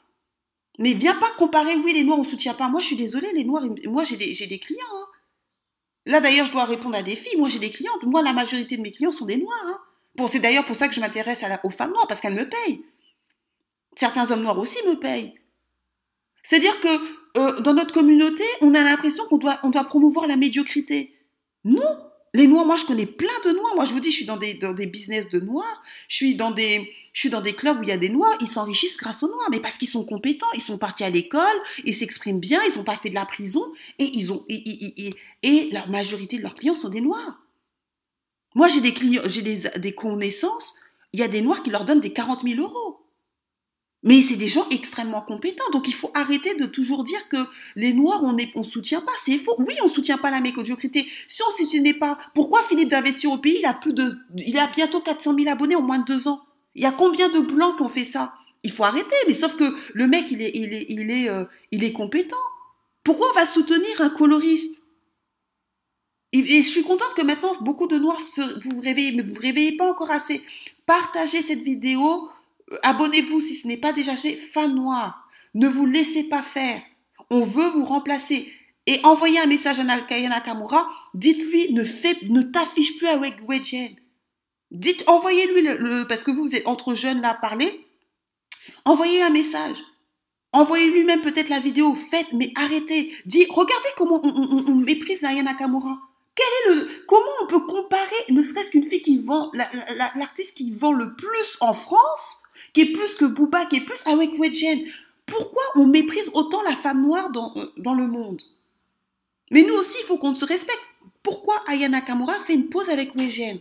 Mais 0.78 0.92
viens 0.92 1.14
pas 1.14 1.30
comparer, 1.38 1.76
oui, 1.76 1.92
les 1.92 2.04
Noirs, 2.04 2.18
on 2.18 2.24
soutient 2.24 2.54
pas. 2.54 2.68
Moi, 2.68 2.80
je 2.80 2.86
suis 2.86 2.96
désolée, 2.96 3.32
les 3.32 3.44
Noirs, 3.44 3.64
moi, 3.86 4.04
j'ai 4.04 4.16
des, 4.16 4.58
clients. 4.58 4.80
hein. 4.94 5.06
Là, 6.06 6.20
d'ailleurs, 6.20 6.46
je 6.46 6.52
dois 6.52 6.64
répondre 6.64 6.96
à 6.96 7.02
des 7.02 7.16
filles. 7.16 7.38
Moi, 7.38 7.48
j'ai 7.48 7.58
des 7.60 7.70
clientes. 7.70 8.02
Moi, 8.02 8.22
la 8.22 8.32
majorité 8.32 8.76
de 8.76 8.82
mes 8.82 8.92
clients 8.92 9.12
sont 9.12 9.26
des 9.26 9.36
Noirs. 9.36 9.56
hein. 9.66 10.26
C'est 10.28 10.40
d'ailleurs 10.40 10.64
pour 10.64 10.76
ça 10.76 10.88
que 10.88 10.94
je 10.94 11.00
m'intéresse 11.00 11.44
aux 11.62 11.70
femmes 11.70 11.92
noires, 11.92 12.06
parce 12.06 12.20
qu'elles 12.20 12.34
me 12.34 12.48
payent. 12.48 12.84
Certains 13.96 14.30
hommes 14.30 14.42
noirs 14.42 14.58
aussi 14.58 14.78
me 14.86 14.94
payent. 14.94 15.34
C'est-à-dire 16.42 16.78
que 16.80 16.88
euh, 17.38 17.60
dans 17.60 17.74
notre 17.74 17.92
communauté, 17.92 18.44
on 18.60 18.74
a 18.74 18.82
l'impression 18.82 19.24
qu'on 19.26 19.38
doit, 19.38 19.58
on 19.62 19.70
doit 19.70 19.84
promouvoir 19.84 20.26
la 20.26 20.36
médiocrité. 20.36 21.16
Non, 21.64 21.82
les 22.34 22.46
noirs, 22.48 22.66
moi 22.66 22.76
je 22.76 22.84
connais 22.84 23.06
plein 23.06 23.28
de 23.44 23.50
noirs. 23.52 23.74
Moi 23.76 23.84
je 23.84 23.92
vous 23.92 24.00
dis, 24.00 24.10
je 24.10 24.16
suis 24.16 24.24
dans 24.26 24.36
des, 24.36 24.54
dans 24.54 24.72
des 24.72 24.86
business 24.86 25.28
de 25.30 25.40
noirs. 25.40 25.82
Je 26.08 26.16
suis 26.16 26.34
dans 26.34 26.50
des, 26.50 26.90
je 27.12 27.20
suis 27.20 27.30
dans 27.30 27.40
des 27.40 27.54
clubs 27.54 27.78
où 27.78 27.82
il 27.84 27.88
y 27.88 27.92
a 27.92 27.96
des 27.96 28.08
noirs. 28.08 28.36
Ils 28.40 28.48
s'enrichissent 28.48 28.96
grâce 28.96 29.22
aux 29.22 29.28
noirs, 29.28 29.48
mais 29.50 29.60
parce 29.60 29.78
qu'ils 29.78 29.88
sont 29.88 30.04
compétents. 30.04 30.46
Ils 30.54 30.60
sont 30.60 30.76
partis 30.78 31.04
à 31.04 31.10
l'école, 31.10 31.42
ils 31.84 31.94
s'expriment 31.94 32.40
bien, 32.40 32.60
ils 32.68 32.76
n'ont 32.76 32.84
pas 32.84 32.96
fait 32.96 33.10
de 33.10 33.14
la 33.14 33.24
prison 33.24 33.64
et 33.98 34.10
ils 34.14 34.32
ont, 34.32 34.44
et, 34.48 34.54
et- 34.54 35.06
et- 35.08 35.14
et 35.42 35.70
la 35.70 35.86
majorité 35.86 36.36
de 36.38 36.42
leurs 36.42 36.54
clients 36.56 36.76
sont 36.76 36.88
des 36.88 37.00
noirs. 37.00 37.40
Moi 38.56 38.68
j'ai 38.68 38.80
des 38.80 38.92
clients, 38.94 39.22
j'ai 39.26 39.42
des, 39.42 39.68
des 39.78 39.94
connaissances. 39.94 40.76
Il 41.12 41.20
y 41.20 41.22
a 41.22 41.28
des 41.28 41.40
noirs 41.42 41.62
qui 41.62 41.70
leur 41.70 41.84
donnent 41.84 42.00
des 42.00 42.12
40 42.12 42.42
000 42.42 42.60
euros. 42.60 42.93
Mais 44.04 44.20
c'est 44.20 44.36
des 44.36 44.48
gens 44.48 44.68
extrêmement 44.70 45.22
compétents. 45.22 45.70
Donc 45.72 45.88
il 45.88 45.94
faut 45.94 46.10
arrêter 46.12 46.54
de 46.54 46.66
toujours 46.66 47.04
dire 47.04 47.26
que 47.30 47.38
les 47.74 47.94
Noirs, 47.94 48.22
on 48.22 48.34
ne 48.34 48.62
soutient 48.62 49.00
pas. 49.00 49.12
C'est 49.18 49.38
faux. 49.38 49.56
Oui, 49.58 49.74
on 49.82 49.88
soutient 49.88 50.18
pas 50.18 50.30
la 50.30 50.42
médiocrité. 50.42 51.08
Si 51.26 51.42
on 51.42 51.50
ne 51.50 51.66
soutenait 51.66 51.94
pas, 51.94 52.18
pourquoi 52.34 52.62
Philippe 52.68 52.90
d'investir 52.90 53.32
au 53.32 53.38
pays, 53.38 53.62
il 54.36 54.58
a, 54.58 54.64
a 54.64 54.66
bientôt 54.68 55.00
400 55.00 55.34
000 55.38 55.50
abonnés 55.50 55.74
en 55.74 55.82
moins 55.82 55.98
de 55.98 56.04
deux 56.04 56.28
ans 56.28 56.42
Il 56.74 56.82
y 56.82 56.86
a 56.86 56.92
combien 56.92 57.30
de 57.30 57.40
Blancs 57.40 57.78
qui 57.78 57.82
ont 57.82 57.88
fait 57.88 58.04
ça? 58.04 58.34
Il 58.62 58.70
faut 58.70 58.84
arrêter. 58.84 59.16
Mais 59.26 59.32
sauf 59.32 59.56
que 59.56 59.74
le 59.94 60.06
mec, 60.06 60.26
il 60.30 60.42
est, 60.42 60.52
il 60.54 60.74
est, 60.74 60.86
il 60.90 61.10
est, 61.10 61.30
euh, 61.30 61.92
compétent. 61.92 62.36
Pourquoi 63.04 63.26
on 63.30 63.34
va 63.34 63.46
soutenir 63.46 64.00
un 64.00 64.10
coloriste? 64.10 64.82
Et 66.32 66.42
je 66.42 66.68
suis 66.68 66.82
contente 66.82 67.14
que 67.16 67.22
maintenant, 67.22 67.54
beaucoup 67.60 67.86
de 67.86 67.96
Noirs 67.96 68.20
se, 68.20 68.42
vous 68.68 68.80
réveillez, 68.80 69.12
mais 69.12 69.22
vous 69.22 69.34
vous 69.34 69.40
réveillez 69.40 69.76
pas 69.76 69.88
encore 69.88 70.10
assez. 70.10 70.42
Partagez 70.84 71.42
cette 71.42 71.62
vidéo, 71.62 72.28
abonnez-vous 72.82 73.40
si 73.40 73.54
ce 73.54 73.66
n'est 73.68 73.76
pas 73.76 73.92
déjà 73.92 74.16
fait. 74.16 74.36
Femmes 74.36 74.74
noires, 74.74 75.28
ne 75.54 75.68
vous 75.68 75.86
laissez 75.86 76.24
pas 76.28 76.42
faire. 76.42 76.80
On 77.30 77.40
veut 77.42 77.68
vous 77.68 77.84
remplacer. 77.84 78.52
Et 78.86 79.00
envoyez 79.02 79.38
un 79.40 79.46
message 79.46 79.78
à 79.80 79.84
Nakaya 79.84 80.28
Nakamura. 80.28 80.88
Dites-lui, 81.14 81.72
ne, 81.72 82.42
t'affiche 82.42 82.98
plus 82.98 83.08
avec 83.08 83.34
Wedgen. 83.48 83.96
Dites, 84.70 85.04
envoyez-lui 85.06 85.66
parce 86.06 86.22
que 86.24 86.30
vous, 86.30 86.42
vous 86.44 86.54
êtes 86.54 86.66
entre 86.66 86.94
jeunes 86.94 87.20
là 87.22 87.30
à 87.30 87.34
parler. 87.34 87.86
Envoyez-lui 88.84 89.22
un 89.22 89.30
message. 89.30 89.78
Envoyez-lui 90.52 91.04
même 91.04 91.22
peut-être 91.22 91.48
la 91.48 91.58
vidéo. 91.60 91.96
Faites, 92.10 92.32
mais 92.32 92.52
arrêtez. 92.56 93.12
Dis, 93.26 93.46
regardez 93.48 93.88
comment 93.96 94.20
on, 94.22 94.74
méprise 94.74 95.22
Naya 95.22 95.42
Nakamura. 95.42 95.98
Quel 96.34 96.46
est 96.46 96.74
le, 96.76 96.88
comment 97.06 97.24
on 97.42 97.46
peut 97.46 97.60
comparer, 97.66 98.16
ne 98.30 98.42
serait-ce 98.42 98.70
qu'une 98.70 98.82
fille 98.84 99.02
qui 99.02 99.18
vend, 99.18 99.50
la- 99.54 99.70
la- 99.72 99.94
la- 99.94 100.12
l'artiste 100.16 100.56
qui 100.56 100.72
vend 100.72 100.92
le 100.92 101.14
plus 101.14 101.56
en 101.60 101.72
France, 101.72 102.42
qui 102.74 102.82
est 102.82 102.92
plus 102.92 103.14
que 103.14 103.24
Booba, 103.24 103.64
qui 103.66 103.76
est 103.76 103.84
plus 103.84 104.06
avec 104.06 104.38
Wedgen. 104.38 104.84
Pourquoi 105.24 105.62
on 105.76 105.86
méprise 105.86 106.30
autant 106.34 106.60
la 106.62 106.76
femme 106.76 107.02
noire 107.02 107.30
dans, 107.30 107.54
dans 107.78 107.94
le 107.94 108.06
monde? 108.06 108.42
Mais 109.50 109.62
nous 109.62 109.74
aussi, 109.74 109.96
il 110.00 110.06
faut 110.06 110.18
qu'on 110.18 110.34
se 110.34 110.44
respecte. 110.44 110.82
Pourquoi 111.22 111.62
Aya 111.68 111.88
Nakamura 111.88 112.34
fait 112.40 112.54
une 112.54 112.68
pause 112.68 112.90
avec 112.90 113.14
Wedgen 113.14 113.60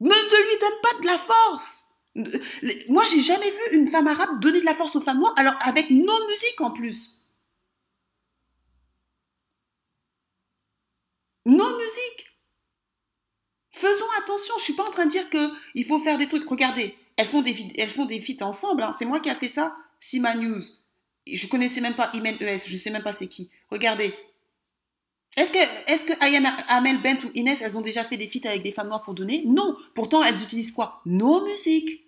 Ne 0.00 0.10
te 0.10 0.14
lui 0.14 0.60
donne 0.60 0.80
pas 0.82 1.00
de 1.00 1.06
la 1.06 1.18
force 1.18 1.86
Moi, 2.88 3.04
j'ai 3.06 3.22
jamais 3.22 3.50
vu 3.50 3.78
une 3.78 3.88
femme 3.88 4.06
arabe 4.06 4.40
donner 4.40 4.60
de 4.60 4.66
la 4.66 4.74
force 4.74 4.94
aux 4.94 5.00
femmes 5.00 5.18
noires, 5.18 5.34
alors 5.36 5.56
avec 5.62 5.90
nos 5.90 6.26
musiques 6.28 6.60
en 6.60 6.70
plus. 6.70 7.16
Nos 11.46 11.76
musiques. 11.78 12.26
Faisons 13.70 14.10
attention. 14.18 14.54
Je 14.58 14.64
suis 14.64 14.72
pas 14.74 14.86
en 14.86 14.90
train 14.90 15.06
de 15.06 15.10
dire 15.10 15.30
que 15.30 15.50
il 15.74 15.84
faut 15.84 15.98
faire 16.00 16.18
des 16.18 16.28
trucs. 16.28 16.48
Regardez, 16.48 16.96
elles 17.16 17.26
font 17.26 17.42
des 17.42 17.56
elles 17.78 17.88
feats 17.90 18.42
ensemble. 18.44 18.82
hein. 18.82 18.92
C'est 18.92 19.04
moi 19.04 19.20
qui 19.20 19.30
a 19.30 19.34
fait 19.34 19.48
ça. 19.48 19.76
Sima 20.00 20.34
News. 20.34 20.60
Je 21.26 21.46
connaissais 21.48 21.80
même 21.80 21.94
pas 21.94 22.10
Imen 22.14 22.36
ES. 22.40 22.60
Je 22.66 22.76
sais 22.76 22.90
même 22.90 23.02
pas 23.02 23.12
c'est 23.12 23.28
qui. 23.28 23.50
Regardez. 23.70 24.14
Est-ce 25.36 25.50
que, 25.50 25.58
est-ce 25.92 26.04
que 26.06 26.24
Ayana 26.24 26.48
Amel 26.68 27.02
Bent 27.02 27.18
ou 27.26 27.30
Inès, 27.34 27.60
elles 27.60 27.76
ont 27.76 27.82
déjà 27.82 28.04
fait 28.04 28.16
des 28.16 28.26
feats 28.28 28.48
avec 28.48 28.62
des 28.62 28.72
femmes 28.72 28.88
noires 28.88 29.02
pour 29.02 29.14
donner? 29.14 29.42
Non. 29.46 29.76
Pourtant, 29.94 30.22
elles 30.22 30.40
utilisent 30.42 30.72
quoi? 30.72 31.02
Nos 31.04 31.44
musiques. 31.44 32.04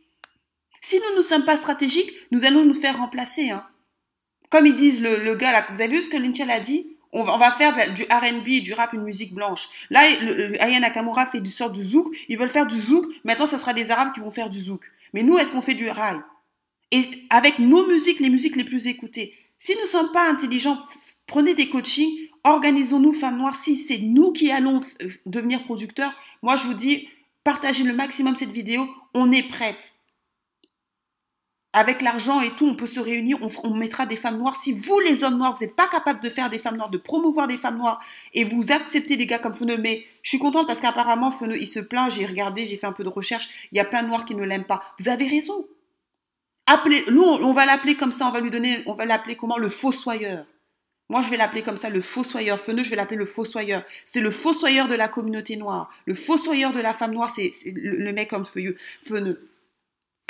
Si 0.80 0.96
nous 0.96 1.18
ne 1.18 1.22
sommes 1.22 1.44
pas 1.44 1.56
stratégiques, 1.56 2.12
nous 2.30 2.44
allons 2.44 2.64
nous 2.64 2.74
faire 2.74 2.96
remplacer. 2.96 3.50
Hein. 3.50 3.66
Comme 4.50 4.66
ils 4.66 4.74
disent 4.76 5.02
le, 5.02 5.16
le 5.22 5.34
gars 5.34 5.52
là, 5.52 5.66
vous 5.70 5.80
avez 5.82 5.96
vu 5.96 6.02
ce 6.02 6.08
que 6.08 6.16
Lynchel 6.16 6.50
a 6.50 6.60
dit? 6.60 6.96
On 7.12 7.24
va, 7.24 7.50
faire 7.52 7.74
du 7.94 8.02
R&B 8.04 8.62
du 8.62 8.72
rap 8.74 8.92
une 8.92 9.02
musique 9.02 9.34
blanche. 9.34 9.68
Là, 9.90 10.00
le, 10.22 10.48
le- 10.48 10.62
Aya 10.62 10.78
Nakamura 10.80 11.26
fait 11.26 11.40
du 11.40 11.50
sort 11.50 11.70
du 11.70 11.82
zouk. 11.82 12.14
Ils 12.28 12.38
veulent 12.38 12.48
faire 12.48 12.66
du 12.66 12.78
zouk. 12.78 13.06
Maintenant, 13.24 13.46
ça 13.46 13.58
sera 13.58 13.72
des 13.72 13.90
Arabes 13.90 14.12
qui 14.14 14.20
vont 14.20 14.30
faire 14.30 14.50
du 14.50 14.58
zouk. 14.58 14.84
Mais 15.14 15.22
nous, 15.22 15.38
est-ce 15.38 15.52
qu'on 15.52 15.62
fait 15.62 15.74
du 15.74 15.88
rail? 15.88 16.18
Et 16.90 17.04
avec 17.30 17.58
nos 17.58 17.86
musiques, 17.86 18.20
les 18.20 18.30
musiques 18.30 18.56
les 18.56 18.64
plus 18.64 18.86
écoutées. 18.86 19.34
Si 19.58 19.74
nous 19.74 19.82
ne 19.82 19.86
sommes 19.86 20.12
pas 20.12 20.28
intelligents, 20.30 20.78
prenez 21.26 21.54
des 21.54 21.68
coachings, 21.68 22.14
organisons-nous, 22.44 23.12
femmes 23.14 23.38
noires. 23.38 23.56
Si 23.56 23.76
c'est 23.76 23.98
nous 23.98 24.32
qui 24.32 24.50
allons 24.50 24.80
euh, 25.02 25.08
devenir 25.26 25.64
producteurs, 25.64 26.12
moi, 26.42 26.56
je 26.56 26.64
vous 26.64 26.74
dis, 26.74 27.08
partagez 27.44 27.84
le 27.84 27.92
maximum 27.94 28.36
cette 28.36 28.52
vidéo. 28.52 28.88
On 29.14 29.32
est 29.32 29.42
prête 29.42 29.92
avec 31.72 32.00
l'argent 32.00 32.40
et 32.40 32.50
tout, 32.50 32.66
on 32.66 32.74
peut 32.74 32.86
se 32.86 32.98
réunir, 32.98 33.38
on, 33.62 33.76
mettra 33.76 34.06
des 34.06 34.16
femmes 34.16 34.38
noires. 34.38 34.56
Si 34.56 34.72
vous, 34.72 35.00
les 35.00 35.22
hommes 35.22 35.36
noirs, 35.36 35.54
vous 35.54 35.64
n'êtes 35.64 35.76
pas 35.76 35.86
capables 35.86 36.20
de 36.20 36.30
faire 36.30 36.48
des 36.48 36.58
femmes 36.58 36.76
noires, 36.76 36.90
de 36.90 36.96
promouvoir 36.96 37.46
des 37.46 37.58
femmes 37.58 37.76
noires, 37.76 38.00
et 38.32 38.44
vous 38.44 38.72
acceptez 38.72 39.16
des 39.16 39.26
gars 39.26 39.38
comme 39.38 39.52
Feneux, 39.52 39.76
mais 39.76 40.04
je 40.22 40.30
suis 40.30 40.38
contente 40.38 40.66
parce 40.66 40.80
qu'apparemment, 40.80 41.30
Feneux, 41.30 41.58
il 41.60 41.66
se 41.66 41.80
plaint, 41.80 42.10
j'ai 42.10 42.24
regardé, 42.24 42.64
j'ai 42.64 42.76
fait 42.76 42.86
un 42.86 42.92
peu 42.92 43.04
de 43.04 43.10
recherche, 43.10 43.48
il 43.70 43.76
y 43.76 43.80
a 43.80 43.84
plein 43.84 44.02
de 44.02 44.08
noirs 44.08 44.24
qui 44.24 44.34
ne 44.34 44.44
l'aiment 44.44 44.64
pas. 44.64 44.80
Vous 44.98 45.08
avez 45.08 45.26
raison. 45.26 45.68
Appelez, 46.66 47.04
nous, 47.10 47.22
on 47.22 47.52
va 47.52 47.66
l'appeler 47.66 47.96
comme 47.96 48.12
ça, 48.12 48.26
on 48.28 48.30
va 48.30 48.40
lui 48.40 48.50
donner, 48.50 48.82
on 48.86 48.94
va 48.94 49.04
l'appeler 49.04 49.36
comment 49.36 49.58
Le 49.58 49.68
fossoyeur. 49.68 50.46
Moi, 51.10 51.22
je 51.22 51.30
vais 51.30 51.38
l'appeler 51.38 51.62
comme 51.62 51.78
ça, 51.78 51.88
le 51.88 52.02
fossoyeur. 52.02 52.60
Feneux, 52.60 52.82
je 52.82 52.90
vais 52.90 52.96
l'appeler 52.96 53.16
le 53.16 53.24
fossoyeur. 53.24 53.82
C'est 54.04 54.20
le 54.20 54.30
fossoyeur 54.30 54.88
de 54.88 54.94
la 54.94 55.08
communauté 55.08 55.56
noire. 55.56 55.90
Le 56.04 56.14
fossoyeur 56.14 56.72
de 56.72 56.80
la 56.80 56.92
femme 56.92 57.12
noire, 57.12 57.30
c'est 57.30 57.50
le, 57.74 58.12
mec 58.12 58.28
comme 58.28 58.44
Feneux. 58.44 59.48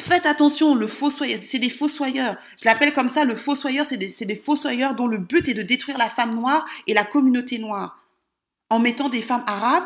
Faites 0.01 0.27
attention, 0.27 0.75
le 0.75 0.87
fossoyeur, 0.87 1.41
c'est 1.43 1.59
des 1.59 1.71
fossoyeurs. 1.71 2.37
Je 2.61 2.65
l'appelle 2.67 2.93
comme 2.95 3.09
ça, 3.09 3.25
le 3.25 3.35
fossoyeur, 3.35 3.85
c'est 3.85 3.97
des, 3.97 4.09
des 4.27 4.37
fossoyeurs 4.37 4.95
dont 4.95 5.07
le 5.09 5.19
but 5.19 5.49
est 5.49 5.55
de 5.55 5.63
détruire 5.63 5.99
la 5.99 6.09
femme 6.09 6.35
noire 6.35 6.65
et 6.87 6.95
la 6.95 7.05
communauté 7.05 7.59
noire. 7.59 7.99
En 8.71 8.79
mettant 8.79 9.09
des 9.09 9.23
femmes 9.23 9.45
arabes, 9.47 9.85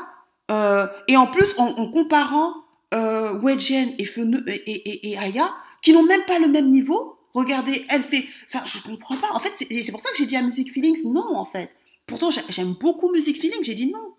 euh, 0.51 0.87
et 1.09 1.17
en 1.17 1.27
plus 1.27 1.55
en, 1.57 1.87
comparant 1.91 2.53
euh, 2.93 3.41
et, 3.43 4.53
et, 4.55 5.11
et, 5.13 5.19
Aya, 5.19 5.49
qui 5.81 5.93
n'ont 5.93 6.03
même 6.03 6.25
pas 6.27 6.39
le 6.39 6.49
même 6.49 6.71
niveau. 6.71 7.17
Regardez, 7.33 7.87
elle 7.89 8.03
fait... 8.03 8.27
Enfin, 8.49 8.63
je 8.67 8.81
comprends 8.81 9.17
pas. 9.17 9.29
En 9.33 9.41
fait, 9.41 9.53
c'est 9.57 9.91
pour 9.93 10.01
ça 10.01 10.11
que 10.11 10.19
j'ai 10.19 10.27
dit 10.27 10.37
à 10.37 10.43
Music 10.43 10.71
Feelings, 10.73 11.03
non, 11.05 11.35
en 11.37 11.47
fait. 11.47 11.71
Pourtant, 12.07 12.31
j'ai- 12.31 12.43
j'aime 12.51 12.75
beaucoup 12.75 13.11
Music 13.11 13.41
Feelings, 13.41 13.63
j'ai 13.65 13.75
dit 13.75 13.87
non. 13.91 14.15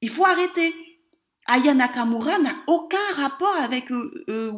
Il 0.00 0.10
faut 0.10 0.24
arrêter. 0.24 0.72
Aya 1.46 1.74
Nakamura 1.74 2.38
n'a 2.38 2.54
aucun 2.66 2.96
rapport 3.16 3.54
avec 3.62 3.90
euh, 3.90 4.24
euh. 4.28 4.52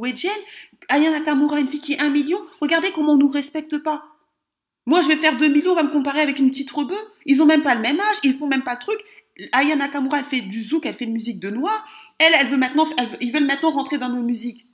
Aya 0.89 1.11
Nakamura, 1.11 1.61
une 1.61 1.69
fille 1.69 1.81
qui 1.81 1.95
est 1.95 2.01
un 2.01 2.11
million, 2.11 2.39
regardez 2.61 2.91
comment 2.95 3.13
on 3.13 3.17
nous 3.17 3.29
respecte 3.29 3.79
pas. 3.79 4.05
Moi, 4.87 5.03
je 5.03 5.09
vais 5.09 5.17
faire 5.17 5.37
2 5.37 5.49
millions, 5.49 5.73
on 5.73 5.77
va 5.77 5.83
me 5.83 5.91
comparer 5.91 6.21
avec 6.21 6.39
une 6.39 6.51
petite 6.51 6.71
rebeu. 6.71 6.97
Ils 7.25 7.43
ont 7.43 7.47
même 7.47 7.63
pas 7.63 7.75
le 7.75 7.81
même 7.81 7.99
âge, 7.99 8.17
ils 8.23 8.35
font 8.35 8.47
même 8.47 8.63
pas 8.63 8.77
de 8.77 8.81
truc. 8.81 8.99
Aya 9.53 9.75
Nakamura, 9.75 10.21
elle 10.21 10.25
fait 10.25 10.41
du 10.41 10.63
zouk, 10.63 10.87
elle 10.87 10.95
fait 10.95 11.07
de 11.07 11.11
musique 11.11 11.41
de 11.41 11.51
noir. 11.51 11.87
Elle, 12.19 12.33
elle 12.41 12.47
veut 12.47 12.57
maintenant, 12.57 12.87
ils 13.21 13.33
veulent 13.33 13.47
maintenant 13.47 13.73
rentrer 13.73 13.99
dans 13.99 14.09
nos 14.09 14.23
musiques. 14.23 14.67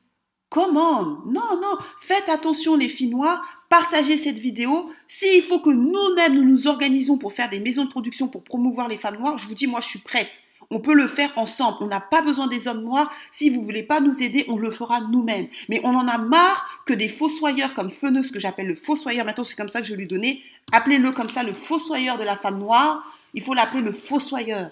Comment 0.50 1.02
Non, 1.24 1.60
non. 1.62 1.78
Faites 1.98 2.28
attention, 2.28 2.76
les 2.76 2.90
filles 2.90 3.08
noires. 3.08 3.42
Partagez 3.70 4.18
cette 4.18 4.38
vidéo. 4.38 4.90
S'il 5.08 5.42
faut 5.42 5.60
que 5.60 5.70
nous-mêmes 5.70 6.34
nous 6.34 6.44
nous 6.44 6.68
organisons 6.68 7.16
pour 7.16 7.32
faire 7.32 7.48
des 7.48 7.58
maisons 7.58 7.86
de 7.86 7.90
production 7.90 8.28
pour 8.28 8.44
promouvoir 8.44 8.88
les 8.88 8.98
femmes 8.98 9.18
noires, 9.18 9.38
je 9.38 9.48
vous 9.48 9.54
dis, 9.54 9.66
moi, 9.66 9.80
je 9.80 9.88
suis 9.88 10.00
prête. 10.00 10.42
On 10.70 10.80
peut 10.80 10.94
le 10.94 11.06
faire 11.06 11.30
ensemble. 11.36 11.78
On 11.80 11.86
n'a 11.86 12.00
pas 12.00 12.22
besoin 12.22 12.46
des 12.46 12.68
hommes 12.68 12.82
noirs. 12.82 13.12
Si 13.30 13.50
vous 13.50 13.62
voulez 13.62 13.82
pas 13.82 14.00
nous 14.00 14.22
aider, 14.22 14.44
on 14.48 14.56
le 14.56 14.70
fera 14.70 15.00
nous-mêmes. 15.00 15.48
Mais 15.68 15.80
on 15.84 15.94
en 15.94 16.06
a 16.08 16.18
marre 16.18 16.82
que 16.86 16.92
des 16.92 17.08
fossoyeurs 17.08 17.74
comme 17.74 17.90
Feneux, 17.90 18.22
ce 18.22 18.32
que 18.32 18.40
j'appelle 18.40 18.66
le 18.68 18.74
fossoyeur, 18.74 19.24
maintenant 19.26 19.44
c'est 19.44 19.56
comme 19.56 19.68
ça 19.68 19.80
que 19.80 19.86
je 19.86 19.94
lui 19.94 20.06
donner, 20.06 20.42
appelez-le 20.72 21.12
comme 21.12 21.28
ça 21.28 21.42
le 21.42 21.52
fossoyeur 21.52 22.18
de 22.18 22.24
la 22.24 22.36
femme 22.36 22.58
noire. 22.58 23.04
Il 23.34 23.42
faut 23.42 23.54
l'appeler 23.54 23.82
le 23.82 23.92
fossoyeur. 23.92 24.70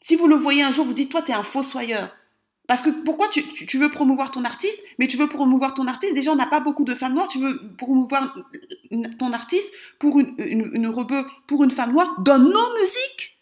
Si 0.00 0.16
vous 0.16 0.26
le 0.28 0.36
voyez 0.36 0.62
un 0.62 0.70
jour, 0.70 0.86
vous 0.86 0.94
dites, 0.94 1.10
toi, 1.10 1.22
tu 1.22 1.30
es 1.32 1.34
un 1.34 1.42
fossoyeur. 1.42 2.10
Parce 2.66 2.82
que 2.82 2.90
pourquoi 3.04 3.26
tu, 3.28 3.42
tu- 3.42 3.78
veux 3.78 3.88
promouvoir 3.90 4.30
ton 4.30 4.44
artiste, 4.44 4.80
mais 4.98 5.08
tu 5.08 5.16
veux 5.16 5.26
promouvoir 5.26 5.74
ton 5.74 5.88
artiste, 5.88 6.14
déjà 6.14 6.30
on 6.30 6.36
n'a 6.36 6.46
pas 6.46 6.60
beaucoup 6.60 6.84
de 6.84 6.94
femmes 6.94 7.14
noires, 7.14 7.26
tu 7.26 7.40
veux 7.40 7.60
promouvoir 7.76 8.32
ton 9.18 9.32
artiste 9.32 9.68
pour 9.98 10.20
une, 10.20 10.34
une 10.38 10.86
rebeu, 10.86 11.26
pour 11.48 11.64
une 11.64 11.72
femme 11.72 11.92
noire, 11.92 12.20
dans 12.20 12.38
nos 12.38 12.74
musiques. 12.80 13.40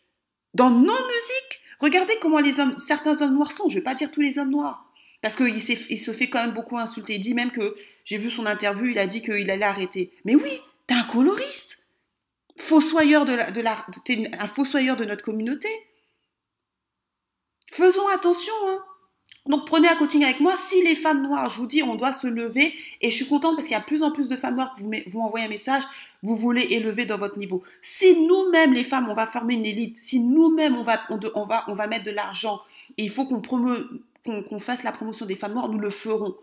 Dans 0.55 0.71
nos 0.71 0.81
musiques. 0.81 1.48
Regardez 1.79 2.15
comment 2.21 2.39
certains 2.79 3.23
hommes 3.23 3.35
noirs 3.35 3.53
sont, 3.53 3.69
je 3.69 3.77
vais 3.77 3.81
pas 3.81 3.95
dire 3.95 4.11
tous 4.11 4.21
les 4.21 4.39
hommes 4.39 4.51
noirs. 4.51 4.85
Parce 5.21 5.37
qu'il 5.37 5.61
se 5.61 6.13
fait 6.13 6.29
quand 6.29 6.41
même 6.41 6.55
beaucoup 6.55 6.79
insulter. 6.79 7.15
Il 7.15 7.21
dit 7.21 7.35
même 7.35 7.51
que, 7.51 7.75
j'ai 8.05 8.19
vu 8.19 8.31
son 8.31 8.47
interview, 8.47 8.87
il 8.87 8.99
a 8.99 9.07
dit 9.07 9.23
qu'il 9.23 9.51
allait 9.51 9.65
arrêter. 9.65 10.13
Mais 10.25 10.35
oui, 10.35 10.61
t'es 10.87 10.95
un 10.95 11.05
coloriste, 11.05 11.89
fossoyeur 12.57 13.25
de 13.25 13.53
de 13.53 13.61
la, 13.61 13.77
t'es 14.05 14.31
un 14.39 14.47
fossoyeur 14.47 14.97
de 14.97 15.05
notre 15.05 15.23
communauté. 15.23 15.69
Faisons 17.71 18.07
attention, 18.09 18.55
hein. 18.67 18.85
Donc 19.49 19.67
prenez 19.67 19.89
un 19.89 19.97
coaching 19.97 20.23
avec 20.23 20.41
moi. 20.41 20.55
Si 20.57 20.83
les 20.85 20.95
femmes 20.95 21.23
noires, 21.23 21.51
je 21.51 21.59
vous 21.59 21.67
dis, 21.67 21.83
on 21.83 21.95
doit 21.95 22.13
se 22.13 22.27
lever. 22.27 22.75
Et 23.01 23.11
je 23.11 23.17
suis 23.17 23.27
contente 23.27 23.57
parce 23.57 23.67
qu'il 23.67 23.75
y 23.75 23.81
a 23.81 23.83
plus 23.83 24.03
en 24.03 24.13
plus 24.13 24.29
de 24.29 24.37
femmes 24.37 24.57
noires 24.57 24.75
qui 24.77 24.83
vous, 24.83 24.91
vous 25.07 25.19
m'envoyez 25.19 25.47
un 25.47 25.49
message. 25.49 25.83
Vous 26.23 26.37
voulez 26.37 26.67
élever 26.71 27.07
dans 27.07 27.17
votre 27.17 27.39
niveau. 27.39 27.63
Si 27.81 28.15
nous-mêmes, 28.27 28.75
les 28.75 28.85
femmes, 28.85 29.09
on 29.09 29.15
va 29.15 29.27
former 29.27 29.55
une 29.55 29.65
élite, 29.65 29.97
si 29.97 30.21
nous-mêmes, 30.21 30.77
on 30.77 30.83
va, 30.83 31.01
on, 31.35 31.75
va, 31.75 31.87
mettre 31.87 32.05
de 32.05 32.11
l'argent, 32.11 32.61
et 32.97 33.05
il 33.05 33.11
faut 33.11 33.25
qu'on 33.25 33.41
qu'on 33.41 34.61
fasse 34.61 34.83
la 34.83 34.93
promotion 34.93 35.25
des 35.25 35.37
femmes 35.37 35.55
noires, 35.55 35.69
nous 35.69 35.79
le 35.79 35.91
ferons. 35.91 36.35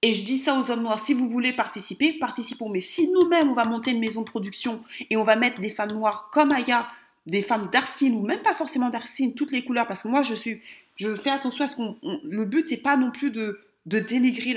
Et 0.00 0.14
je 0.14 0.24
dis 0.24 0.38
ça 0.38 0.58
aux 0.58 0.70
hommes 0.70 0.82
noirs, 0.82 1.04
si 1.04 1.12
vous 1.12 1.28
voulez 1.28 1.52
participer, 1.52 2.12
participons. 2.12 2.68
Mais 2.68 2.80
si 2.80 3.10
nous-mêmes, 3.10 3.50
on 3.50 3.54
va 3.54 3.64
monter 3.64 3.90
une 3.90 4.00
maison 4.00 4.22
de 4.22 4.30
production 4.30 4.82
et 5.10 5.16
on 5.16 5.24
va 5.24 5.36
mettre 5.36 5.60
des 5.60 5.70
femmes 5.70 5.92
noires 5.92 6.30
comme 6.32 6.52
Aya, 6.52 6.88
des 7.26 7.42
femmes 7.42 7.66
dark 7.72 7.86
skin 7.86 8.12
ou 8.12 8.24
même 8.24 8.40
pas 8.40 8.54
forcément 8.54 8.90
dark 8.90 9.06
skin, 9.06 9.30
toutes 9.36 9.52
les 9.52 9.62
couleurs, 9.62 9.86
parce 9.86 10.02
que 10.02 10.08
moi, 10.08 10.22
je 10.22 10.34
suis, 10.34 10.60
je 10.98 11.14
fais 11.14 11.30
attention 11.30 11.64
à 11.64 11.68
ce 11.68 11.76
qu'on. 11.76 11.96
Le 12.24 12.44
but, 12.44 12.66
c'est 12.68 12.78
pas 12.78 12.96
non 12.96 13.10
plus 13.10 13.30
de, 13.30 13.60
dénigrer 13.86 14.54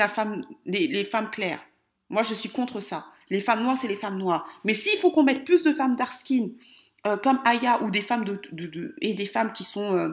les, 0.65 1.03
femmes 1.03 1.29
claires. 1.29 1.61
Moi, 2.09 2.23
je 2.23 2.33
suis 2.33 2.49
contre 2.49 2.81
ça. 2.81 3.05
Les 3.29 3.39
femmes 3.39 3.63
noires, 3.63 3.77
c'est 3.77 3.87
les 3.87 3.95
femmes 3.95 4.17
noires. 4.17 4.45
Mais 4.65 4.73
s'il 4.73 4.97
faut 4.99 5.11
qu'on 5.11 5.23
mette 5.23 5.45
plus 5.45 5.63
de 5.63 5.71
femmes 5.71 5.95
dark 5.95 6.13
skin, 6.13 6.49
euh, 7.05 7.15
comme 7.15 7.39
Aya, 7.45 7.81
ou 7.83 7.91
des 7.91 8.01
femmes 8.01 8.25
des 8.51 9.25
femmes 9.27 9.53
qui 9.53 9.63
sont, 9.63 9.95
euh, 9.95 10.09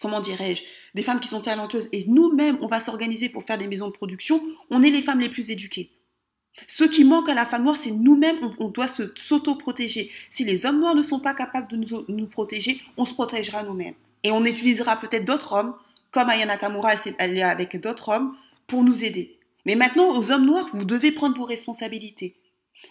comment 0.00 0.20
dirais-je, 0.20 0.62
des 0.94 1.02
femmes 1.02 1.18
qui 1.18 1.28
sont 1.28 1.40
talentueuses, 1.40 1.88
et 1.92 2.04
nous-mêmes, 2.06 2.56
on 2.60 2.68
va 2.68 2.78
s'organiser 2.78 3.28
pour 3.28 3.42
faire 3.42 3.58
des 3.58 3.66
maisons 3.66 3.88
de 3.88 3.92
production, 3.92 4.40
on 4.70 4.84
est 4.84 4.90
les 4.90 5.02
femmes 5.02 5.20
les 5.20 5.28
plus 5.28 5.50
éduquées. 5.50 5.90
Ce 6.68 6.84
qui 6.84 7.02
manque 7.02 7.28
à 7.28 7.34
la 7.34 7.44
femme 7.44 7.64
noire, 7.64 7.76
c'est 7.76 7.90
nous-mêmes, 7.90 8.38
on, 8.60 8.68
doit 8.68 8.86
s'auto-protéger. 8.86 10.12
Si 10.30 10.44
les 10.44 10.64
hommes 10.64 10.78
noirs 10.78 10.94
ne 10.94 11.02
sont 11.02 11.18
pas 11.18 11.34
capables 11.34 11.68
de 11.68 11.76
nous, 11.76 12.04
nous 12.06 12.26
protéger, 12.28 12.80
on 12.96 13.04
se 13.04 13.12
protégera 13.12 13.64
nous-mêmes. 13.64 13.94
Et 14.24 14.32
on 14.32 14.44
utilisera 14.44 14.96
peut-être 14.96 15.24
d'autres 15.24 15.52
hommes, 15.52 15.74
comme 16.10 16.30
Ayana 16.30 16.54
Nakamura, 16.54 16.94
elle 17.18 17.36
est 17.36 17.42
avec 17.42 17.80
d'autres 17.80 18.08
hommes, 18.08 18.36
pour 18.66 18.82
nous 18.82 19.04
aider. 19.04 19.38
Mais 19.66 19.76
maintenant, 19.76 20.08
aux 20.16 20.32
hommes 20.32 20.46
noirs, 20.46 20.68
vous 20.72 20.84
devez 20.84 21.12
prendre 21.12 21.36
vos 21.36 21.44
responsabilités. 21.44 22.36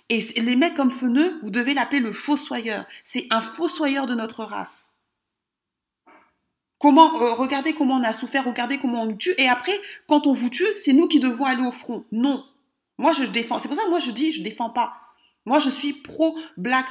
Et 0.10 0.20
les 0.42 0.56
mecs 0.56 0.76
comme 0.76 0.92
Feneux, 0.92 1.40
vous 1.42 1.50
devez 1.50 1.74
l'appeler 1.74 2.00
le 2.00 2.14
fossoyeur. 2.14 2.86
C'est 3.04 3.28
un 3.32 3.42
fossoyeur 3.42 4.06
de 4.06 4.16
notre 4.16 4.44
race. 4.44 5.02
Comment, 6.80 7.22
euh, 7.22 7.34
regardez 7.34 7.74
comment 7.74 7.96
on 7.96 8.04
a 8.04 8.12
souffert, 8.12 8.46
regardez 8.46 8.78
comment 8.78 9.04
on 9.04 9.06
nous 9.06 9.16
tue, 9.16 9.34
et 9.38 9.48
après, 9.48 9.80
quand 10.08 10.28
on 10.28 10.34
vous 10.34 10.50
tue, 10.50 10.68
c'est 10.78 10.92
nous 10.92 11.08
qui 11.08 11.22
devons 11.22 11.46
aller 11.46 11.66
au 11.66 11.72
front. 11.72 12.04
Non. 12.12 12.46
Moi, 12.98 13.14
je 13.14 13.24
défends. 13.24 13.58
C'est 13.58 13.70
pour 13.70 13.78
ça 13.78 13.86
que 13.86 13.90
moi, 13.90 14.00
je 14.00 14.12
dis, 14.12 14.34
je 14.34 14.44
défends 14.44 14.70
pas. 14.70 14.94
Moi, 15.46 15.60
je 15.60 15.70
suis 15.70 15.94
pro-black 15.94 16.86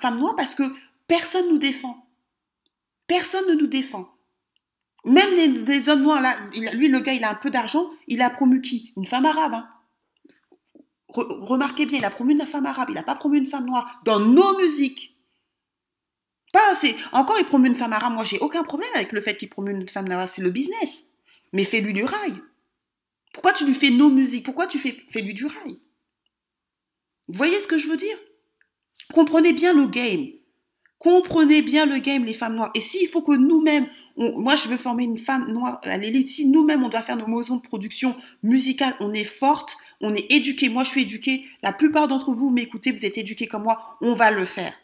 femme 0.00 0.18
noire 0.18 0.34
parce 0.36 0.54
que 0.54 0.64
personne 1.06 1.48
nous 1.50 1.58
défend. 1.58 2.07
Personne 3.08 3.48
ne 3.48 3.54
nous 3.54 3.66
défend. 3.66 4.08
Même 5.04 5.34
les, 5.34 5.88
hommes 5.88 6.02
noirs, 6.02 6.20
là, 6.20 6.36
lui, 6.74 6.88
le 6.88 7.00
gars, 7.00 7.14
il 7.14 7.24
a 7.24 7.30
un 7.30 7.34
peu 7.34 7.50
d'argent, 7.50 7.90
il 8.06 8.22
a 8.22 8.30
promu 8.30 8.60
qui? 8.60 8.92
Une 8.96 9.06
femme 9.06 9.24
arabe. 9.24 9.54
Hein. 9.54 9.68
remarquez 11.14 11.86
bien, 11.86 11.98
il 11.98 12.04
a 12.04 12.10
promu 12.10 12.34
une 12.34 12.46
femme 12.46 12.66
arabe, 12.66 12.90
il 12.90 12.94
n'a 12.94 13.02
pas 13.02 13.14
promu 13.14 13.38
une 13.38 13.46
femme 13.46 13.66
noire 13.66 14.00
dans 14.04 14.20
nos 14.20 14.58
musiques. 14.58 15.16
Pas. 16.52 16.74
Encore, 17.12 17.36
il 17.38 17.46
promeut 17.46 17.68
une 17.68 17.74
femme 17.74 17.92
arabe. 17.92 18.14
Moi, 18.14 18.24
j'ai 18.24 18.38
aucun 18.38 18.62
problème 18.62 18.90
avec 18.94 19.12
le 19.12 19.20
fait 19.20 19.36
qu'il 19.36 19.50
promeut 19.50 19.72
une 19.72 19.88
femme 19.88 20.08
noire. 20.08 20.28
C'est 20.28 20.42
le 20.42 20.50
business. 20.50 21.12
Mais 21.52 21.64
fais-lui 21.64 21.92
du 21.92 22.04
rail. 22.04 22.34
Pourquoi 23.32 23.52
tu 23.52 23.66
lui 23.66 23.74
fais 23.74 23.90
nos 23.90 24.10
musiques? 24.10 24.44
Pourquoi 24.44 24.66
tu 24.66 24.78
fais, 24.78 24.96
fais-lui 25.08 25.34
du 25.34 25.46
rail? 25.46 25.78
Vous 27.28 27.34
voyez 27.34 27.60
ce 27.60 27.68
que 27.68 27.78
je 27.78 27.88
veux 27.88 27.96
dire? 27.96 28.16
Comprenez 29.12 29.52
bien 29.52 29.74
le 29.74 29.86
game. 29.86 30.37
Comprenez 30.98 31.62
bien 31.62 31.86
le 31.86 31.98
game, 31.98 32.24
les 32.24 32.34
femmes 32.34 32.56
noires. 32.56 32.70
Et 32.74 32.80
s'il 32.80 33.08
faut 33.08 33.22
que 33.22 33.36
nous-mêmes, 33.36 33.86
moi 34.16 34.56
je 34.56 34.68
veux 34.68 34.76
former 34.76 35.04
une 35.04 35.18
femme 35.18 35.50
noire 35.52 35.80
à 35.84 35.96
l'élite, 35.96 36.28
si 36.28 36.46
nous-mêmes 36.46 36.82
on 36.82 36.88
doit 36.88 37.02
faire 37.02 37.16
nos 37.16 37.28
maisons 37.28 37.56
de 37.56 37.62
production 37.62 38.16
musicale, 38.42 38.94
on 38.98 39.12
est 39.12 39.24
forte, 39.24 39.76
on 40.00 40.14
est 40.14 40.26
éduqué. 40.30 40.68
Moi 40.68 40.82
je 40.84 40.90
suis 40.90 41.02
éduquée. 41.02 41.44
La 41.62 41.72
plupart 41.72 42.08
d'entre 42.08 42.32
vous 42.32 42.50
m'écoutez, 42.50 42.90
vous 42.90 43.04
êtes 43.04 43.16
éduqués 43.16 43.46
comme 43.46 43.62
moi. 43.62 43.96
On 44.00 44.14
va 44.14 44.30
le 44.32 44.44
faire. 44.44 44.74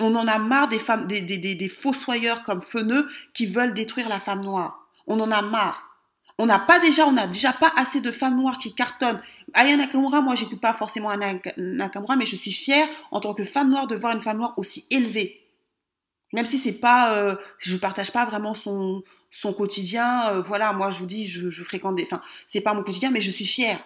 On 0.00 0.14
en 0.16 0.26
a 0.26 0.38
marre 0.38 0.68
des 0.68 0.78
femmes, 0.78 1.06
des, 1.06 1.20
des, 1.20 1.36
des, 1.36 1.54
des 1.54 1.68
fossoyeurs 1.68 2.42
comme 2.44 2.62
Feneux 2.62 3.06
qui 3.34 3.44
veulent 3.44 3.74
détruire 3.74 4.08
la 4.08 4.20
femme 4.20 4.42
noire. 4.42 4.88
On 5.06 5.20
en 5.20 5.30
a 5.30 5.42
marre. 5.42 5.90
On 6.38 6.46
n'a 6.46 6.58
pas 6.58 6.78
déjà, 6.78 7.06
on 7.06 7.12
n'a 7.12 7.26
déjà 7.26 7.52
pas 7.52 7.70
assez 7.76 8.00
de 8.00 8.10
femmes 8.10 8.38
noires 8.38 8.58
qui 8.58 8.74
cartonnent. 8.74 9.20
Aya 9.52 9.76
Nakamura, 9.76 10.22
moi, 10.22 10.34
j'écoute 10.34 10.60
pas 10.60 10.72
forcément 10.72 11.10
Aya 11.10 11.34
Nakamura, 11.58 12.16
mais 12.16 12.24
je 12.24 12.36
suis 12.36 12.52
fière 12.52 12.88
en 13.10 13.20
tant 13.20 13.34
que 13.34 13.44
femme 13.44 13.68
noire 13.68 13.86
de 13.86 13.96
voir 13.96 14.14
une 14.14 14.22
femme 14.22 14.38
noire 14.38 14.54
aussi 14.56 14.86
élevée. 14.90 15.41
Même 16.32 16.46
si 16.46 16.58
c'est 16.58 16.80
pas, 16.80 17.14
euh, 17.16 17.36
je 17.58 17.76
partage 17.76 18.12
pas 18.12 18.24
vraiment 18.24 18.54
son 18.54 19.02
son 19.30 19.52
quotidien. 19.52 20.30
Euh, 20.30 20.42
voilà, 20.42 20.72
moi 20.72 20.90
je 20.90 20.98
vous 20.98 21.06
dis, 21.06 21.26
je, 21.26 21.50
fréquente 21.64 21.96
des, 21.96 22.04
enfin, 22.04 22.22
c'est 22.46 22.60
pas 22.60 22.74
mon 22.74 22.82
quotidien, 22.82 23.10
mais 23.10 23.20
je 23.20 23.30
suis 23.30 23.46
fière 23.46 23.82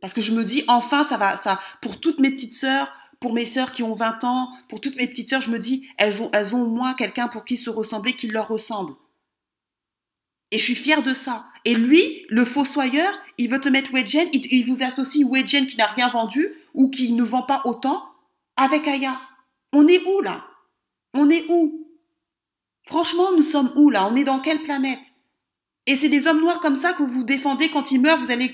parce 0.00 0.12
que 0.12 0.20
je 0.20 0.32
me 0.32 0.44
dis, 0.44 0.64
enfin, 0.68 1.04
ça 1.04 1.16
va, 1.16 1.36
ça, 1.36 1.60
pour 1.80 2.00
toutes 2.00 2.18
mes 2.18 2.30
petites 2.30 2.54
sœurs, 2.54 2.92
pour 3.20 3.32
mes 3.32 3.44
sœurs 3.44 3.72
qui 3.72 3.82
ont 3.82 3.94
20 3.94 4.24
ans, 4.24 4.50
pour 4.68 4.80
toutes 4.80 4.96
mes 4.96 5.06
petites 5.06 5.30
sœurs, 5.30 5.40
je 5.40 5.50
me 5.50 5.58
dis, 5.58 5.88
elles 5.96 6.22
ont, 6.22 6.30
elles 6.32 6.54
ont 6.54 6.62
au 6.62 6.68
moins 6.68 6.94
quelqu'un 6.94 7.28
pour 7.28 7.44
qui 7.44 7.56
se 7.56 7.70
ressembler, 7.70 8.12
qui 8.12 8.28
leur 8.28 8.48
ressemble. 8.48 8.94
Et 10.50 10.58
je 10.58 10.64
suis 10.64 10.74
fière 10.74 11.02
de 11.02 11.14
ça. 11.14 11.46
Et 11.64 11.74
lui, 11.74 12.24
le 12.28 12.44
fossoyeur, 12.44 13.12
il 13.38 13.48
veut 13.48 13.60
te 13.60 13.68
mettre 13.68 13.92
Wedgen, 13.92 14.28
il, 14.32 14.66
vous 14.66 14.82
associe 14.82 15.26
Wedgen 15.26 15.66
qui 15.66 15.76
n'a 15.76 15.86
rien 15.86 16.08
vendu 16.08 16.46
ou 16.74 16.90
qui 16.90 17.12
ne 17.12 17.24
vend 17.24 17.42
pas 17.42 17.62
autant 17.64 18.04
avec 18.56 18.86
Aya. 18.86 19.20
On 19.72 19.88
est 19.88 20.00
où 20.04 20.20
là? 20.20 20.44
On 21.14 21.28
est 21.28 21.44
où? 21.48 21.85
Franchement, 22.86 23.32
nous 23.36 23.42
sommes 23.42 23.72
où 23.76 23.90
là? 23.90 24.08
On 24.10 24.16
est 24.16 24.24
dans 24.24 24.40
quelle 24.40 24.62
planète? 24.62 25.12
Et 25.86 25.94
c'est 25.94 26.08
des 26.08 26.26
hommes 26.26 26.40
noirs 26.40 26.60
comme 26.60 26.76
ça 26.76 26.92
que 26.92 27.02
vous 27.02 27.24
défendez 27.24 27.68
quand 27.68 27.92
ils 27.92 28.00
meurent, 28.00 28.18
vous 28.18 28.30
allez, 28.30 28.52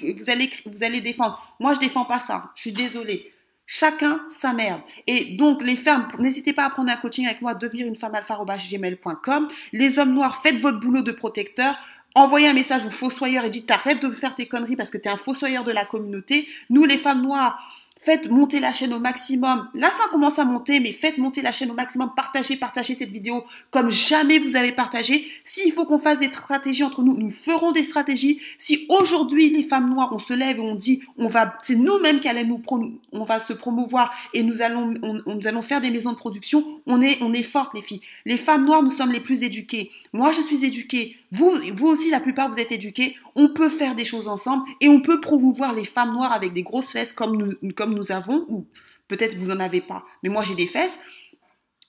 vous 0.67 0.85
allez, 0.85 1.01
défendre. 1.01 1.57
Moi, 1.61 1.75
je 1.75 1.81
défends 1.81 2.05
pas 2.05 2.19
ça. 2.19 2.51
Je 2.55 2.63
suis 2.63 2.73
désolée. 2.73 3.33
Chacun 3.67 4.21
sa 4.29 4.53
merde. 4.53 4.83
Et 5.07 5.37
donc, 5.37 5.63
les 5.63 5.77
femmes, 5.77 6.09
n'hésitez 6.19 6.53
pas 6.53 6.65
à 6.65 6.71
prendre 6.71 6.93
un 6.93 6.97
coaching 6.97 7.27
avec 7.27 7.41
moi, 7.41 7.55
devenir 7.55 7.87
une 7.87 7.97
femme 7.97 8.15
alpha.gmail.com. 8.15 9.49
Les 9.73 9.99
hommes 9.99 10.13
noirs, 10.13 10.43
faites 10.43 10.59
votre 10.61 10.81
boulot 10.81 11.03
de 11.03 11.13
protecteur. 11.13 11.75
Envoyez 12.15 12.49
un 12.49 12.53
message 12.53 12.85
au 12.85 12.91
fossoyeur 12.91 13.45
et 13.47 13.51
dites 13.51 13.71
arrête 13.71 14.03
de 14.03 14.11
faire 14.11 14.35
tes 14.35 14.47
conneries 14.47 14.77
parce 14.77 14.91
que 14.91 14.99
tu 14.99 15.09
es 15.09 15.11
un 15.11 15.17
fossoyeur 15.17 15.65
de 15.65 15.73
la 15.73 15.87
communauté. 15.87 16.47
Nous, 16.69 16.85
les 16.85 16.99
femmes 16.99 17.23
noires, 17.23 17.63
Faites 18.05 18.29
monter 18.29 18.59
la 18.59 18.73
chaîne 18.73 18.93
au 18.93 18.99
maximum. 18.99 19.69
Là, 19.75 19.89
ça 19.93 20.09
commence 20.11 20.41
à 20.41 20.45
monter, 20.45 20.81
mais 20.81 20.91
faites 20.91 21.19
monter 21.19 21.41
la 21.41 21.53
chaîne 21.53 21.71
au 21.71 21.75
maximum. 21.75 22.11
Partagez, 22.17 22.57
partagez 22.57 22.97
cette 22.97 23.11
vidéo 23.11 23.45
comme 23.71 23.93
jamais 23.93 24.41
vous 24.41 24.57
avez 24.57 24.73
partagé. 24.73 25.25
S'il 25.45 25.71
faut 25.73 25.87
qu'on 25.87 26.01
fasse 26.01 26.19
des 26.19 26.27
stratégies 26.27 26.83
entre 26.83 27.05
nous, 27.05 27.17
nous 27.17 27.31
ferons 27.31 27.71
des 27.71 27.85
stratégies. 27.85 28.41
Si 28.59 28.87
aujourd'hui, 28.89 29.51
les 29.51 29.63
femmes 29.63 29.89
noires, 29.89 30.11
on 30.13 30.19
se 30.19 30.35
lève 30.35 30.57
et 30.57 30.63
on 30.63 30.75
dit, 30.75 31.01
on 31.17 31.29
va, 31.29 31.53
c'est 31.63 31.77
nous-mêmes 31.77 32.19
qui 32.19 32.27
allons 32.27 32.61
nous, 32.73 33.01
on 33.13 33.23
va 33.23 33.39
se 33.39 33.53
promouvoir 33.53 34.13
et 34.35 34.43
nous 34.43 34.63
allons, 34.63 34.95
on, 35.03 35.21
nous 35.35 35.47
allons 35.47 35.63
faire 35.63 35.81
des 35.81 35.93
maisons 35.93 36.11
de 36.11 36.17
production. 36.17 36.81
On 36.87 37.01
est, 37.01 37.23
on 37.23 37.33
est 37.33 37.45
fortes, 37.45 37.73
les 37.75 37.83
filles. 37.83 38.01
Les 38.25 38.37
femmes 38.37 38.67
noires, 38.67 38.83
nous 38.83 38.91
sommes 38.91 39.13
les 39.13 39.21
plus 39.21 39.45
éduquées. 39.45 39.91
Moi, 40.13 40.33
je 40.33 40.43
suis 40.43 40.65
éduquée. 40.65 41.19
Vous, 41.31 41.51
vous 41.73 41.87
aussi, 41.87 42.11
la 42.11 42.21
plupart, 42.21 42.51
vous 42.51 42.59
êtes 42.59 42.73
éduqués. 42.73 43.17
On 43.37 43.49
peut 43.49 43.71
faire 43.71 43.95
des 43.95 44.05
choses 44.05 44.29
ensemble 44.29 44.65
et 44.81 44.89
on 44.89 45.01
peut 45.01 45.21
promouvoir 45.21 45.73
les 45.73 45.85
femmes 45.85 46.13
noires 46.13 46.33
avec 46.33 46.53
des 46.53 46.63
grosses 46.63 46.91
fesses 46.91 47.13
comme 47.13 47.37
nous, 47.37 47.73
comme 47.75 47.92
nous 47.95 48.13
avons, 48.13 48.47
ou 48.49 48.67
peut-être 49.09 49.37
vous 49.37 49.49
n'en 49.49 49.61
avez 49.61 49.81
pas, 49.81 50.05
mais 50.23 50.29
moi 50.29 50.43
j'ai 50.43 50.55
des 50.55 50.67
fesses. 50.67 50.99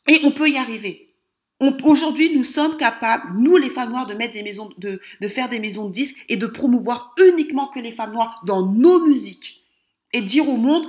Et 0.07 0.21
on 0.23 0.31
peut 0.31 0.49
y 0.49 0.57
arriver. 0.57 1.07
Aujourd'hui, 1.83 2.35
nous 2.35 2.43
sommes 2.43 2.75
capables, 2.77 3.39
nous 3.39 3.55
les 3.57 3.69
femmes 3.69 3.91
noires, 3.91 4.05
de 4.05 4.15
mettre 4.15 4.33
des 4.33 4.43
maisons, 4.43 4.69
de, 4.77 4.99
de 5.21 5.27
faire 5.27 5.47
des 5.47 5.59
maisons 5.59 5.87
de 5.87 5.91
disques 5.91 6.25
et 6.27 6.35
de 6.35 6.45
promouvoir 6.45 7.15
uniquement 7.21 7.67
que 7.67 7.79
les 7.79 7.91
femmes 7.91 8.13
noires 8.13 8.41
dans 8.45 8.65
nos 8.65 9.05
musiques. 9.05 9.61
Et 10.11 10.21
dire 10.21 10.49
au 10.49 10.57
monde, 10.57 10.85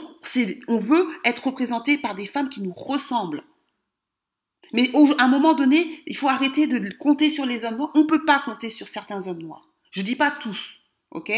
on 0.69 0.79
veut 0.79 1.07
être 1.25 1.47
représenté 1.47 1.97
par 1.97 2.15
des 2.15 2.27
femmes 2.27 2.49
qui 2.49 2.61
nous 2.61 2.73
ressemblent. 2.73 3.45
Mais 4.73 4.91
à 5.19 5.25
un 5.25 5.29
moment 5.29 5.55
donné, 5.55 6.03
il 6.07 6.17
faut 6.17 6.29
arrêter 6.29 6.67
de 6.67 6.93
compter 6.97 7.31
sur 7.31 7.47
les 7.47 7.65
hommes 7.65 7.77
noirs. 7.77 7.93
On 7.95 8.01
ne 8.01 8.05
peut 8.05 8.25
pas 8.25 8.41
compter 8.41 8.71
sur 8.71 8.89
certains 8.89 9.27
hommes 9.29 9.43
noirs. 9.43 9.69
Je 9.91 10.01
ne 10.01 10.07
dis 10.07 10.17
pas 10.17 10.31
tous, 10.31 10.81
ok? 11.11 11.33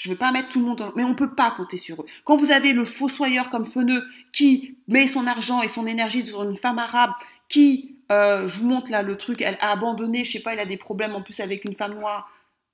Je 0.00 0.08
ne 0.08 0.14
veux 0.14 0.18
pas 0.18 0.32
mettre 0.32 0.48
tout 0.48 0.60
le 0.60 0.64
monde, 0.64 0.90
mais 0.96 1.04
on 1.04 1.10
ne 1.10 1.14
peut 1.14 1.34
pas 1.34 1.50
compter 1.50 1.76
sur 1.76 2.00
eux. 2.00 2.06
Quand 2.24 2.34
vous 2.38 2.52
avez 2.52 2.72
le 2.72 2.86
fossoyeur 2.86 3.50
comme 3.50 3.66
Feneux 3.66 4.02
qui 4.32 4.78
met 4.88 5.06
son 5.06 5.26
argent 5.26 5.60
et 5.60 5.68
son 5.68 5.86
énergie 5.86 6.26
sur 6.26 6.42
une 6.42 6.56
femme 6.56 6.78
arabe 6.78 7.10
qui, 7.50 7.98
euh, 8.10 8.48
je 8.48 8.60
vous 8.60 8.66
montre 8.66 8.90
là 8.90 9.02
le 9.02 9.18
truc, 9.18 9.42
elle 9.42 9.58
a 9.60 9.72
abandonné, 9.72 10.24
je 10.24 10.32
sais 10.32 10.40
pas, 10.40 10.54
il 10.54 10.58
a 10.58 10.64
des 10.64 10.78
problèmes 10.78 11.14
en 11.14 11.20
plus 11.20 11.38
avec 11.40 11.66
une 11.66 11.74
femme 11.74 11.92
noire. 11.92 12.30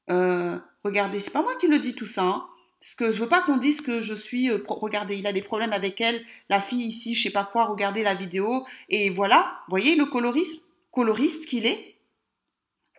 Euh, 0.08 0.56
regardez, 0.84 1.18
c'est 1.18 1.32
pas 1.32 1.42
moi 1.42 1.50
qui 1.60 1.66
le 1.66 1.80
dis 1.80 1.96
tout 1.96 2.06
ça. 2.06 2.22
Hein. 2.22 2.46
Parce 2.78 2.94
que 2.94 3.10
je 3.10 3.20
veux 3.20 3.28
pas 3.28 3.42
qu'on 3.42 3.56
dise 3.56 3.80
que 3.80 4.02
je 4.02 4.14
suis. 4.14 4.48
Euh, 4.48 4.62
regardez, 4.68 5.16
il 5.16 5.26
a 5.26 5.32
des 5.32 5.42
problèmes 5.42 5.72
avec 5.72 6.00
elle, 6.00 6.24
la 6.48 6.60
fille 6.60 6.86
ici, 6.86 7.16
je 7.16 7.24
sais 7.24 7.30
pas 7.30 7.42
quoi. 7.42 7.64
Regardez 7.64 8.04
la 8.04 8.14
vidéo 8.14 8.64
et 8.88 9.10
voilà. 9.10 9.62
Voyez 9.68 9.96
le 9.96 10.04
colorisme, 10.04 10.62
coloriste 10.92 11.46
qu'il 11.46 11.66
est. 11.66 11.96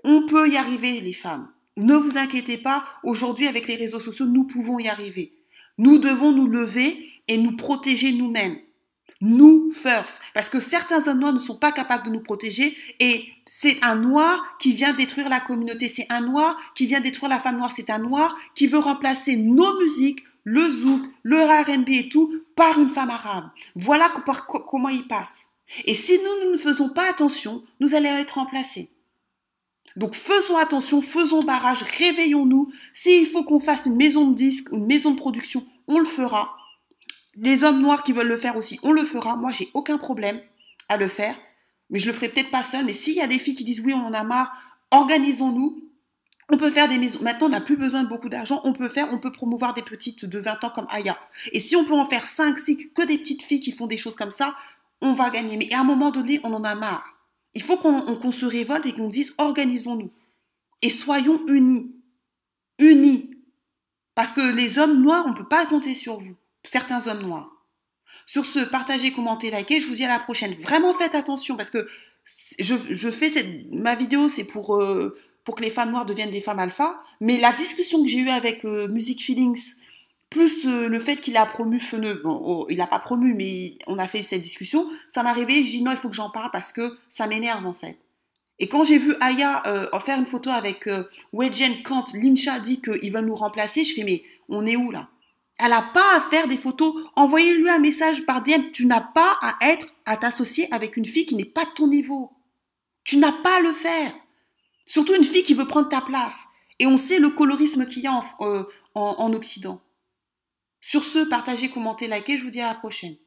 On 0.03 0.25
peut 0.25 0.49
y 0.49 0.57
arriver, 0.57 0.99
les 0.99 1.13
femmes. 1.13 1.47
Ne 1.77 1.95
vous 1.95 2.17
inquiétez 2.17 2.57
pas. 2.57 2.83
Aujourd'hui, 3.03 3.47
avec 3.47 3.67
les 3.67 3.75
réseaux 3.75 3.99
sociaux, 3.99 4.25
nous 4.25 4.45
pouvons 4.45 4.79
y 4.79 4.87
arriver. 4.87 5.33
Nous 5.77 5.99
devons 5.99 6.31
nous 6.31 6.47
lever 6.47 6.97
et 7.27 7.37
nous 7.37 7.55
protéger 7.55 8.11
nous-mêmes. 8.11 8.57
nous 9.21 9.71
first. 9.71 10.21
Parce 10.33 10.49
que 10.49 10.59
certains 10.59 11.07
hommes 11.07 11.19
noirs 11.19 11.33
ne 11.33 11.39
sont 11.39 11.55
pas 11.55 11.71
capables 11.71 12.05
de 12.05 12.11
nous 12.11 12.19
protéger 12.19 12.77
et 12.99 13.25
c'est 13.49 13.83
un 13.83 13.95
noir 13.95 14.43
qui 14.59 14.73
vient 14.73 14.93
détruire 14.93 15.29
la 15.29 15.39
communauté. 15.39 15.87
C'est 15.87 16.05
un 16.09 16.21
noir 16.21 16.55
qui 16.75 16.85
vient 16.85 16.99
détruire 16.99 17.29
la 17.29 17.39
femme 17.39 17.57
noire. 17.57 17.71
C'est 17.71 17.89
un 17.89 17.99
noir 17.99 18.35
qui 18.53 18.67
veut 18.67 18.77
remplacer 18.77 19.35
nos 19.35 19.79
musiques, 19.79 20.23
le 20.43 20.69
zouk, 20.69 21.01
le 21.23 21.37
R&B 21.37 21.89
et 21.89 22.09
tout 22.09 22.31
par 22.55 22.79
une 22.79 22.89
femme 22.89 23.09
arabe. 23.09 23.49
Voilà 23.75 24.09
comment 24.47 24.89
il 24.89 25.07
passe. 25.07 25.55
Et 25.85 25.93
si 25.93 26.13
nous, 26.13 26.45
nous 26.45 26.53
ne 26.53 26.57
faisons 26.57 26.89
pas 26.89 27.09
attention, 27.09 27.63
nous 27.79 27.95
allons 27.95 28.09
être 28.09 28.35
remplacés. 28.35 28.89
Donc 29.97 30.13
faisons 30.13 30.55
attention, 30.57 31.01
faisons 31.01 31.43
barrage, 31.43 31.81
réveillons-nous. 31.81 32.69
S'il 32.93 33.25
faut 33.25 33.43
qu'on 33.43 33.59
fasse 33.59 33.87
une 33.87 33.95
maison 33.95 34.27
de 34.27 34.35
disques, 34.35 34.71
une 34.71 34.85
maison 34.85 35.11
de 35.11 35.19
production, 35.19 35.65
on 35.87 35.97
le 35.97 36.05
fera. 36.05 36.55
Les 37.35 37.63
hommes 37.63 37.81
noirs 37.81 38.03
qui 38.03 38.13
veulent 38.13 38.27
le 38.27 38.37
faire 38.37 38.57
aussi, 38.57 38.79
on 38.83 38.91
le 38.91 39.03
fera. 39.03 39.35
Moi, 39.35 39.51
j'ai 39.53 39.69
aucun 39.73 39.97
problème 39.97 40.39
à 40.87 40.97
le 40.97 41.07
faire. 41.07 41.35
Mais 41.89 41.97
je 41.97 42.05
le 42.05 42.13
ferai 42.13 42.29
peut-être 42.29 42.51
pas 42.51 42.61
seul. 42.61 42.85
Mais 42.85 42.93
s'il 42.93 43.15
y 43.15 43.21
a 43.21 43.27
des 43.27 43.39
filles 43.39 43.55
qui 43.55 43.63
disent 43.63 43.81
oui, 43.83 43.93
on 43.93 44.05
en 44.05 44.13
a 44.13 44.23
marre, 44.23 44.55
organisons-nous. 44.91 45.83
On 46.49 46.57
peut 46.57 46.69
faire 46.69 46.87
des 46.87 46.99
maisons. 46.99 47.19
Maintenant, 47.23 47.47
on 47.47 47.49
n'a 47.49 47.61
plus 47.61 47.75
besoin 47.75 48.03
de 48.03 48.07
beaucoup 48.07 48.29
d'argent. 48.29 48.61
On 48.65 48.73
peut 48.73 48.89
faire, 48.89 49.11
on 49.11 49.17
peut 49.17 49.31
promouvoir 49.31 49.73
des 49.73 49.81
petites 49.81 50.25
de 50.25 50.39
20 50.39 50.63
ans 50.63 50.69
comme 50.69 50.87
Aya. 50.89 51.17
Et 51.53 51.59
si 51.59 51.75
on 51.75 51.83
peut 51.83 51.95
en 51.95 52.05
faire 52.05 52.25
5, 52.25 52.57
6, 52.57 52.89
que 52.93 53.05
des 53.05 53.17
petites 53.17 53.41
filles 53.41 53.59
qui 53.59 53.71
font 53.71 53.87
des 53.87 53.97
choses 53.97 54.15
comme 54.15 54.31
ça, 54.31 54.55
on 55.01 55.13
va 55.13 55.31
gagner. 55.31 55.57
Mais 55.57 55.73
à 55.73 55.79
un 55.79 55.83
moment 55.83 56.11
donné, 56.11 56.39
on 56.43 56.53
en 56.53 56.63
a 56.63 56.75
marre. 56.75 57.16
Il 57.53 57.63
faut 57.63 57.77
qu'on 57.77 58.31
se 58.31 58.45
révolte 58.45 58.85
et 58.85 58.93
qu'on 58.93 59.07
dise 59.07 59.33
organisons-nous. 59.37 60.11
Et 60.81 60.89
soyons 60.89 61.41
unis. 61.47 61.95
Unis. 62.79 63.31
Parce 64.15 64.33
que 64.33 64.41
les 64.41 64.79
hommes 64.79 65.01
noirs, 65.01 65.25
on 65.27 65.31
ne 65.31 65.37
peut 65.37 65.47
pas 65.47 65.65
compter 65.65 65.95
sur 65.95 66.19
vous. 66.19 66.35
Certains 66.63 67.07
hommes 67.07 67.21
noirs. 67.21 67.51
Sur 68.25 68.45
ce, 68.45 68.59
partagez, 68.59 69.11
commentez, 69.11 69.51
likez. 69.51 69.81
Je 69.81 69.87
vous 69.87 69.95
dis 69.95 70.05
à 70.05 70.09
la 70.09 70.19
prochaine. 70.19 70.53
Vraiment 70.55 70.93
faites 70.93 71.15
attention 71.15 71.55
parce 71.55 71.69
que 71.69 71.87
je, 72.59 73.11
fais 73.11 73.29
cette, 73.29 73.71
ma 73.71 73.95
vidéo, 73.95 74.27
c'est 74.27 74.43
pour, 74.43 74.75
euh, 74.75 75.17
pour 75.43 75.55
que 75.55 75.63
les 75.63 75.69
femmes 75.69 75.91
noires 75.91 76.05
deviennent 76.05 76.31
des 76.31 76.41
femmes 76.41 76.59
alpha. 76.59 77.01
Mais 77.21 77.37
la 77.37 77.53
discussion 77.53 78.03
que 78.03 78.09
j'ai 78.09 78.19
eue 78.19 78.29
avec 78.29 78.65
euh, 78.65 78.87
Music 78.87 79.23
Feelings, 79.23 79.75
plus 80.29 80.65
euh, 80.65 80.87
le 80.89 80.99
fait 80.99 81.17
qu'il 81.17 81.37
a 81.37 81.45
promu 81.45 81.79
Feneux, 81.79 82.21
bon, 82.23 82.41
oh, 82.43 82.67
il 82.69 82.77
n'a 82.77 82.87
pas 82.87 82.99
promu, 82.99 83.33
mais 83.33 83.75
on 83.87 83.97
a 83.97 84.07
fait 84.07 84.23
cette 84.23 84.41
discussion, 84.41 84.89
ça 85.09 85.23
m'est 85.23 85.29
arrivé, 85.29 85.55
j'ai 85.63 85.77
dit 85.77 85.81
non, 85.81 85.91
il 85.91 85.97
faut 85.97 86.09
que 86.09 86.15
j'en 86.15 86.29
parle 86.29 86.51
parce 86.51 86.71
que 86.71 86.97
ça 87.09 87.27
m'énerve 87.27 87.65
en 87.65 87.73
fait. 87.73 87.97
Et 88.59 88.67
quand 88.67 88.83
j'ai 88.83 88.97
vu 88.97 89.15
Aya 89.21 89.63
faire 90.03 90.17
une 90.17 90.25
photo 90.25 90.49
avec 90.49 90.87
euh, 90.87 91.03
quand 91.83 92.13
Lincha 92.13 92.59
dit 92.59 92.81
qu'ils 92.81 93.11
veulent 93.11 93.25
nous 93.25 93.35
remplacer, 93.35 93.83
je 93.83 93.93
fais 93.93 94.03
mais 94.03 94.23
on 94.49 94.65
est 94.65 94.75
où 94.75 94.91
là? 94.91 95.09
Elle 95.59 95.71
n'a 95.71 95.81
pas 95.81 96.15
à 96.15 96.21
faire 96.21 96.47
des 96.47 96.57
photos. 96.57 96.93
Envoyez-lui 97.15 97.69
un 97.69 97.79
message 97.79 98.25
par 98.25 98.43
DM. 98.43 98.69
Tu 98.73 98.85
n'as 98.85 99.01
pas 99.01 99.37
à 99.41 99.55
être, 99.69 99.87
à 100.05 100.15
t'associer 100.15 100.71
avec 100.71 100.97
une 100.97 101.05
fille 101.05 101.25
qui 101.25 101.35
n'est 101.35 101.45
pas 101.45 101.65
de 101.65 101.71
ton 101.71 101.87
niveau. 101.87 102.31
Tu 103.03 103.17
n'as 103.17 103.31
pas 103.31 103.57
à 103.57 103.61
le 103.61 103.73
faire. 103.73 104.13
Surtout 104.85 105.15
une 105.15 105.23
fille 105.23 105.43
qui 105.43 105.55
veut 105.55 105.65
prendre 105.65 105.89
ta 105.89 106.01
place. 106.01 106.45
Et 106.79 106.85
on 106.85 106.97
sait 106.97 107.17
le 107.17 107.29
colorisme 107.29 107.87
qu'il 107.87 108.03
y 108.03 108.07
a 108.07 108.13
en, 108.13 108.23
euh, 108.41 108.63
en 108.93 109.33
Occident. 109.33 109.81
Sur 110.89 111.03
ce, 111.03 111.19
partagez, 111.19 111.69
commentez, 111.69 112.07
likez. 112.07 112.37
Je 112.37 112.45
vous 112.45 112.49
dis 112.49 112.61
à 112.61 112.69
la 112.69 112.73
prochaine. 112.73 113.17